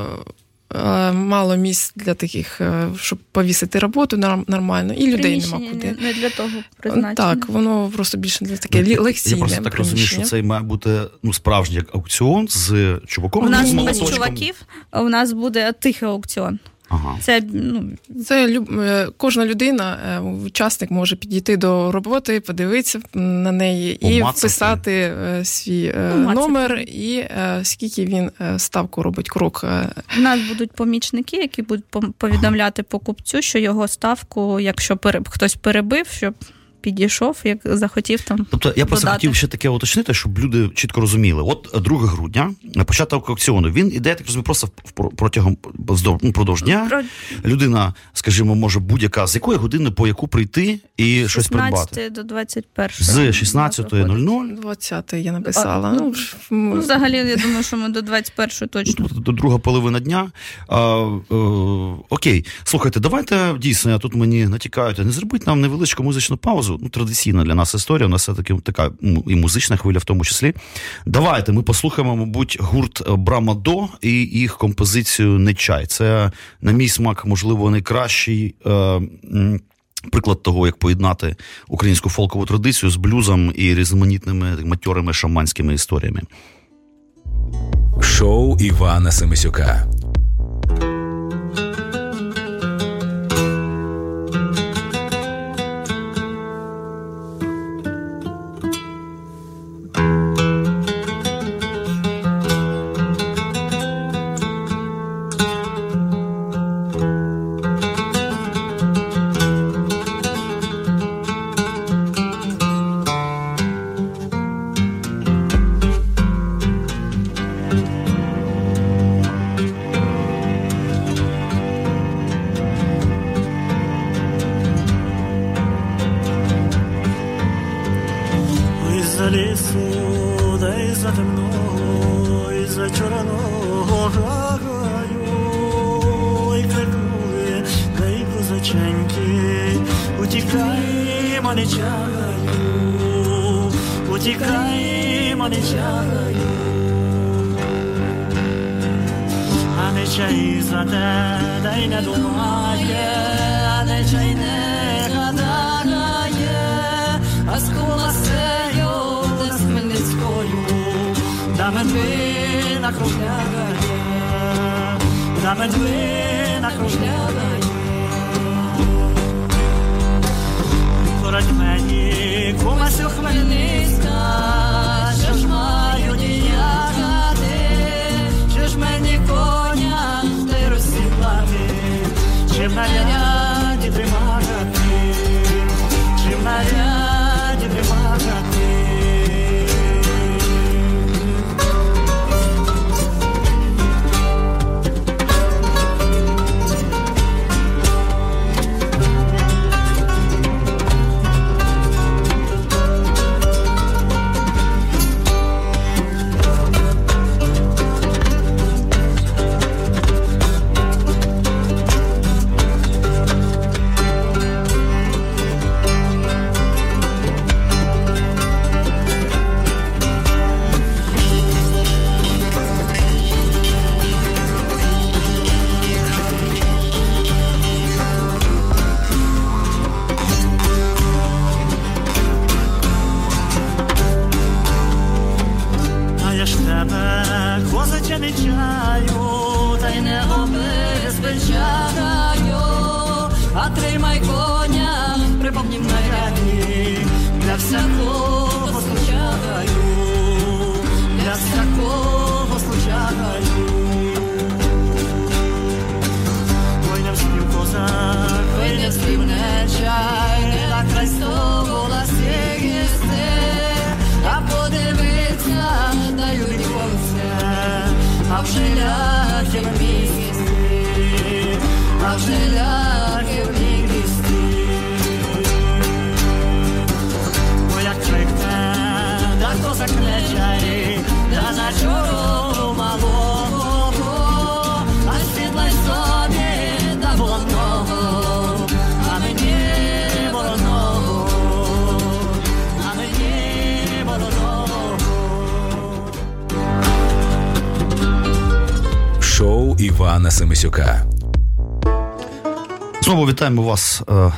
Е, 0.75 1.13
Мало 1.13 1.57
місць 1.57 1.93
для 1.97 2.15
таких, 2.15 2.61
е, 2.61 2.89
щоб 3.01 3.19
повісити 3.33 3.79
роботу 3.79 4.17
нар- 4.17 4.45
нормально, 4.47 4.95
і 4.95 5.13
людей 5.13 5.41
нема 5.41 5.59
куди. 5.71 5.87
Не, 5.87 6.07
не 6.07 6.13
для 6.13 6.31
того 6.31 6.51
призначення. 6.77 7.15
Так, 7.15 7.49
воно 7.49 7.91
просто 7.95 8.19
більше 8.19 8.45
для 8.45 8.57
таке 8.57 8.99
лекційне 8.99 9.37
Я 9.37 9.45
просто 9.45 9.63
так 9.63 9.75
розумію, 9.75 10.07
що 10.07 10.23
це 10.23 10.43
має 10.43 10.63
бути 10.63 11.01
ну, 11.23 11.33
справжній 11.33 11.77
як 11.77 11.95
аукціон 11.95 12.49
з 12.49 12.99
чуваком. 13.07 13.45
У 13.45 13.49
нас 13.49 13.69
з 13.69 13.75
без 13.75 14.11
чуваків, 14.11 14.63
у 14.93 15.09
нас 15.09 15.33
буде 15.33 15.73
тихий 15.73 16.09
аукціон. 16.09 16.59
Ага. 16.89 17.19
Це 17.21 17.43
ну, 17.53 17.91
Це 18.27 18.47
люб- 18.47 18.81
е, 18.81 19.09
кожна 19.17 19.47
людина, 19.47 19.99
е, 20.17 20.21
учасник 20.21 20.91
може 20.91 21.17
підійти 21.17 21.57
до 21.57 21.93
роботи, 21.93 22.41
подивитися 22.41 23.01
на 23.15 23.53
неї 23.53 23.99
і 24.09 24.21
Умацати. 24.21 24.39
вписати 24.39 24.93
е, 24.93 25.45
свій 25.45 25.93
Умацати. 25.93 26.35
Номер 26.41 26.79
і 26.79 27.25
скільки 27.63 28.05
він 28.05 28.31
ставку 28.59 29.03
робить 29.03 29.29
крок. 29.29 29.65
у 30.19 30.21
нас 30.21 30.41
будуть 30.49 30.73
помічники, 30.73 31.37
які 31.37 31.63
будуть 31.63 31.85
повідомляти 32.19 32.83
покупцю, 32.83 33.43
що 33.43 33.59
його 33.59 33.89
ставку, 33.89 34.61
якщо 34.61 34.97
пере, 34.97 35.21
хтось 35.29 35.55
перебив, 35.55 36.07
щоб 36.07 36.35
підійшов, 36.87 37.37
як 37.45 37.59
захотів 37.65 38.21
там. 38.21 38.47
Тобто 38.51 38.73
я 38.77 38.87
просто 38.87 39.07
додати. 39.07 39.17
хотів 39.17 39.35
ще 39.35 39.47
таке 39.47 39.69
уточнити, 39.69 40.15
щоб 40.15 40.39
люди 40.39 40.71
чітко 40.75 41.01
розуміли. 41.01 41.43
От 41.43 41.71
е, 41.75 41.81
2 41.81 41.99
грудня, 41.99 42.55
на 42.75 42.85
початок 42.85 43.29
аукціону, 43.29 43.71
він 43.71 43.93
іде, 43.93 44.15
так 44.15 44.27
розумію, 44.27 44.45
просто 44.45 44.69
протягом 45.17 45.57
ну, 46.23 46.33
продовж 46.33 46.63
дня. 46.63 46.87
Про 46.89 47.03
Людина, 47.45 47.95
скажімо, 48.13 48.55
може 48.55 48.81
будь-яка 48.81 49.27
з 49.27 49.35
якої 49.35 49.59
години 49.59 49.91
по 49.91 50.07
яку 50.07 50.29
прийти 50.29 50.81
і 50.97 51.29
щось 51.29 51.49
придбати. 51.49 52.01
16 52.01 52.13
до 52.13 52.23
21. 52.23 52.91
З 53.01 53.19
16.00 53.19 54.61
20 54.61 55.13
я 55.13 55.33
написала. 55.33 55.89
А, 55.89 55.93
ну, 55.93 56.15
ну, 56.51 56.75
Ну, 56.75 56.81
взагалі, 56.81 57.17
я 57.17 57.37
думаю, 57.37 57.63
що 57.63 57.77
ми 57.77 57.89
до 57.89 58.03
21 58.03 58.69
точно. 58.69 59.07
до 59.13 59.33
друга 59.33 59.59
половина 59.59 60.01
дня. 60.01 60.31
А, 60.69 60.79
е, 61.31 61.35
окей, 62.09 62.47
слухайте, 62.65 63.01
давайте 63.01 63.55
дійсно, 63.61 63.91
я 63.91 63.99
тут 63.99 64.15
мені 64.15 64.47
натякають, 64.47 65.01
а 65.01 65.05
не 65.05 65.13
зробіть 65.13 65.47
нам 65.47 65.61
невеличку 65.61 66.03
музичну 66.03 66.37
паузу. 66.37 66.76
Ну, 66.81 66.89
традиційна 66.89 67.45
для 67.45 67.55
нас 67.55 67.75
історія. 67.75 68.07
У 68.07 68.11
нас 68.11 68.23
все-таки 68.23 68.55
така 68.55 68.91
і 69.27 69.37
музична 69.37 69.77
хвиля 69.77 69.99
в 69.99 70.05
тому 70.05 70.25
числі. 70.25 70.55
Давайте 71.07 71.53
ми 71.53 71.63
послухаємо, 71.63 72.17
мабуть, 72.17 72.57
гурт 72.61 73.11
Брамадо 73.11 73.89
і 74.03 74.11
їх 74.13 74.59
композицію 74.59 75.39
Не 75.39 75.55
чай. 75.55 75.87
Це, 75.87 76.31
на 76.61 76.73
мій 76.73 76.89
смак, 76.89 77.27
можливо, 77.27 77.71
найкращий. 77.71 78.55
Е, 78.67 79.01
Приклад 80.13 80.43
того, 80.43 80.67
як 80.67 80.77
поєднати 80.77 81.37
українську 81.69 82.11
фолкову 82.11 82.47
традицію 82.47 82.91
з 82.91 82.97
блюзом 82.97 83.53
і 83.57 83.75
різноманітними 83.75 84.57
матьорими 84.65 85.13
шаманськими 85.13 85.75
історіями. 85.75 86.21
Шоу 88.01 88.59
Івана 88.59 89.13
Семисюка. 89.13 89.87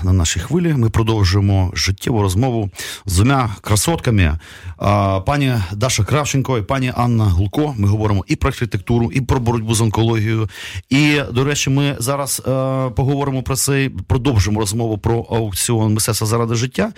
На 0.03 0.13
нашій 0.13 0.41
хвилі. 0.41 0.75
Ми 0.75 0.91
продовжуємо 0.91 1.71
життєву 1.75 2.23
розмову 2.23 2.71
з 3.07 3.23
двома 3.39 3.57
красотками. 3.61 4.39
Пані 5.27 5.55
Даша 5.73 6.05
Кравченко 6.05 6.59
і 6.59 6.63
пані 6.63 6.93
Анна 6.97 7.25
Гулко. 7.25 7.75
Ми 7.79 7.89
говоримо 7.89 8.25
і 8.29 8.37
про 8.37 8.49
архітектуру, 8.49 9.13
і 9.13 9.21
про 9.21 9.41
боротьбу 9.41 9.75
з 9.75 9.81
онкологією. 9.81 10.49
І, 10.91 11.21
до 11.33 11.45
речі, 11.45 11.71
ми 11.71 11.97
зараз 11.99 12.43
е, 12.47 12.51
поговоримо 12.91 13.43
про 13.43 13.57
це, 13.57 13.91
продовжимо 14.07 14.61
розмову 14.61 14.99
про 14.99 15.21
аукціон 15.21 15.95
мистецтва 15.95 16.27
заради 16.27 16.55
життя. 16.55 16.93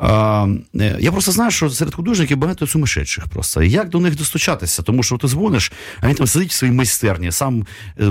Е, 0.00 0.96
я 1.00 1.12
просто 1.12 1.32
знаю, 1.32 1.50
що 1.50 1.70
серед 1.70 1.94
художників 1.94 2.36
багато 2.36 2.66
сумасшедших 2.66 3.28
просто. 3.28 3.62
Як 3.62 3.88
до 3.88 4.00
них 4.00 4.16
достучатися? 4.16 4.82
Тому 4.82 5.02
що 5.02 5.16
ти 5.16 5.28
дзвониш, 5.28 5.72
а 6.00 6.08
він 6.08 6.14
там 6.14 6.26
сидить 6.26 6.50
в 6.50 6.54
своїй 6.54 6.72
майстерні, 6.72 7.32
сам 7.32 7.66
е, 8.00 8.10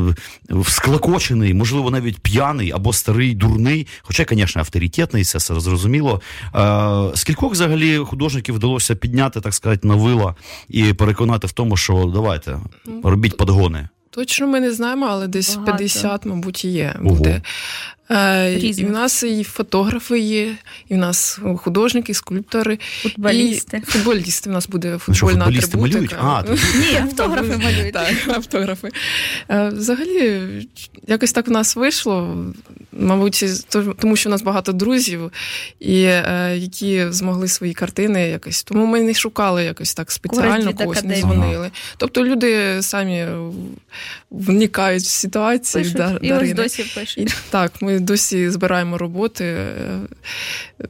склокочений, 0.68 1.54
можливо, 1.54 1.92
навіть 1.92 2.20
п'яний 2.20 2.72
або 2.72 2.94
старий, 2.94 3.36
дурний, 3.36 3.88
хоча, 4.02 4.25
звісно, 4.32 4.62
авторитетний, 4.62 5.24
це 5.24 5.40
зрозуміло. 5.40 6.22
Е, 6.56 7.12
скількох 7.16 7.52
взагалі 7.52 7.98
художників 7.98 8.56
вдалося 8.56 8.96
підняти, 8.96 9.42
так 9.42 9.54
сказати, 9.54 9.88
на 9.88 9.96
вила 9.96 10.36
і 10.70 10.94
переконати 10.94 11.48
в 11.48 11.52
тому, 11.52 11.78
що 11.78 12.12
давайте, 12.14 12.60
робіть 13.04 13.38
подгони. 13.38 13.90
Точно 14.10 14.48
ми 14.48 14.60
не 14.60 14.72
знаємо, 14.72 15.06
але 15.10 15.28
десь 15.28 15.56
Багато. 15.56 15.78
50, 15.78 16.26
мабуть, 16.26 16.66
є. 16.66 16.96
Буде. 17.02 17.42
Е, 18.12 18.54
і 18.54 18.86
в 18.86 18.92
нас 18.92 19.24
і 19.24 19.44
фотографи 19.44 20.20
є, 20.20 20.56
і 20.90 20.94
в 20.94 20.98
нас 20.98 21.40
художники, 21.58 22.14
скульптори, 22.14 22.80
Футболісти. 23.02 23.82
і 23.88 23.92
футболісти. 23.92 24.50
В 24.50 24.54
нас 24.54 24.68
буде 24.68 25.00
Ну 25.08 25.14
що, 25.16 25.26
футбольна 25.28 25.46
футболісти 25.46 25.78
атрибутика. 25.78 26.24
малюють? 26.24 26.40
А, 26.40 26.44
тут- 26.52 26.76
Ні, 26.92 26.98
автографи 26.98 27.58
малюють. 27.58 27.94
Так, 27.94 28.14
автографи. 28.28 28.90
Е, 29.52 29.70
Взагалі, 29.70 30.42
якось 31.08 31.32
так 31.32 31.48
в 31.48 31.52
нас 31.52 31.76
вийшло. 31.76 32.46
Мабуть, 32.92 33.46
тому 34.00 34.16
що 34.16 34.30
в 34.30 34.32
нас 34.32 34.42
багато 34.42 34.72
друзів, 34.72 35.32
і 35.80 36.02
е, 36.04 36.56
які 36.58 37.06
змогли 37.12 37.48
свої 37.48 37.74
картини 37.74 38.30
якось. 38.30 38.64
Тому 38.64 38.86
ми 38.86 39.02
не 39.02 39.14
шукали 39.14 39.64
якось 39.64 39.94
так 39.94 40.12
спеціально 40.12 40.74
когось, 40.74 41.04
не 41.04 41.16
дзвонили. 41.16 41.72
Тобто 41.98 42.26
люди 42.26 42.82
самі 42.82 43.26
вникають 44.40 45.04
в 45.04 45.08
ситуацію. 45.08 45.84
Пишуть, 45.84 45.98
Дар- 45.98 46.20
і 46.22 46.34
ось 46.34 46.54
досі 46.54 46.86
пишуть. 46.96 47.18
І 47.18 47.28
так, 47.50 47.82
ми 47.82 48.00
досі 48.00 48.50
збираємо 48.50 48.98
роботи. 48.98 49.46
е, 49.46 50.00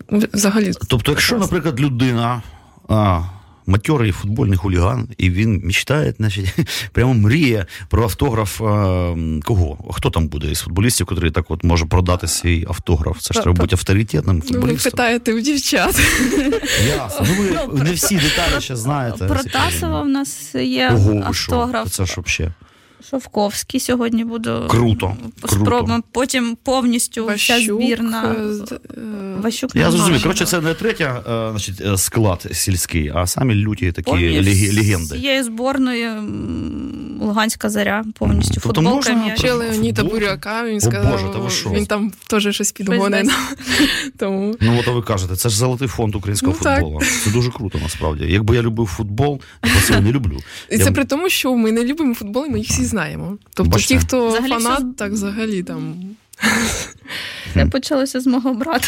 ну, 0.09 0.23
Взагалі, 0.33 0.71
Тобто, 0.87 1.11
якщо, 1.11 1.37
наприклад, 1.37 1.79
людина. 1.79 2.41
А, 2.89 3.21
Матьорий 3.67 4.11
футбольний 4.11 4.57
хуліган, 4.57 5.09
і 5.17 5.29
він 5.29 5.61
мечтає, 5.63 6.13
значить, 6.17 6.53
прямо 6.91 7.13
мріє 7.13 7.65
про 7.89 8.03
автограф 8.03 8.61
а, 8.61 9.15
кого? 9.43 9.77
Хто 9.93 10.09
там 10.09 10.27
буде 10.27 10.47
із 10.47 10.59
футболістів, 10.59 11.07
який 11.11 11.31
так 11.31 11.45
от 11.51 11.63
може 11.63 11.85
продати 11.85 12.27
свій 12.27 12.65
автограф? 12.67 13.19
Це 13.21 13.33
ж 13.33 13.41
треба 13.41 13.61
бути 13.61 13.75
авторитетним 13.75 14.43
ну, 14.49 14.59
ви 14.59 14.73
питаєте 14.73 15.33
у 15.33 15.39
дівчат. 15.39 16.01
Ясно. 16.87 17.27
Ну, 17.29 17.59
ви 17.67 17.83
не 17.83 17.91
всі 17.93 18.15
деталі 18.15 18.61
ще 18.61 18.75
знаєте. 18.75 19.25
Про 19.25 19.43
Тасова 19.43 20.01
в 20.01 20.07
нас 20.07 20.55
є 20.55 20.89
Ого, 20.89 21.23
ви 21.27 21.33
що? 21.33 21.53
автограф. 21.55 21.89
Це 21.89 22.05
ж 22.05 22.21
взагалі. 22.25 22.53
Шовковський 23.09 23.79
сьогодні 23.79 24.25
буду 24.25 24.65
Круто, 24.69 25.15
круто. 25.41 25.99
Потім 26.11 26.57
повністю 26.63 27.27
вся 27.35 27.59
збірна. 27.59 28.35
е, 28.71 28.75
е, 28.97 29.01
Ващук 29.41 29.75
Я 29.75 29.91
зрозумів. 29.91 30.21
Коротше, 30.23 30.45
це 30.45 30.61
не 30.61 30.73
третя 30.73 31.23
е, 31.29 31.51
значить, 31.51 31.99
склад 31.99 32.47
сільський, 32.51 33.11
а 33.15 33.27
самі 33.27 33.55
люті 33.55 33.91
такі 33.91 34.11
Повні 34.11 34.69
легенди. 34.75 35.15
Цієї 35.19 35.43
зборної 35.43 36.09
Луганська 37.21 37.69
заря 37.69 38.05
повністю 38.19 38.53
Тобто 38.63 38.81
футболка. 38.81 39.35
Ще 39.35 39.53
Леоніда 39.53 40.03
Буряка, 40.03 40.65
він 40.65 40.77
О, 40.77 40.81
сказав, 40.81 41.11
Боже, 41.11 41.25
та 41.33 41.39
ви 41.39 41.49
що? 41.49 41.69
він 41.69 41.85
там 41.85 42.11
теж 42.27 42.55
щось 42.55 42.71
підгонить. 42.71 43.29
Тому 44.17 44.55
Ну, 44.61 44.77
от 44.79 44.87
ви 44.87 45.01
кажете, 45.01 45.35
це 45.35 45.49
ж 45.49 45.57
золотий 45.57 45.87
фонд 45.87 46.15
українського 46.15 46.53
Ну, 46.57 46.63
так. 46.63 46.79
футболу. 46.79 47.01
Це 47.23 47.29
дуже 47.31 47.51
круто, 47.51 47.79
насправді. 47.83 48.23
Якби 48.29 48.55
я 48.55 48.61
любив 48.61 48.85
футбол, 48.87 49.41
я 49.65 49.71
просто 49.71 50.01
не 50.01 50.11
люблю. 50.11 50.37
і 50.71 50.77
Я- 50.77 50.83
це 50.85 50.91
при 50.91 51.05
тому, 51.05 51.29
що 51.29 51.55
ми 51.55 51.71
не 51.71 51.83
любимо 51.85 52.13
футбол, 52.15 52.45
і 52.45 52.49
ми 52.49 52.59
їх 52.59 52.67
всі 52.67 52.85
знаємо. 52.85 52.94
Тобто 53.53 53.71
Бачте. 53.71 53.93
ті, 53.93 53.99
хто 53.99 54.27
Взагалі 54.27 54.49
фанат, 54.49 54.79
з- 54.81 54.93
так 54.97 55.11
взагалі 55.11 55.63
там. 55.63 55.95
Це 57.53 57.65
почалося 57.65 58.19
з 58.19 58.27
мого 58.27 58.53
брата. 58.53 58.87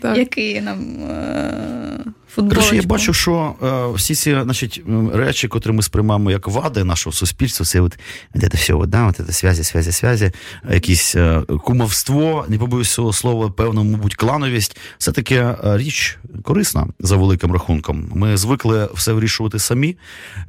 Так. 0.00 0.16
який 0.16 0.60
нам 0.60 1.04
е-. 1.10 2.04
Коротше, 2.34 2.76
я 2.76 2.82
бачу, 2.82 3.12
що 3.12 3.54
е, 3.62 3.96
всі 3.96 4.14
ці 4.14 4.40
значить, 4.42 4.82
речі, 5.14 5.48
котрі 5.48 5.72
ми 5.72 5.82
сприймаємо 5.82 6.30
як 6.30 6.48
вади 6.48 6.84
нашого 6.84 7.12
суспільства, 7.12 7.66
це 7.66 7.80
от, 7.80 7.98
от 8.34 8.40
це 8.40 8.48
все, 8.56 8.74
от, 8.74 8.94
от 8.94 9.16
це 9.16 9.32
зв'язі, 9.32 9.62
зв'язі, 9.62 9.90
зв'язі, 9.90 10.30
якісь 10.70 11.14
е, 11.16 11.42
кумовство, 11.64 12.44
не 12.48 12.58
побоюсь 12.58 12.90
цього 12.90 13.12
слова, 13.12 13.50
певно, 13.50 13.84
мабуть, 13.84 14.14
клановість. 14.14 14.76
Все 14.98 15.12
таки 15.12 15.34
е, 15.34 15.56
річ 15.62 16.18
корисна 16.42 16.86
за 17.00 17.16
великим 17.16 17.52
рахунком. 17.52 18.10
Ми 18.14 18.36
звикли 18.36 18.88
все 18.94 19.12
вирішувати 19.12 19.58
самі, 19.58 19.96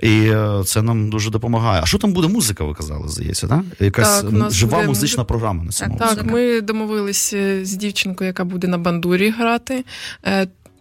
і 0.02 0.10
е, 0.10 0.62
це 0.66 0.82
нам 0.82 1.10
дуже 1.10 1.30
допомагає. 1.30 1.82
А 1.84 1.86
що 1.86 1.98
там 1.98 2.14
буде 2.14 2.28
музика, 2.28 2.64
ви 2.64 2.74
казали, 2.74 3.08
здається, 3.08 3.48
да? 3.48 3.64
Якась 3.80 4.22
Так, 4.22 4.52
жива 4.52 4.78
буде 4.78 4.88
музична 4.88 5.24
програма 5.24 5.64
на 5.64 5.72
цьому. 5.72 5.98
Так, 5.98 6.16
Так, 6.16 6.26
ми 6.26 6.62
домовилися 6.62 7.66
з 7.66 7.72
дівчинкою, 7.72 8.28
яка 8.28 8.44
буде 8.44 8.68
на 8.68 8.78
бандурі 8.78 9.30
грати. 9.30 9.84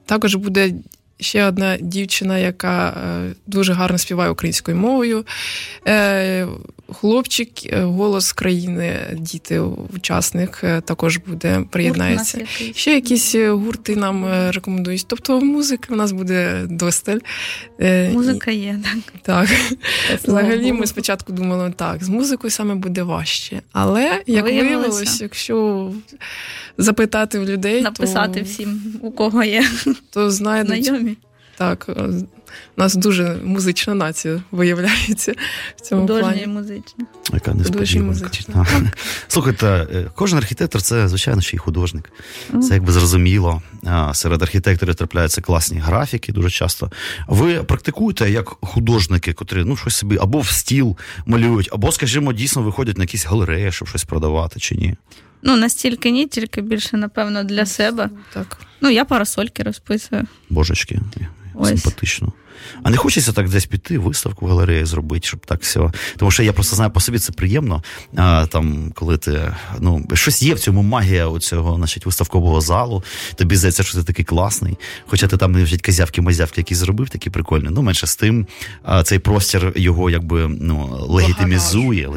Також 0.06 0.34
буде 0.34 0.74
ще 1.22 1.44
одна 1.44 1.76
дівчина, 1.80 2.38
яка 2.38 2.88
е, 2.88 3.34
дуже 3.46 3.72
гарно 3.72 3.98
співає 3.98 4.30
українською 4.30 4.76
мовою. 4.76 5.24
Е, 5.88 6.46
Хлопчик, 6.92 7.48
е, 7.66 7.80
голос 7.82 8.32
країни, 8.32 8.96
діти, 9.12 9.60
учасник 9.96 10.64
також 10.84 11.16
буде 11.16 11.64
приєднається. 11.70 12.38
Ще 12.74 12.94
якісь 12.94 13.34
гурти 13.34 13.96
нам 13.96 14.26
рекомендують. 14.50 15.04
Тобто 15.08 15.40
музики 15.40 15.88
у 15.94 15.96
нас 15.96 16.12
буде 16.12 16.62
досталь. 16.70 17.18
Музика 18.12 18.50
є, 18.50 18.78
так. 18.84 19.12
Так. 19.22 19.48
Слава 20.24 20.40
Взагалі, 20.40 20.62
Богу. 20.68 20.80
ми 20.80 20.86
спочатку 20.86 21.32
думали, 21.32 21.72
так, 21.76 22.04
з 22.04 22.08
музикою 22.08 22.50
саме 22.50 22.74
буде 22.74 23.02
важче. 23.02 23.60
Але 23.72 24.22
як 24.26 24.44
Виявилося. 24.44 24.62
виявилось, 24.64 25.20
якщо 25.20 25.90
запитати 26.78 27.38
в 27.38 27.48
людей, 27.48 27.82
Написати 27.82 28.40
то, 28.40 28.46
всім, 28.46 28.82
у 29.02 29.10
кого 29.10 29.44
є 29.44 29.64
то 30.10 30.30
знайдуть. 30.30 30.84
знайомі. 30.84 31.11
Так, 31.56 31.86
е, 31.88 32.02
у 32.76 32.80
нас 32.80 32.94
дуже 32.94 33.38
музична 33.44 33.94
нація 33.94 34.42
виявляється 34.50 35.34
в 35.76 35.80
цьому 35.80 36.02
Художні 36.02 36.40
і 36.40 36.44
плані. 36.44 36.82
Яка 37.32 37.54
несподіванка. 37.54 38.30
Слухайте, 39.28 39.66
е, 39.66 40.10
кожен 40.14 40.38
архітектор 40.38 40.82
це, 40.82 41.08
звичайно, 41.08 41.40
ще 41.40 41.56
й 41.56 41.58
художник. 41.58 42.12
Це 42.62 42.74
якби 42.74 42.92
зрозуміло. 42.92 43.62
Серед 44.12 44.42
архітекторів 44.42 44.94
трапляються 44.94 45.40
класні 45.40 45.78
графіки 45.78 46.32
дуже 46.32 46.50
часто. 46.50 46.90
Ви 47.28 47.62
практикуєте 47.62 48.30
як 48.30 48.48
художники, 48.48 49.32
котрі 49.32 49.64
ну 49.66 49.76
щось 49.76 49.96
собі 49.96 50.18
або 50.18 50.40
в 50.40 50.48
стіл 50.48 50.96
малюють, 51.26 51.68
або, 51.72 51.92
скажімо, 51.92 52.32
дійсно 52.32 52.62
виходять 52.62 52.98
на 52.98 53.04
якісь 53.04 53.26
галереї, 53.26 53.72
щоб 53.72 53.88
щось 53.88 54.04
продавати 54.04 54.60
чи 54.60 54.74
ні. 54.74 54.96
Ну, 55.42 55.56
настільки 55.56 56.10
ні, 56.10 56.26
тільки 56.26 56.60
більше, 56.60 56.96
напевно, 56.96 57.44
для 57.44 57.66
себе. 57.66 58.10
Так. 58.32 58.58
Ну, 58.80 58.90
я 58.90 59.04
парасольки 59.04 59.62
розписую. 59.62 60.22
Божечки, 60.50 61.00
Ось. 61.62 61.82
симпатично. 61.82 62.32
А 62.82 62.90
не 62.90 62.96
хочеться 62.96 63.32
так 63.32 63.48
десь 63.48 63.66
піти, 63.66 63.98
виставку 63.98 64.46
в 64.46 64.48
галереї 64.48 64.84
зробити, 64.84 65.26
щоб 65.26 65.46
так 65.46 65.62
все. 65.62 65.90
Тому 66.16 66.30
що 66.30 66.42
я 66.42 66.52
просто 66.52 66.76
знаю 66.76 66.90
по 66.90 67.00
собі 67.00 67.18
це 67.18 67.32
приємно. 67.32 67.82
А, 68.16 68.46
там, 68.46 68.92
коли 68.94 69.18
ти 69.18 69.54
ну, 69.80 70.06
щось 70.14 70.42
є 70.42 70.54
в 70.54 70.58
цьому 70.58 70.82
магія 70.82 71.26
оцього, 71.26 71.76
значить, 71.76 72.06
виставкового 72.06 72.60
залу. 72.60 73.04
Тобі 73.34 73.56
здається, 73.56 73.82
що 73.82 73.98
ти 73.98 74.04
такий 74.04 74.24
класний. 74.24 74.78
Хоча 75.06 75.26
ти 75.26 75.36
там 75.36 75.64
вже 75.64 75.76
козявки-мазявки 75.76 76.58
якісь 76.60 76.78
зробив, 76.78 77.08
такі 77.08 77.30
прикольні. 77.30 77.68
Ну, 77.70 77.82
менше 77.82 78.06
з 78.06 78.16
тим, 78.16 78.46
а, 78.82 79.02
цей 79.02 79.18
простір 79.18 79.72
його 79.76 80.10
якби 80.10 80.48
ну, 80.48 81.06
легітимізує, 81.08 82.10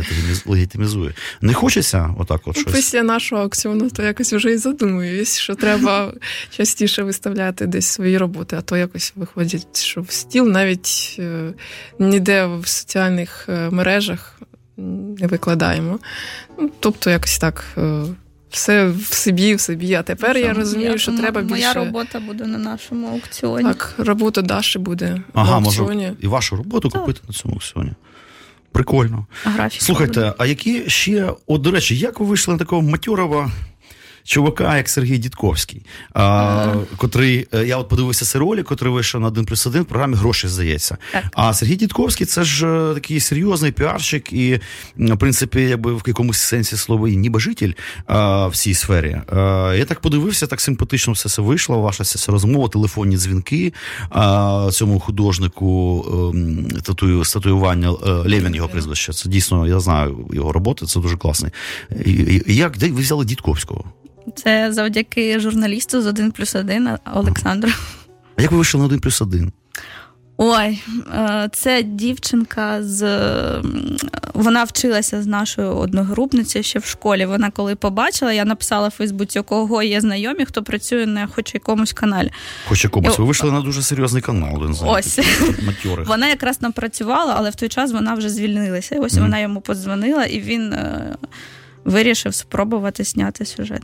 легітимізує. 0.45 1.13
Не 1.41 1.53
хочеться 1.53 2.15
отак 2.19 2.41
от 2.45 2.57
щось. 2.57 2.73
Після 2.73 3.03
нашого 3.03 3.41
аукціону 3.41 3.89
то 3.89 4.03
якось 4.03 4.33
вже 4.33 4.51
і 4.51 4.57
задумуюсь, 4.57 5.37
що 5.37 5.55
треба 5.55 6.13
частіше 6.49 7.03
виставляти 7.03 7.67
десь 7.67 7.87
свої 7.87 8.17
роботи, 8.17 8.55
а 8.59 8.61
то 8.61 8.77
якось 8.77 9.13
виходить, 9.15 9.77
що 9.77 10.01
в 10.01 10.11
стіл 10.29 10.47
навіть 10.47 11.15
е, 11.19 11.53
ніде 11.99 12.45
в 12.45 12.67
соціальних 12.67 13.45
е, 13.49 13.69
мережах 13.69 14.39
не 14.77 15.27
викладаємо. 15.27 15.99
Ну, 16.59 16.71
тобто, 16.79 17.09
якось 17.09 17.37
так. 17.39 17.63
е, 17.77 18.03
Все 18.49 18.87
в 18.87 19.13
собі, 19.13 19.55
в 19.55 19.59
собі. 19.61 19.93
А 19.93 20.03
тепер 20.03 20.37
я 20.37 20.53
розумію, 20.53 20.97
що 20.97 21.11
М- 21.11 21.17
треба 21.17 21.41
Моя 21.41 21.55
більше 21.55 21.73
робота 21.73 22.19
буде 22.19 22.45
на 22.45 22.57
нашому 22.57 23.07
аукціоні. 23.07 23.63
так, 23.63 23.93
робота 23.97 24.41
Даші 24.41 24.79
буде 24.79 25.21
Ага, 25.33 25.51
на 25.51 25.59
можу 25.59 25.83
аукціоні. 25.83 26.11
і 26.19 26.27
вашу 26.27 26.55
роботу 26.55 26.89
Так. 26.89 27.01
купити 27.01 27.19
на 27.27 27.33
цьому 27.33 27.53
аукціоні. 27.53 27.91
Прикольно. 28.71 29.25
А 29.45 29.49
графіка 29.49 29.63
буде. 29.85 29.85
Слухайте, 29.85 30.33
а 30.37 30.45
які 30.45 30.89
ще, 30.89 31.31
от 31.47 31.61
до 31.61 31.71
речі, 31.71 31.97
як 31.97 32.19
ви 32.19 32.25
вийшли 32.25 32.53
на 32.53 32.57
такого 32.59 32.81
матьорого 32.81 33.51
чувака, 34.25 34.77
як 34.77 34.89
Сергій 34.89 35.17
Дідковський, 35.17 35.81
а, 36.13 36.73
котрий, 36.97 37.47
е, 37.53 37.65
я 37.65 37.77
от 37.77 37.89
подивився 37.89 38.25
цей 38.25 38.41
ролик, 38.41 38.65
котрий 38.65 38.93
вийшов 38.93 39.21
на 39.21 39.27
1 39.27 39.45
плюс 39.45 39.67
1 39.67 39.81
в 39.81 39.85
програмі 39.85 40.15
гроші, 40.15 40.47
здається. 40.47 40.97
Так. 41.11 41.23
А 41.33 41.53
Сергій 41.53 41.75
Дідковський 41.75 42.27
це 42.27 42.43
ж 42.43 42.67
е, 42.67 42.93
такий 42.93 43.19
серйозний 43.19 43.71
піарщик 43.71 44.33
і, 44.33 44.59
в 44.97 45.17
принципі, 45.17 45.61
якби 45.61 45.93
в 45.93 46.03
якомусь 46.07 46.37
сенсі 46.37 46.77
слова 46.77 47.09
і 47.09 47.17
нібожитель 47.17 47.73
а, 48.07 48.47
в 48.47 48.55
цій 48.55 48.73
сфері. 48.73 49.21
А, 49.27 49.73
я 49.77 49.85
так 49.85 49.99
подивився, 49.99 50.47
так 50.47 50.61
симпатично 50.61 51.13
все 51.13 51.29
це 51.29 51.41
вийшло. 51.41 51.81
Ваша 51.81 52.03
ця 52.03 52.31
розмова, 52.31 52.69
телефонні 52.69 53.17
дзвінки 53.17 53.73
а, 54.09 54.69
цьому 54.71 54.99
художнику 54.99 56.05
ем, 56.33 56.67
татую, 56.83 57.23
статуювання 57.23 57.89
е, 57.89 58.09
Левін 58.09 58.55
його 58.55 58.69
прізвище. 58.69 59.13
Це 59.13 59.29
дійсно, 59.29 59.67
я 59.67 59.79
знаю 59.79 60.27
його 60.33 60.51
роботи, 60.51 60.85
це 60.85 60.99
дуже 60.99 61.17
класний. 61.17 61.51
Як 62.47 62.77
де 62.77 62.91
ви 62.91 63.01
взяли 63.01 63.25
Дідковського? 63.25 63.83
Це 64.35 64.73
завдяки 64.73 65.39
журналісту 65.39 66.01
з 66.01 66.07
1 66.07 66.31
плюс 66.31 66.55
1 66.55 66.89
Олександру. 67.13 67.71
А 68.35 68.41
як 68.41 68.51
ви 68.51 68.57
вийшли 68.57 68.79
на 68.79 68.85
1 68.85 68.99
плюс 68.99 69.21
1? 69.21 69.51
Ой, 70.37 70.81
е, 71.13 71.49
це 71.53 71.83
дівчинка 71.83 72.83
з 72.83 73.01
вона 74.33 74.63
вчилася 74.63 75.21
з 75.21 75.27
нашою 75.27 75.75
одногрупницею 75.75 76.63
ще 76.63 76.79
в 76.79 76.85
школі. 76.85 77.25
Вона 77.25 77.51
коли 77.51 77.75
побачила, 77.75 78.33
я 78.33 78.45
написала 78.45 78.87
в 78.87 78.91
Фейсбуці, 78.91 79.39
у 79.39 79.43
кого 79.43 79.83
є 79.83 80.01
знайомі, 80.01 80.45
хто 80.45 80.63
працює 80.63 81.05
на 81.05 81.27
хоч 81.27 81.53
якомусь 81.53 81.93
каналі. 81.93 82.31
Хоч 82.67 82.83
якомусь. 82.83 83.17
Ви 83.17 83.25
вийшли 83.25 83.51
на 83.51 83.61
дуже 83.61 83.81
серйозний 83.81 84.21
канал, 84.21 84.55
один 84.63 84.75
Ось. 84.83 85.19
матьорих. 85.65 86.07
Вона 86.07 86.27
якраз 86.27 86.57
там 86.57 86.71
працювала, 86.71 87.33
але 87.37 87.49
в 87.49 87.55
той 87.55 87.69
час 87.69 87.91
вона 87.91 88.13
вже 88.13 88.29
звільнилася. 88.29 88.95
І 88.95 88.99
ось 88.99 89.13
Мгм. 89.13 89.23
вона 89.23 89.39
йому 89.39 89.61
подзвонила, 89.61 90.25
і 90.25 90.39
він 90.39 90.73
е, 90.73 91.15
вирішив 91.85 92.35
спробувати 92.35 93.03
зняти 93.03 93.45
сюжет. 93.45 93.83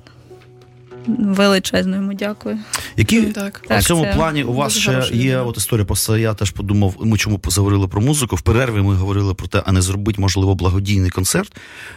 Величезно 1.07 1.95
йому 1.95 2.13
дякую. 2.13 2.57
Які 2.97 3.21
Так. 3.21 3.61
в 3.63 3.67
Так, 3.67 3.83
цьому 3.83 4.03
це 4.03 4.13
плані 4.15 4.43
у 4.43 4.53
вас 4.53 4.73
ще 4.77 4.91
є 4.91 4.97
людина. 5.01 5.43
от 5.43 5.57
історія 5.57 5.85
просто 5.85 6.17
я 6.17 6.33
теж 6.33 6.51
подумав, 6.51 6.95
ми 7.03 7.17
чому 7.17 7.39
заговорили 7.47 7.87
про 7.87 8.01
музику. 8.01 8.35
В 8.35 8.41
перерві 8.41 8.81
ми 8.81 8.95
говорили 8.95 9.33
про 9.33 9.47
те, 9.47 9.63
а 9.65 9.71
не 9.71 9.81
зробити, 9.81 10.21
можливо, 10.21 10.55
благодійний 10.55 11.09
концерт. 11.09 11.55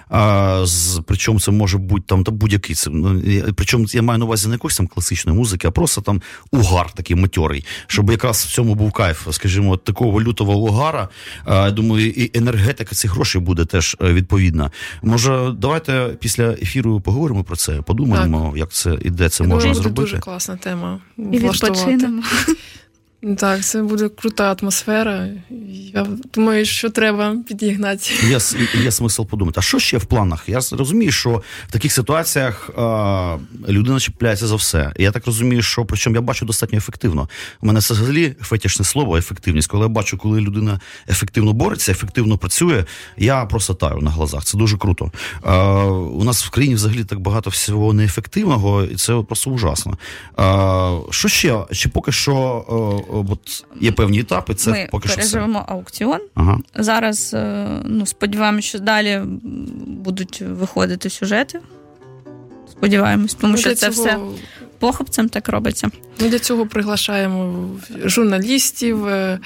А, 0.09 0.61
з, 0.67 1.01
причому 1.07 1.41
це 1.41 1.51
може 1.51 1.79
бути 1.79 2.05
там 2.07 2.25
та 2.25 2.33
будь-який. 2.33 2.77
Це, 2.77 2.91
ну, 2.91 3.21
я- 3.21 3.45
причому 3.57 3.87
я 3.93 4.03
маю 4.03 4.19
на 4.19 4.25
увазі 4.25 4.49
не 4.49 4.55
якоїсь 4.55 4.77
там 4.77 4.87
класичної 4.87 5.39
музики, 5.39 5.69
а 5.69 5.71
просто 5.71 6.01
там 6.01 6.23
угар 6.51 6.93
такий 6.93 7.17
матьорий. 7.17 7.65
Щоб 7.87 8.11
якраз 8.11 8.45
в 8.45 8.53
цьому 8.55 8.75
був 8.75 8.93
кайф, 8.93 9.29
скажімо, 9.31 9.71
от 9.71 9.85
такого 9.85 10.23
лютого 10.23 10.57
угара. 10.57 11.09
А, 11.45 11.55
я 11.65 11.71
думаю, 11.71 12.07
і 12.11 12.31
енергетика 12.35 12.95
цих 12.95 13.15
грошей 13.15 13.41
буде 13.41 13.65
теж 13.65 13.97
е, 14.01 14.13
відповідна. 14.13 14.71
Може, 15.03 15.53
давайте 15.59 16.17
після 16.21 16.51
ефіру 16.51 17.01
поговоримо 17.01 17.45
про 17.45 17.57
це, 17.57 17.73
подумаємо, 17.73 18.55
як 18.57 18.73
це 18.73 18.94
і 19.03 19.11
де 19.11 19.29
це 19.29 19.45
можна 19.45 19.75
зробити. 19.75 20.01
дуже 20.01 20.19
класна 20.19 20.57
тема. 20.57 21.01
І 21.19 21.39
відпочинемо. 21.39 22.23
Так, 23.39 23.65
це 23.65 23.83
буде 23.83 24.09
крута 24.09 24.57
атмосфера. 24.61 25.29
Я 25.95 26.07
думаю, 26.35 26.65
що 26.65 26.91
треба 26.91 27.37
підігнати. 27.49 28.11
Є, 28.29 28.39
є 28.83 28.91
смисл 28.91 29.25
подумати. 29.25 29.61
А 29.61 29.63
що 29.63 29.79
ще 29.79 29.99
в 29.99 30.05
планах? 30.05 30.45
Я 30.49 30.61
розумію, 30.73 31.13
що 31.13 31.43
в 31.69 31.73
таких 31.73 31.93
ситуаціях 31.93 32.71
а, 32.77 33.37
людина 33.69 34.01
чіпляється 34.01 34.47
за 34.47 34.55
все. 34.55 34.93
Я 34.97 35.11
так 35.11 35.27
розумію, 35.27 35.63
що 35.63 35.85
причому 35.85 36.17
я 36.17 36.23
бачу 36.23 36.47
достатньо 36.47 36.79
ефективно. 36.79 37.29
У 37.61 37.67
мене 37.67 37.81
це 37.81 37.95
взагалі 37.95 38.37
фетішне 38.41 38.85
слово 38.85 39.17
ефективність. 39.17 39.69
Коли 39.69 39.83
я 39.83 39.89
бачу, 39.89 40.19
коли 40.19 40.41
людина 40.41 40.81
ефективно 41.09 41.53
бореться, 41.53 41.93
ефективно 41.93 42.39
працює, 42.39 42.85
я 43.17 43.45
просто 43.45 43.75
таю 43.75 44.01
на 44.01 44.11
глазах. 44.11 44.45
Це 44.45 44.59
дуже 44.59 44.79
круто. 44.79 45.13
А, 45.43 45.85
у 45.85 46.25
нас 46.25 46.45
в 46.45 46.51
країні 46.51 46.75
взагалі 46.75 47.05
так 47.05 47.21
багато 47.21 47.51
всього 47.51 47.93
неефективного, 47.93 48.85
і 48.85 48.95
це 48.95 49.23
просто 49.29 49.51
ужасно. 49.51 49.99
А, 50.37 50.99
що 51.11 51.29
ще? 51.29 51.59
Чи 51.73 51.89
поки 51.89 52.13
що 52.13 52.65
от 53.19 53.65
є 53.81 53.93
певні 53.93 54.21
етапи? 54.21 54.55
Це 54.55 54.71
Ми 54.71 54.89
поки 54.91 55.09
що 55.09 55.21
все. 55.21 55.31
переживемо 55.31 55.65
аукціон. 55.69 56.21
Ага. 56.35 56.59
Зараз 56.75 57.35
е, 57.35 57.67
ну, 57.85 58.07
сподіваємося, 58.07 58.69
що 58.69 58.79
далі 58.79 59.23
будуть 59.87 60.41
виходити 60.41 61.11
сюжети. 61.11 61.61
Сподіваємось, 62.71 63.35
тому 63.35 63.53
Ми 63.53 63.59
що 63.59 63.75
це 63.75 63.91
цього- 63.91 63.93
все 64.05 64.19
похопцем 64.79 65.29
так 65.29 65.49
робиться. 65.49 65.91
Ми 66.21 66.29
для 66.29 66.39
цього 66.39 66.67
приглашаємо 66.67 67.69
журналістів, 68.05 69.07
е, 69.07 69.39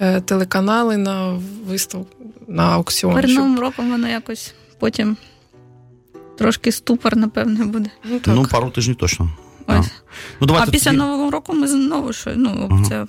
е, 0.00 0.20
телеканали 0.20 0.96
на 0.96 1.40
виставку 1.66 2.16
на 2.48 2.62
аукціон. 2.62 3.14
Перед 3.14 3.30
щоб- 3.30 3.42
новим 3.42 3.60
роком 3.60 3.90
воно 3.90 4.08
якось 4.08 4.54
потім 4.78 5.16
трошки 6.38 6.72
ступор, 6.72 7.16
напевне, 7.16 7.64
буде. 7.64 7.90
Ну, 8.04 8.18
так. 8.20 8.34
Ну, 8.36 8.46
пару 8.50 8.70
тижнів 8.70 8.96
точно. 8.96 9.30
Ось. 9.66 9.92
Ну, 10.40 10.46
давайте 10.46 10.68
а 10.68 10.72
після 10.72 10.92
нового 10.92 11.30
року 11.30 11.52
ми 11.52 11.68
знову 11.68 12.12
що 12.12 12.30
ну 12.36 12.68
Ага. 12.70 12.84
це 12.84 13.06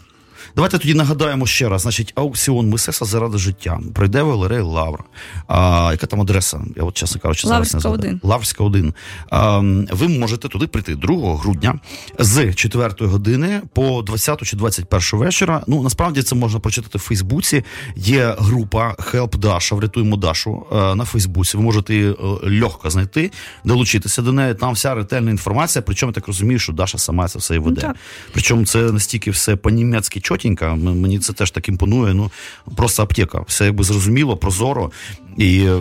Давайте 0.58 0.78
тоді 0.78 0.94
нагадаємо 0.94 1.46
ще 1.46 1.70
раз. 1.70 1.82
Значить, 1.82 2.14
аукціон 2.16 2.70
Мисеса 2.70 3.06
заради 3.06 3.38
життя 3.38 3.80
пройде 3.94 4.22
в 4.22 4.30
галереї 4.30 4.62
Лавра. 4.62 5.04
А, 5.48 5.90
яка 5.92 6.08
там 6.08 6.22
адреса? 6.22 6.62
Я 6.76 6.84
от 6.84 6.94
чесно 6.94 7.22
кажучи, 7.22 7.48
зараз 7.48 7.86
не. 7.86 7.92
1. 7.92 8.20
Лаврська 8.24 8.64
1. 8.64 8.94
А, 9.30 9.60
ви 9.92 10.08
можете 10.08 10.48
туди 10.48 10.68
прийти 10.68 10.96
2 10.96 11.38
грудня 11.38 11.80
з 12.20 12.54
4 12.54 12.94
години 13.00 13.62
по 13.74 14.02
20 14.02 14.44
чи 14.44 14.58
21 14.58 15.20
вечора. 15.20 15.64
Ну 15.68 15.84
насправді 15.84 16.22
це 16.22 16.36
можна 16.36 16.60
прочитати 16.60 16.98
в 16.98 17.02
Фейсбуці. 17.02 17.64
Є 17.96 18.36
група 18.40 18.96
Help 19.00 19.38
Даша, 19.38 19.76
врятуємо 19.76 20.16
Дашу 20.18 20.66
е, 20.72 20.96
на 20.96 21.06
Фейсбуці. 21.06 21.58
Ви 21.58 21.64
можете 21.64 21.96
її 21.96 22.10
е, 22.10 22.16
легко 22.62 22.90
знайти, 22.90 23.32
долучитися 23.64 24.22
до 24.22 24.32
неї. 24.32 24.54
Там 24.54 24.74
вся 24.74 24.96
ретельна 24.96 25.32
інформація. 25.32 25.82
Причому 25.82 26.10
я 26.10 26.14
так 26.14 26.28
розумію, 26.28 26.60
що 26.60 26.74
Даша 26.74 26.98
сама 26.98 27.28
це 27.28 27.40
все 27.40 27.56
і 27.56 27.60
веде. 27.60 27.82
так. 27.82 27.96
Причому 28.32 28.66
це 28.66 28.80
настільки 28.80 29.32
все 29.32 29.56
по-німецьки 29.56 30.20
чотенько, 30.22 30.47
м- 30.56 31.02
мені 31.02 31.20
це 31.20 31.34
теж 31.34 31.52
так 31.52 31.70
імпонує. 31.70 32.14
Ну 32.14 32.32
просто 32.76 33.04
аптека. 33.04 33.42
Все 33.48 33.66
якби 33.66 33.84
зрозуміло, 33.84 34.38
прозоро, 34.38 34.92
і 35.38 35.60
е, 35.66 35.80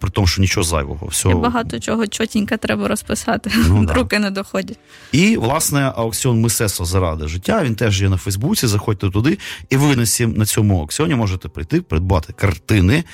при 0.00 0.10
тому, 0.10 0.26
що 0.26 0.42
нічого 0.42 0.64
зайвого. 0.64 1.06
Все. 1.06 1.28
і 1.30 1.34
багато 1.34 1.80
чого 1.80 2.06
чотенько 2.06 2.56
треба 2.56 2.88
розписати. 2.88 3.50
Ну, 3.68 3.84
да. 3.84 3.92
Руки 3.94 4.18
не 4.18 4.30
доходять. 4.30 4.78
І 5.12 5.36
власне 5.36 5.92
аукціон 5.96 6.40
Мисесо 6.40 6.84
заради 6.84 7.28
життя. 7.28 7.64
Він 7.64 7.74
теж 7.74 8.02
є 8.02 8.08
на 8.08 8.16
Фейсбуці. 8.16 8.66
Заходьте 8.66 9.10
туди, 9.10 9.38
і 9.70 9.76
ви 9.76 9.96
на 9.96 10.06
сім- 10.06 10.34
на 10.38 10.46
цьому 10.46 10.80
аукціоні 10.80 11.14
можете 11.14 11.48
прийти, 11.48 11.80
придбати 11.80 12.32
картини, 12.32 13.04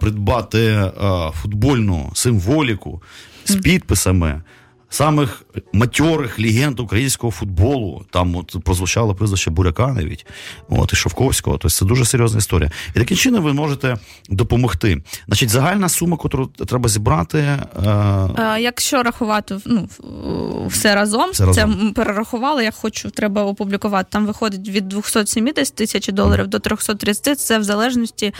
придбати 0.00 0.90
футбольну 1.42 2.10
символіку 2.14 3.02
з 3.44 3.54
підписами. 3.56 4.42
Самих 4.94 5.42
матьорих 5.72 6.38
легенд 6.38 6.80
українського 6.80 7.30
футболу, 7.30 8.04
там 8.10 8.36
от 8.36 8.56
прозвучало 8.64 9.14
прізвище 9.14 9.50
Буряка 9.50 9.86
навіть, 9.86 10.26
от 10.68 10.92
і 10.92 10.96
Шовковського. 10.96 11.58
Тобто 11.58 11.76
це 11.76 11.84
дуже 11.84 12.04
серйозна 12.04 12.38
історія. 12.38 12.70
І 12.96 12.98
таким 12.98 13.16
чином 13.16 13.44
ви 13.44 13.52
можете 13.52 13.96
допомогти. 14.28 15.02
Значить, 15.26 15.50
загальна 15.50 15.88
сума, 15.88 16.18
яку 16.24 16.46
треба 16.46 16.88
зібрати, 16.88 17.38
е, 17.38 17.60
А, 18.36 18.58
якщо 18.60 19.02
рахувати 19.02 19.56
ну, 19.66 19.88
все 20.66 20.94
разом, 20.94 21.30
Все 21.30 21.46
разом. 21.46 21.74
це 21.86 21.92
перерахували. 21.92 22.64
Я 22.64 22.70
хочу, 22.70 23.10
треба 23.10 23.44
опублікувати. 23.44 24.08
Там 24.10 24.26
виходить 24.26 24.68
від 24.68 24.88
270 24.88 25.74
тисяч 25.74 26.08
доларів 26.08 26.46
до 26.46 26.58
330, 26.58 27.40
Це 27.40 27.58
в 27.58 27.64
залежності, 27.64 28.34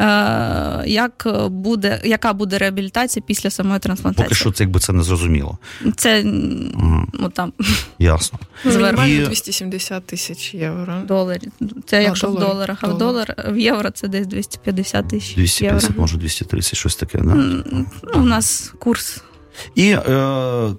е, 0.00 0.82
як 0.86 1.26
буде, 1.50 2.00
яка 2.04 2.32
буде 2.32 2.58
реабілітація 2.58 3.22
після 3.26 3.50
самої 3.50 3.80
трансплантації. 3.80 4.24
поки 4.24 4.34
що 4.34 4.52
це 4.52 4.64
якби 4.64 4.80
це 4.80 4.92
не 4.92 5.02
зрозуміло. 5.02 5.58
Це 5.98 6.24
Ага, 6.74 7.06
ну 7.12 7.28
там 7.28 7.52
ясно. 7.98 8.38
Зверху. 8.64 9.02
мінімально 9.02 9.26
270 9.26 10.06
тисяч 10.06 10.54
євро. 10.54 11.02
доларів. 11.08 11.52
Це 11.86 12.02
якщо 12.02 12.28
в 12.30 12.38
доларах, 12.38 12.78
а 12.80 12.86
в 12.88 12.98
Долар. 12.98 13.34
в 13.48 13.58
євро 13.58 13.90
це 13.90 14.08
десь 14.08 14.26
250 14.26 15.08
тисяч 15.08 15.34
250, 15.34 15.82
євро. 15.82 16.00
може 16.00 16.16
230, 16.18 16.74
щось 16.78 16.96
таке. 16.96 17.18
Да? 17.18 17.34
Ну, 17.34 17.86
у 18.14 18.24
нас 18.24 18.72
курс. 18.78 19.22
І 19.74 19.90
е, 19.90 20.00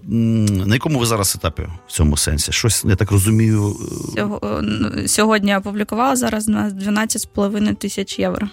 на 0.07 0.73
якому 0.73 0.99
ви 0.99 1.05
зараз 1.05 1.35
етапі 1.35 1.61
в 1.87 1.91
цьому 1.91 2.17
сенсі? 2.17 2.51
Щось, 2.51 2.85
я 2.85 2.95
так 2.95 3.11
розумію, 3.11 3.75
е, 4.17 4.27
е, 5.03 5.07
Сьогодні 5.07 5.49
я 5.51 5.59
опублікувала 5.59 6.15
зараз 6.15 6.47
на 6.47 6.69
12,5 6.69 7.75
тисяч 7.75 8.19
євро. 8.19 8.47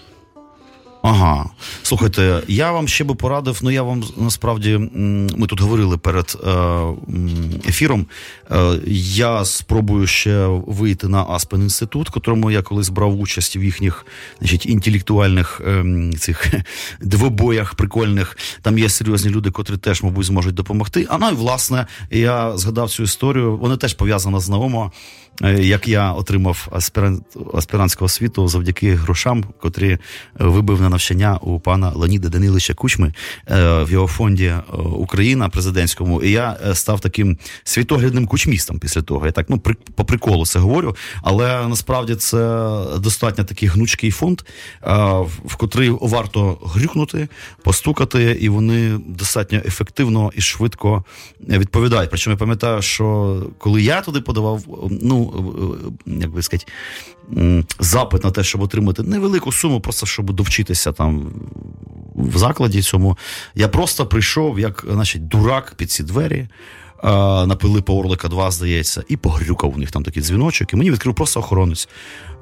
Ага. 1.07 1.51
Слухайте, 1.83 2.43
я 2.49 2.73
вам 2.73 2.89
ще 2.89 3.05
би 3.05 3.15
порадив, 3.15 3.61
ну 3.63 3.71
я 3.71 3.83
вам 3.83 4.05
насправді, 4.17 4.79
ми 5.37 5.47
тут 5.47 5.61
говорили 5.61 5.99
перед 5.99 6.39
е, 6.47 6.51
ефіром. 7.69 8.07
Е, 8.51 8.81
я 8.97 9.45
спробую 9.45 10.07
ще 10.07 10.47
вийти 10.67 11.09
на 11.09 11.23
Аспен 11.23 11.63
інститут, 11.63 12.09
котрому 12.09 12.51
я 12.51 12.63
колись 12.63 12.89
брав 12.89 13.21
участь 13.21 13.57
в 13.57 13.63
їхніх 13.63 14.07
значить, 14.41 14.67
інтелектуальних 14.67 15.61
ем, 15.67 16.17
цих 16.19 16.47
двобоях 17.01 17.75
прикольних. 17.75 18.37
Там 18.63 18.79
є 18.79 18.89
серйозні 18.89 19.31
люди, 19.31 19.51
котрі 19.51 19.77
теж, 19.77 20.03
мабуть, 20.03 20.27
зможуть 20.27 20.55
допомогти. 20.55 21.07
А 21.11 21.19
ну 21.19 21.29
і 21.31 21.35
власне, 21.35 21.87
я 22.11 22.57
згадав 22.57 22.91
цю 22.91 23.03
історію. 23.03 23.57
Вона 23.57 23.77
теж 23.77 23.95
пов'язана 23.95 24.41
з 24.41 24.49
Наомо. 24.49 24.93
Е, 25.43 25.63
Як 25.63 25.89
я 25.89 26.13
отримав 26.13 26.69
аспірант, 26.73 27.23
аспірантську 27.55 28.05
освіту 28.05 28.49
завдяки 28.49 28.95
грошам, 28.95 29.45
котрі 29.61 29.99
вибив 30.35 30.81
на 30.81 30.89
навчання 30.97 31.39
у 31.43 31.61
пана 31.61 31.93
Леоніда 31.95 32.29
Даниловича 32.29 32.75
Кучми 32.75 33.13
е, 33.51 33.83
в 33.83 33.91
його 33.93 34.07
фонді 34.07 34.45
е, 34.45 34.63
Україна 34.77 35.49
президентському. 35.49 36.23
І 36.23 36.31
я 36.31 36.57
е, 36.67 36.75
став 36.75 37.01
таким 37.01 37.39
світоглядним 37.65 38.27
кучмістом 38.27 38.79
після 38.79 39.03
того. 39.03 39.27
Я 39.27 39.33
так 39.33 39.47
ну 39.49 39.59
по 39.95 40.05
приколу 40.05 40.47
це 40.47 40.59
говорю, 40.59 40.97
але 41.23 41.69
насправді 41.69 42.15
це 42.15 42.39
достатньо 42.99 43.45
такий 43.45 43.69
гнучкий 43.69 44.11
фонд, 44.11 44.43
в- 45.47 45.57
котрий 45.57 45.91
варто 46.01 46.59
грюкнути, 46.65 47.29
постукати, 47.63 48.39
і 48.41 48.49
вони 48.49 48.99
достатньо 49.09 49.61
ефективно 49.65 50.31
і 50.37 50.41
швидко 50.41 51.05
відповідають. 51.49 52.11
Причому 52.11 52.33
я 52.35 52.39
пам'ятаю, 52.39 52.83
що 52.83 53.07
коли 53.59 53.83
я 53.83 54.01
туди 54.01 54.21
подавав, 54.21 54.63
ну 55.03 55.47
як 56.07 56.31
би 56.31 56.43
сказати, 56.43 56.73
запит 57.81 58.25
на 58.25 58.31
те, 58.31 58.45
щоб 58.45 58.61
отримати 58.63 59.03
невелику 59.03 59.53
суму, 59.53 59.81
просто 59.81 60.07
щоб 60.07 60.33
довчитися 60.33 60.93
там 60.93 61.33
в 62.15 62.39
закладі 62.39 62.83
цьому, 62.83 63.19
я 63.55 63.69
просто 63.69 64.07
прийшов 64.07 64.61
як, 64.61 64.85
значить, 64.91 65.29
дурак 65.29 65.75
під 65.77 65.91
ці 65.91 66.03
двері. 66.03 66.49
Е, 67.05 67.09
На 67.47 67.57
Пилипа 67.57 67.93
Орлика 67.93 68.29
2, 68.29 68.51
здається, 68.51 69.05
і 69.09 69.17
погрюкав 69.17 69.75
у 69.75 69.79
них 69.79 69.91
там 69.91 70.03
такий 70.03 70.23
дзвіночок, 70.23 70.73
і 70.73 70.77
мені 70.77 70.91
відкрив 70.91 71.15
просто 71.15 71.41
охоронець. 71.41 71.89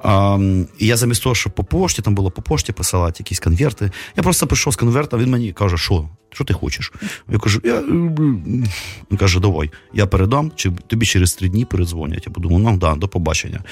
А, 0.03 0.37
і 0.79 0.87
я 0.87 0.97
замість 0.97 1.23
того, 1.23 1.35
щоб 1.35 1.53
по 1.53 1.63
пошті, 1.63 2.01
там 2.01 2.15
було 2.15 2.31
по 2.31 2.41
пошті 2.41 2.73
присилати 2.73 3.15
якісь 3.19 3.39
конверти. 3.39 3.91
Я 4.17 4.23
просто 4.23 4.47
прийшов 4.47 4.73
з 4.73 4.75
конверта, 4.75 5.17
він 5.17 5.29
мені 5.29 5.53
каже, 5.53 5.77
що, 5.77 6.09
що 6.33 6.43
ти 6.43 6.53
хочеш? 6.53 6.93
Я 7.29 7.39
кажу, 7.39 7.61
я... 7.63 7.81
він 7.81 9.17
каже, 9.19 9.39
давай, 9.39 9.71
я 9.93 10.05
передам, 10.05 10.51
чи 10.55 10.71
тобі 10.87 11.05
через 11.05 11.33
три 11.33 11.49
дні 11.49 11.65
передзвонять. 11.65 12.23
Я 12.27 12.33
подумав, 12.33 12.59
ну 12.59 12.77
да, 12.77 12.95
до 12.95 13.07
побачення. 13.07 13.63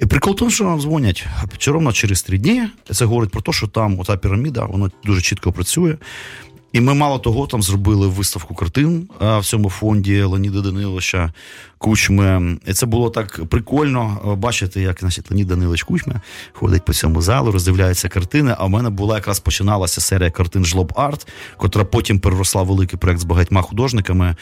І 0.00 0.06
прикол 0.06 0.34
тому, 0.34 0.50
що 0.50 0.64
нам 0.64 0.80
дзвонять 0.80 1.26
ровно 1.66 1.92
через 1.92 2.22
три 2.22 2.38
дні. 2.38 2.68
Це 2.90 3.04
говорить 3.04 3.30
про 3.30 3.42
те, 3.42 3.52
що 3.52 3.66
там 3.66 4.00
ота 4.00 4.16
піраміда, 4.16 4.64
вона 4.64 4.90
дуже 5.04 5.20
чітко 5.20 5.52
працює. 5.52 5.96
І 6.72 6.80
ми 6.80 6.94
мало 6.94 7.18
того 7.18 7.46
там 7.46 7.62
зробили 7.62 8.08
виставку 8.08 8.54
картин 8.54 9.08
а, 9.18 9.38
в 9.38 9.44
цьому 9.44 9.70
фонді 9.70 10.22
Леоніда 10.22 10.60
Даниловича 10.60 11.32
Кучми. 11.78 12.56
І 12.66 12.72
це 12.72 12.86
було 12.86 13.10
так 13.10 13.40
прикольно 13.48 14.36
бачити, 14.38 14.80
як 14.80 15.00
значить, 15.00 15.30
Леонід 15.30 15.46
Данилович 15.46 15.82
Кучма 15.82 16.20
ходить 16.52 16.84
по 16.84 16.92
цьому 16.92 17.22
залу, 17.22 17.52
роздивляється 17.52 18.08
картини. 18.08 18.54
А 18.58 18.64
в 18.64 18.70
мене 18.70 18.90
була 18.90 19.14
якраз 19.16 19.40
починалася 19.40 20.00
серія 20.00 20.30
картин 20.30 20.64
Жлоб 20.64 20.92
Арт, 20.96 21.28
котра 21.56 21.84
потім 21.84 22.20
переросла 22.20 22.62
великий 22.62 22.98
проект 22.98 23.20
з 23.20 23.24
багатьма 23.24 23.62
художниками. 23.62 24.36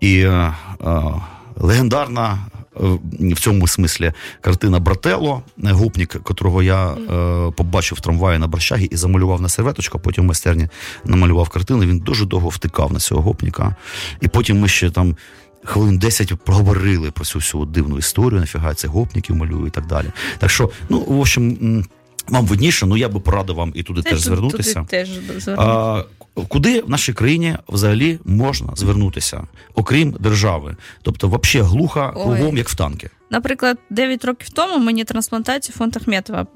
І 0.00 0.22
а, 0.24 0.56
а, 0.84 1.12
легендарна 1.56 2.38
е, 2.54 2.61
в 2.74 3.40
цьому 3.40 3.68
смислі 3.68 4.12
картина 4.40 4.80
Брателло, 4.80 5.42
гопнік, 5.62 6.08
котрого 6.22 6.62
я 6.62 6.90
е, 6.90 7.50
побачив 7.56 7.98
в 7.98 8.00
трамваї 8.00 8.38
на 8.38 8.46
Борщагі 8.46 8.84
і 8.84 8.96
замалював 8.96 9.40
на 9.40 9.48
серветочку, 9.48 9.98
а 9.98 10.04
потім 10.04 10.24
в 10.24 10.26
майстерні 10.26 10.68
намалював 11.04 11.48
картину. 11.48 11.80
Він 11.80 11.98
дуже 11.98 12.26
довго 12.26 12.48
втикав 12.48 12.92
на 12.92 12.98
цього 12.98 13.22
гопніка. 13.22 13.76
І 14.20 14.28
потім 14.28 14.60
ми 14.60 14.68
ще 14.68 14.90
там. 14.90 15.16
Хвилин 15.64 15.98
10 15.98 16.34
проговорили 16.44 17.10
про 17.10 17.24
цю 17.24 17.38
всю 17.38 17.64
дивну 17.64 17.98
історію, 17.98 18.40
нафіга 18.40 18.74
це 18.74 18.88
гопників 18.88 19.36
малюю 19.36 19.66
і 19.66 19.70
так 19.70 19.86
далі. 19.86 20.06
Так 20.38 20.50
що, 20.50 20.70
ну, 20.88 21.00
в 21.00 21.20
общем, 21.20 21.84
вам 22.28 22.46
видніше, 22.46 22.86
ну 22.86 22.96
я 22.96 23.08
би 23.08 23.20
порадив 23.20 23.56
вам 23.56 23.72
і 23.74 23.82
туди 23.82 24.02
теж 24.02 24.20
звернутися. 24.20 24.74
Туди 24.74 24.86
теж 24.86 25.08
звернутися. 25.08 25.56
А, 25.58 26.04
куди 26.48 26.80
в 26.80 26.90
нашій 26.90 27.12
країні 27.12 27.56
взагалі 27.68 28.18
можна 28.24 28.72
звернутися, 28.76 29.42
окрім 29.74 30.10
держави? 30.20 30.76
Тобто, 31.02 31.28
взагалі 31.28 31.68
глуха 31.68 32.12
Ой. 32.16 32.22
кругом, 32.36 32.56
як 32.56 32.68
в 32.68 32.74
танки. 32.74 33.10
Наприклад, 33.30 33.78
9 33.90 34.24
років 34.24 34.48
тому 34.50 34.84
мені 34.84 35.04
трансплантацію 35.04 35.76
фонд 35.78 35.96
Ахметова 35.96 36.46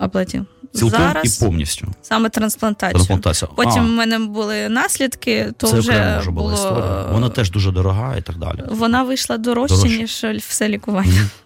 оплатив. 0.00 0.46
Цілком 0.74 1.00
Зараз 1.00 1.40
і 1.40 1.44
повністю. 1.44 1.86
саме 2.02 2.28
трансплантацію. 2.28 2.92
Трансплантація. 2.94 3.50
Потім 3.56 3.82
А, 3.82 3.86
в 3.86 3.88
мене 3.88 4.18
були 4.18 4.68
наслідки, 4.68 5.52
то 5.56 5.66
це 5.66 5.78
вже 5.78 5.90
окремо 5.92 6.20
вже 6.20 6.30
була 6.30 6.42
було... 6.50 6.54
історія. 6.54 7.06
Вона 7.12 7.28
теж 7.28 7.50
дуже 7.50 7.70
дорога 7.72 8.16
і 8.16 8.22
так 8.22 8.36
далі. 8.36 8.62
Вона 8.70 9.02
вийшла 9.02 9.38
дорожче, 9.38 9.76
Дорожче. 9.76 10.28
ніж 10.32 10.42
все 10.48 10.68
лікування. 10.68 11.28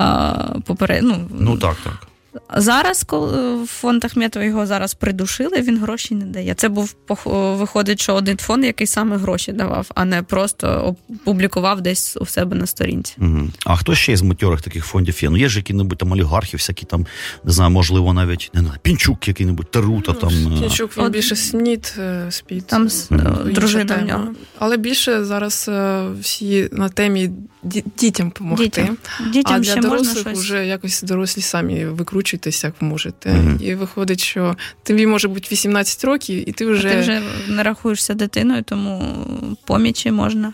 А, 0.00 0.34
поперед... 0.64 1.02
ну, 1.02 1.28
Ну 1.30 1.58
так, 1.58 1.76
так. 1.84 2.07
Зараз, 2.56 3.04
коли 3.04 3.62
в 3.62 3.66
фонд 3.66 4.04
Ахметова 4.04 4.44
його 4.44 4.66
зараз 4.66 4.94
придушили, 4.94 5.60
він 5.60 5.78
гроші 5.78 6.14
не 6.14 6.24
дає. 6.24 6.54
Це 6.54 6.68
був 6.68 6.94
виходить, 7.24 8.00
що 8.00 8.14
один 8.14 8.36
фонд, 8.36 8.64
який 8.64 8.86
саме 8.86 9.16
гроші 9.16 9.52
давав, 9.52 9.90
а 9.94 10.04
не 10.04 10.22
просто 10.22 10.96
публікував 11.24 11.80
десь 11.80 12.16
у 12.20 12.26
себе 12.26 12.56
на 12.56 12.66
сторінці. 12.66 13.14
Угу. 13.18 13.48
А 13.64 13.76
хто 13.76 13.94
ще 13.94 14.12
із 14.12 14.22
матьорих 14.22 14.62
таких 14.62 14.84
фондів 14.84 15.22
є? 15.22 15.30
Ну 15.30 15.36
є 15.36 15.48
ж 15.48 15.58
які-небудь 15.58 15.98
там 15.98 16.12
олігархи, 16.12 16.56
всякі 16.56 16.86
там, 16.86 17.06
не 17.44 17.52
знаю, 17.52 17.70
можливо, 17.70 18.12
навіть 18.12 18.50
не 18.54 18.60
знаю, 18.60 18.78
Пінчук 18.82 19.28
який-небудь, 19.28 19.70
Тарута 19.70 20.12
там. 20.12 20.30
е, 20.30 20.60
Пінчук, 20.60 20.96
він 20.96 21.04
От- 21.04 21.12
більше 21.12 21.36
снід 21.36 21.94
е, 21.98 22.26
спід. 22.30 22.66
Там 22.66 22.88
е, 23.12 23.16
дружина 23.52 23.96
в 24.02 24.06
нього. 24.06 24.34
Але 24.58 24.76
більше 24.76 25.24
зараз 25.24 25.66
е, 25.68 26.04
всі 26.20 26.68
на 26.72 26.88
темі 26.88 27.30
дітям 27.96 28.28
допомогти. 28.28 28.64
Дітям. 28.64 28.96
Дітям 29.32 29.54
а 29.54 29.58
для 29.58 29.70
ще 29.70 29.80
можна 29.80 29.90
дорослих 29.90 30.18
щось. 30.20 30.38
вже 30.38 30.66
якось 30.66 31.02
дорослі 31.02 31.42
самі 31.42 31.84
викручуйтесь, 32.28 32.64
як 32.64 32.82
можете. 32.82 33.32
Мгм. 33.32 33.58
І 33.60 33.74
виходить, 33.74 34.20
що 34.20 34.56
тобі 34.82 35.06
може 35.06 35.28
бути 35.28 35.48
18 35.52 36.04
років, 36.04 36.48
і 36.48 36.52
ти 36.52 36.66
вже, 36.66 36.90
Ти 36.90 37.00
вже 37.00 37.22
не 37.48 37.62
рахуєшся 37.62 38.14
дитиною, 38.14 38.62
тому 38.62 39.56
помічі 39.66 40.10
можна. 40.10 40.52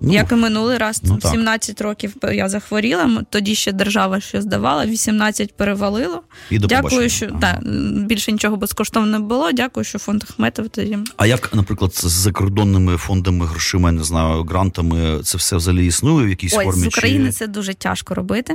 Ну, 0.00 0.12
Як 0.12 0.32
і 0.32 0.34
минулий 0.34 0.78
раз, 0.78 1.00
ну 1.02 1.08
там, 1.08 1.18
так. 1.18 1.30
17 1.30 1.80
років 1.80 2.14
я 2.32 2.48
захворіла, 2.48 3.22
тоді 3.30 3.54
ще 3.54 3.72
держава 3.72 4.20
щось 4.20 4.44
давала, 4.44 4.86
18 4.86 5.56
перевалило. 5.56 6.22
і 6.50 6.58
до 6.58 6.66
Дякую, 6.66 7.08
що 7.08 7.26
Ага. 7.26 7.38
та, 7.40 7.60
більше 8.06 8.32
нічого 8.32 8.56
безкоштовно 8.56 9.18
не 9.18 9.18
було. 9.18 9.52
Дякую, 9.52 9.84
що 9.84 9.98
фонд 9.98 10.24
Ахметов 10.30 10.68
тоді. 10.68 10.98
А 11.16 11.26
як, 11.26 11.54
наприклад, 11.54 11.94
з 11.94 12.10
закордонними 12.10 12.96
фондами, 12.96 13.46
грошима, 13.46 13.88
я 13.88 13.92
не 13.92 14.04
знаю, 14.04 14.42
грантами, 14.42 15.22
це 15.22 15.38
все 15.38 15.56
взагалі 15.56 15.86
існує 15.86 16.26
в 16.26 16.28
якійсь 16.28 16.56
Ой, 16.56 16.64
формі? 16.64 16.82
з 16.82 16.86
України 16.86 17.26
чи... 17.26 17.32
це 17.32 17.46
дуже 17.46 17.74
тяжко 17.74 18.14
робити. 18.14 18.54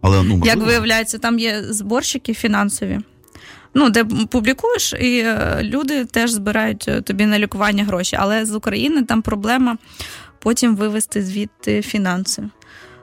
Але, 0.00 0.22
ну, 0.22 0.42
Як 0.44 0.56
виявляється, 0.56 1.18
там 1.18 1.38
є 1.38 1.62
зборщики 1.62 2.34
фінансові. 2.34 3.00
Ну, 3.74 3.90
де 3.90 4.04
публікуєш, 4.04 4.92
і 5.00 5.18
е, 5.18 5.58
люди 5.62 6.04
теж 6.04 6.30
збирають 6.30 6.84
е, 6.88 7.00
тобі 7.00 7.26
на 7.26 7.38
лікування 7.38 7.84
гроші. 7.84 8.16
Але 8.20 8.44
з 8.46 8.54
України 8.54 9.02
там 9.02 9.22
проблема 9.22 9.76
потім 10.38 10.76
вивести 10.76 11.22
звідти 11.22 11.82
фінанси. 11.82 12.42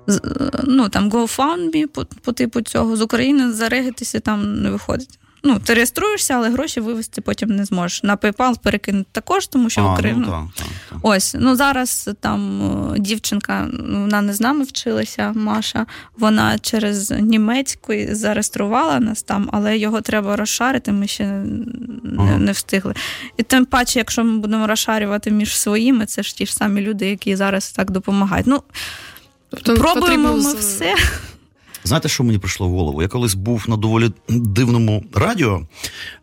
З- 0.07 0.17
е, 0.17 0.51
Ну, 0.63 0.89
там 0.89 1.09
GoFundMe 1.09 1.87
по, 1.87 2.05
по 2.21 2.31
типу 2.31 2.61
цього. 2.61 2.95
З 2.95 3.01
України 3.01 3.51
зарегитися 3.51 4.19
там 4.19 4.61
не 4.61 4.69
виходить. 4.69 5.19
Ну, 5.47 5.59
ти 5.59 5.73
реєструєшся, 5.73 6.33
але 6.33 6.49
гроші 6.49 6.79
вивести 6.79 7.21
потім 7.21 7.49
не 7.49 7.65
зможеш. 7.65 8.03
На 8.03 8.15
PayPal 8.15 8.59
перекинути 8.59 9.09
також, 9.11 9.47
тому 9.47 9.69
що 9.69 9.81
в 9.81 9.93
Україну. 9.93 10.25
ну, 10.27 10.31
так, 10.31 10.43
так, 10.55 10.67
так. 10.89 10.99
Ось, 11.01 11.35
ну 11.39 11.55
зараз 11.55 12.09
там 12.19 12.61
е, 12.93 12.99
дівчинка, 12.99 13.67
ну, 13.73 14.01
вона 14.01 14.21
не 14.21 14.33
з 14.33 14.41
нами 14.41 14.63
вчилася, 14.63 15.33
Маша. 15.35 15.85
Вона 16.17 16.59
через 16.59 17.11
німецьку 17.11 17.93
зареєструвала 18.11 18.99
нас 18.99 19.23
там, 19.23 19.49
але 19.53 19.77
його 19.77 20.01
треба 20.01 20.35
розшарити. 20.35 20.91
Ми 20.91 21.07
ще 21.07 21.25
не, 22.03 22.37
не 22.37 22.51
встигли. 22.51 22.93
І 23.37 23.43
тим 23.43 23.65
паче, 23.65 23.99
якщо 23.99 24.23
ми 24.23 24.37
будемо 24.37 24.67
розшарювати 24.67 25.31
між 25.31 25.57
своїми, 25.57 26.05
це 26.05 26.23
ж 26.23 26.37
ті 26.37 26.45
ж 26.45 26.53
самі 26.53 26.81
люди, 26.81 27.09
які 27.09 27.35
зараз 27.35 27.71
так 27.71 27.91
допомагають. 27.91 28.47
Ну, 28.47 28.63
Тобто 29.49 29.73
пробуємо 29.75 30.01
потрібно 30.01 30.33
ми 30.33 30.41
з- 30.41 30.55
все. 30.55 30.95
Знаєте, 31.85 32.09
що 32.09 32.23
мені 32.23 32.37
прийшло 32.37 32.67
в 32.67 32.71
голову? 32.71 33.01
Я 33.01 33.07
колись 33.07 33.33
був 33.33 33.65
на 33.67 33.77
доволі 33.77 34.11
дивному 34.29 35.03
радіо 35.13 35.61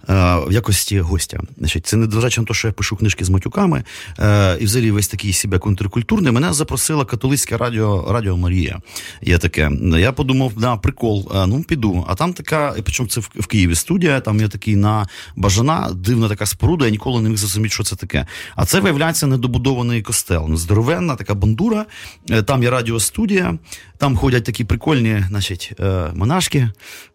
е, 0.08 0.14
в 0.48 0.52
якості 0.52 1.00
гостя. 1.00 1.40
Значить, 1.58 1.86
це 1.86 1.96
не 1.96 2.06
на 2.06 2.30
те, 2.44 2.54
що 2.54 2.68
я 2.68 2.72
пишу 2.72 2.96
книжки 2.96 3.24
з 3.24 3.30
матюками, 3.30 3.84
е, 4.18 4.56
і 4.60 4.64
взагалі 4.64 4.90
весь 4.90 5.08
такий 5.08 5.32
себе 5.32 5.58
контркультурний. 5.58 6.32
Мене 6.32 6.52
запросила 6.52 7.04
католицьке 7.04 7.56
радіо 7.56 8.12
Радіо 8.12 8.36
Марія. 8.36 8.80
Є 9.22 9.38
таке. 9.38 9.70
Я 9.98 10.12
подумав, 10.12 10.52
да, 10.56 10.76
прикол, 10.76 11.30
е, 11.34 11.46
ну 11.46 11.62
піду. 11.62 12.04
А 12.08 12.14
там 12.14 12.32
така, 12.32 12.74
і 12.78 12.82
причому 12.82 13.08
це 13.08 13.20
в, 13.20 13.30
в 13.34 13.46
Києві 13.46 13.74
студія, 13.74 14.20
там 14.20 14.40
є 14.40 14.48
такий 14.48 14.76
на 14.76 15.06
бажана, 15.36 15.90
дивна 15.94 16.28
така 16.28 16.46
споруда, 16.46 16.84
я 16.84 16.90
ніколи 16.90 17.22
не 17.22 17.28
міг 17.28 17.38
зрозуміти, 17.38 17.74
що 17.74 17.84
це 17.84 17.96
таке. 17.96 18.26
А 18.56 18.66
це 18.66 18.80
виявляється 18.80 19.26
недобудований 19.26 20.02
костел. 20.02 20.56
Здоровенна 20.56 21.16
така 21.16 21.34
бандура. 21.34 21.86
Е, 22.30 22.42
Там 22.42 22.62
є 22.62 22.70
радіостудія, 22.70 23.58
там 23.98 24.16
ходять 24.16 24.44
такі 24.44 24.64
прикольні, 24.64 25.24
значить, 25.28 25.51
е, 25.80 26.10
монашки 26.14 26.70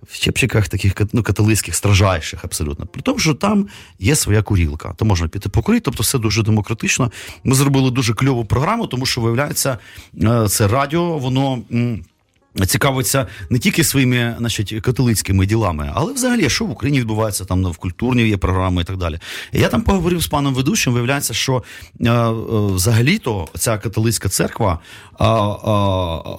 в 0.08 0.20
чепчиках 0.20 0.70
таких 0.70 0.94
ну, 1.14 1.24
католицьких, 1.24 1.76
стражайших 1.76 2.46
абсолютно. 2.46 2.86
При 2.86 3.02
тому, 3.02 3.20
що 3.20 3.34
там 3.34 3.68
є 4.00 4.16
своя 4.16 4.42
курілка. 4.42 4.94
То 4.98 5.06
можна 5.06 5.28
піти 5.28 5.50
покурити, 5.50 5.82
тобто 5.86 6.04
все 6.04 6.20
дуже 6.20 6.44
демократично. 6.44 7.12
Ми 7.44 7.56
зробили 7.56 7.92
дуже 7.92 8.14
кльову 8.14 8.46
програму, 8.46 8.88
тому 8.88 9.06
що 9.06 9.22
виявляється, 9.22 9.78
е, 10.24 10.48
це 10.50 10.68
радіо, 10.68 11.18
воно. 11.18 11.64
Цікавиться 12.66 13.28
не 13.49 13.60
тільки 13.60 13.84
своїми 13.84 14.36
значить, 14.39 14.82
католицькими 14.82 15.45
ділами, 15.45 15.91
але 15.93 16.14
взагалі, 16.14 16.49
що 16.49 16.66
в 16.66 16.72
Україні 16.72 16.99
відбувається 16.99 17.45
там 17.45 17.66
в 17.66 17.78
культурні 17.78 18.28
є 18.28 18.38
програми 18.38 18.82
і 18.82 18.86
так 18.86 18.97
далі. 18.97 19.20
Я 19.53 19.70
там 19.70 19.82
поговорив 19.82 20.22
з 20.22 20.28
паном 20.28 20.53
ведучим. 20.53 20.93
Виявляється, 20.93 21.34
що 21.34 21.64
е, 22.01 22.12
е, 22.12 22.32
взагалі-то 22.49 23.47
ця 23.58 23.78
католицька 23.78 24.30
церква, 24.30 24.80
е, 25.20 25.26
е, 25.26 25.28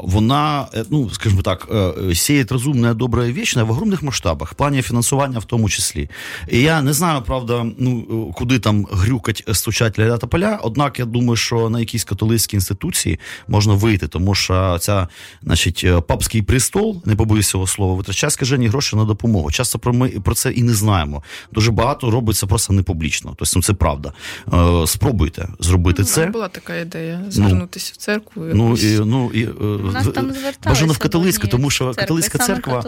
вона, 0.03 0.67
е, 0.75 0.85
ну 0.91 1.11
скажімо 1.11 1.43
так, 1.43 1.69
е, 1.73 2.15
сіє 2.15 2.47
розумне, 2.51 2.95
добре 2.95 3.33
вічне 3.33 3.63
в 3.63 3.71
огромних 3.71 4.03
масштабах, 4.03 4.53
в 4.53 4.55
плані 4.55 4.83
фінансування 4.83 5.39
в 5.39 5.45
тому 5.45 5.69
числі. 5.69 6.11
І 6.49 6.61
я 6.61 6.83
не 6.83 6.93
знаю, 6.93 7.23
правда, 7.23 7.67
ну 7.79 8.33
куди 8.37 8.59
там 8.59 8.87
грюкать, 8.93 9.45
стучать 9.53 9.99
ля 9.99 10.19
та 10.19 10.27
поля. 10.27 10.59
Однак 10.63 10.99
я 10.99 11.05
думаю, 11.05 11.37
що 11.37 11.71
на 11.71 11.81
якісь 11.81 12.05
католицькі 12.05 12.57
інституції 12.57 13.19
можна 13.49 13.75
вийти, 13.75 14.09
тому 14.09 14.35
що 14.35 14.79
ця, 14.81 15.09
значить, 15.43 15.87
папський 16.09 16.43
престол, 16.43 17.03
не 17.05 17.17
побоюсь 17.17 17.49
цього 17.49 17.67
слова, 17.67 17.95
витрачає 17.95 18.31
скажені 18.31 18.69
гроші 18.69 18.97
на 18.97 19.05
допомогу. 19.05 19.51
Часто 19.51 19.79
про 19.79 19.93
ми 19.93 20.09
про 20.09 20.35
це 20.35 20.51
і 20.51 20.63
не 20.63 20.75
знаємо. 20.75 21.23
Дуже 21.53 21.71
багато 21.73 22.11
робиться 22.11 22.47
просто 22.47 22.73
не 22.73 22.83
публічно. 22.83 23.35
Тобто 23.37 23.53
ну, 23.57 23.63
це 23.63 23.73
правда. 23.73 24.13
Е, 24.53 24.87
спробуйте 24.87 25.49
зробити 25.61 26.03
Ну, 26.03 26.09
це. 26.09 26.27
Була 26.27 26.49
така 26.49 26.77
ідея 26.77 27.25
звернутися 27.29 27.93
в 27.95 27.97
церкву. 27.97 28.43
Ну 28.55 28.77
і 28.77 28.99
ну 28.99 29.31
і 29.35 29.43
е, 29.43 29.49
Нас 29.93 30.07
в- 30.07 30.13
там 30.13 30.33
бажано 30.65 30.93
в 30.93 30.99
католицьку, 30.99 31.49
тому 31.49 31.71
що 31.71 31.95
католицька 31.95 32.39
церква, 32.39 32.85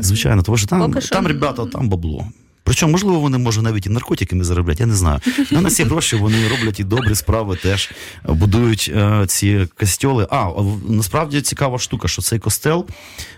звичайно, 0.00 0.42
тому 0.42 0.58
що 0.58 0.66
там, 0.66 0.80
Поки 0.92 1.00
що- 1.00 1.14
там 1.14 1.26
ребята, 1.26 1.66
там 1.66 1.88
бабло. 1.88 2.26
Причому, 2.64 2.92
можливо, 2.92 3.20
вони 3.20 3.38
може 3.38 3.62
навіть 3.62 3.86
і 3.86 3.90
наркотиками 3.90 4.44
зароблять, 4.44 4.80
я 4.80 4.86
не 4.86 4.94
знаю. 4.94 5.20
Ну, 5.50 5.60
на 5.60 5.70
ці 5.70 5.84
гроші 5.84 6.16
вони 6.16 6.48
роблять 6.48 6.80
і 6.80 6.84
добрі 6.84 7.14
справи, 7.14 7.56
теж 7.56 7.90
будують 8.28 8.92
е, 8.96 9.24
ці 9.26 9.68
костьоли. 9.78 10.26
А 10.30 10.50
насправді 10.88 11.40
цікава 11.40 11.78
штука, 11.78 12.08
що 12.08 12.22
цей 12.22 12.38
костел 12.38 12.86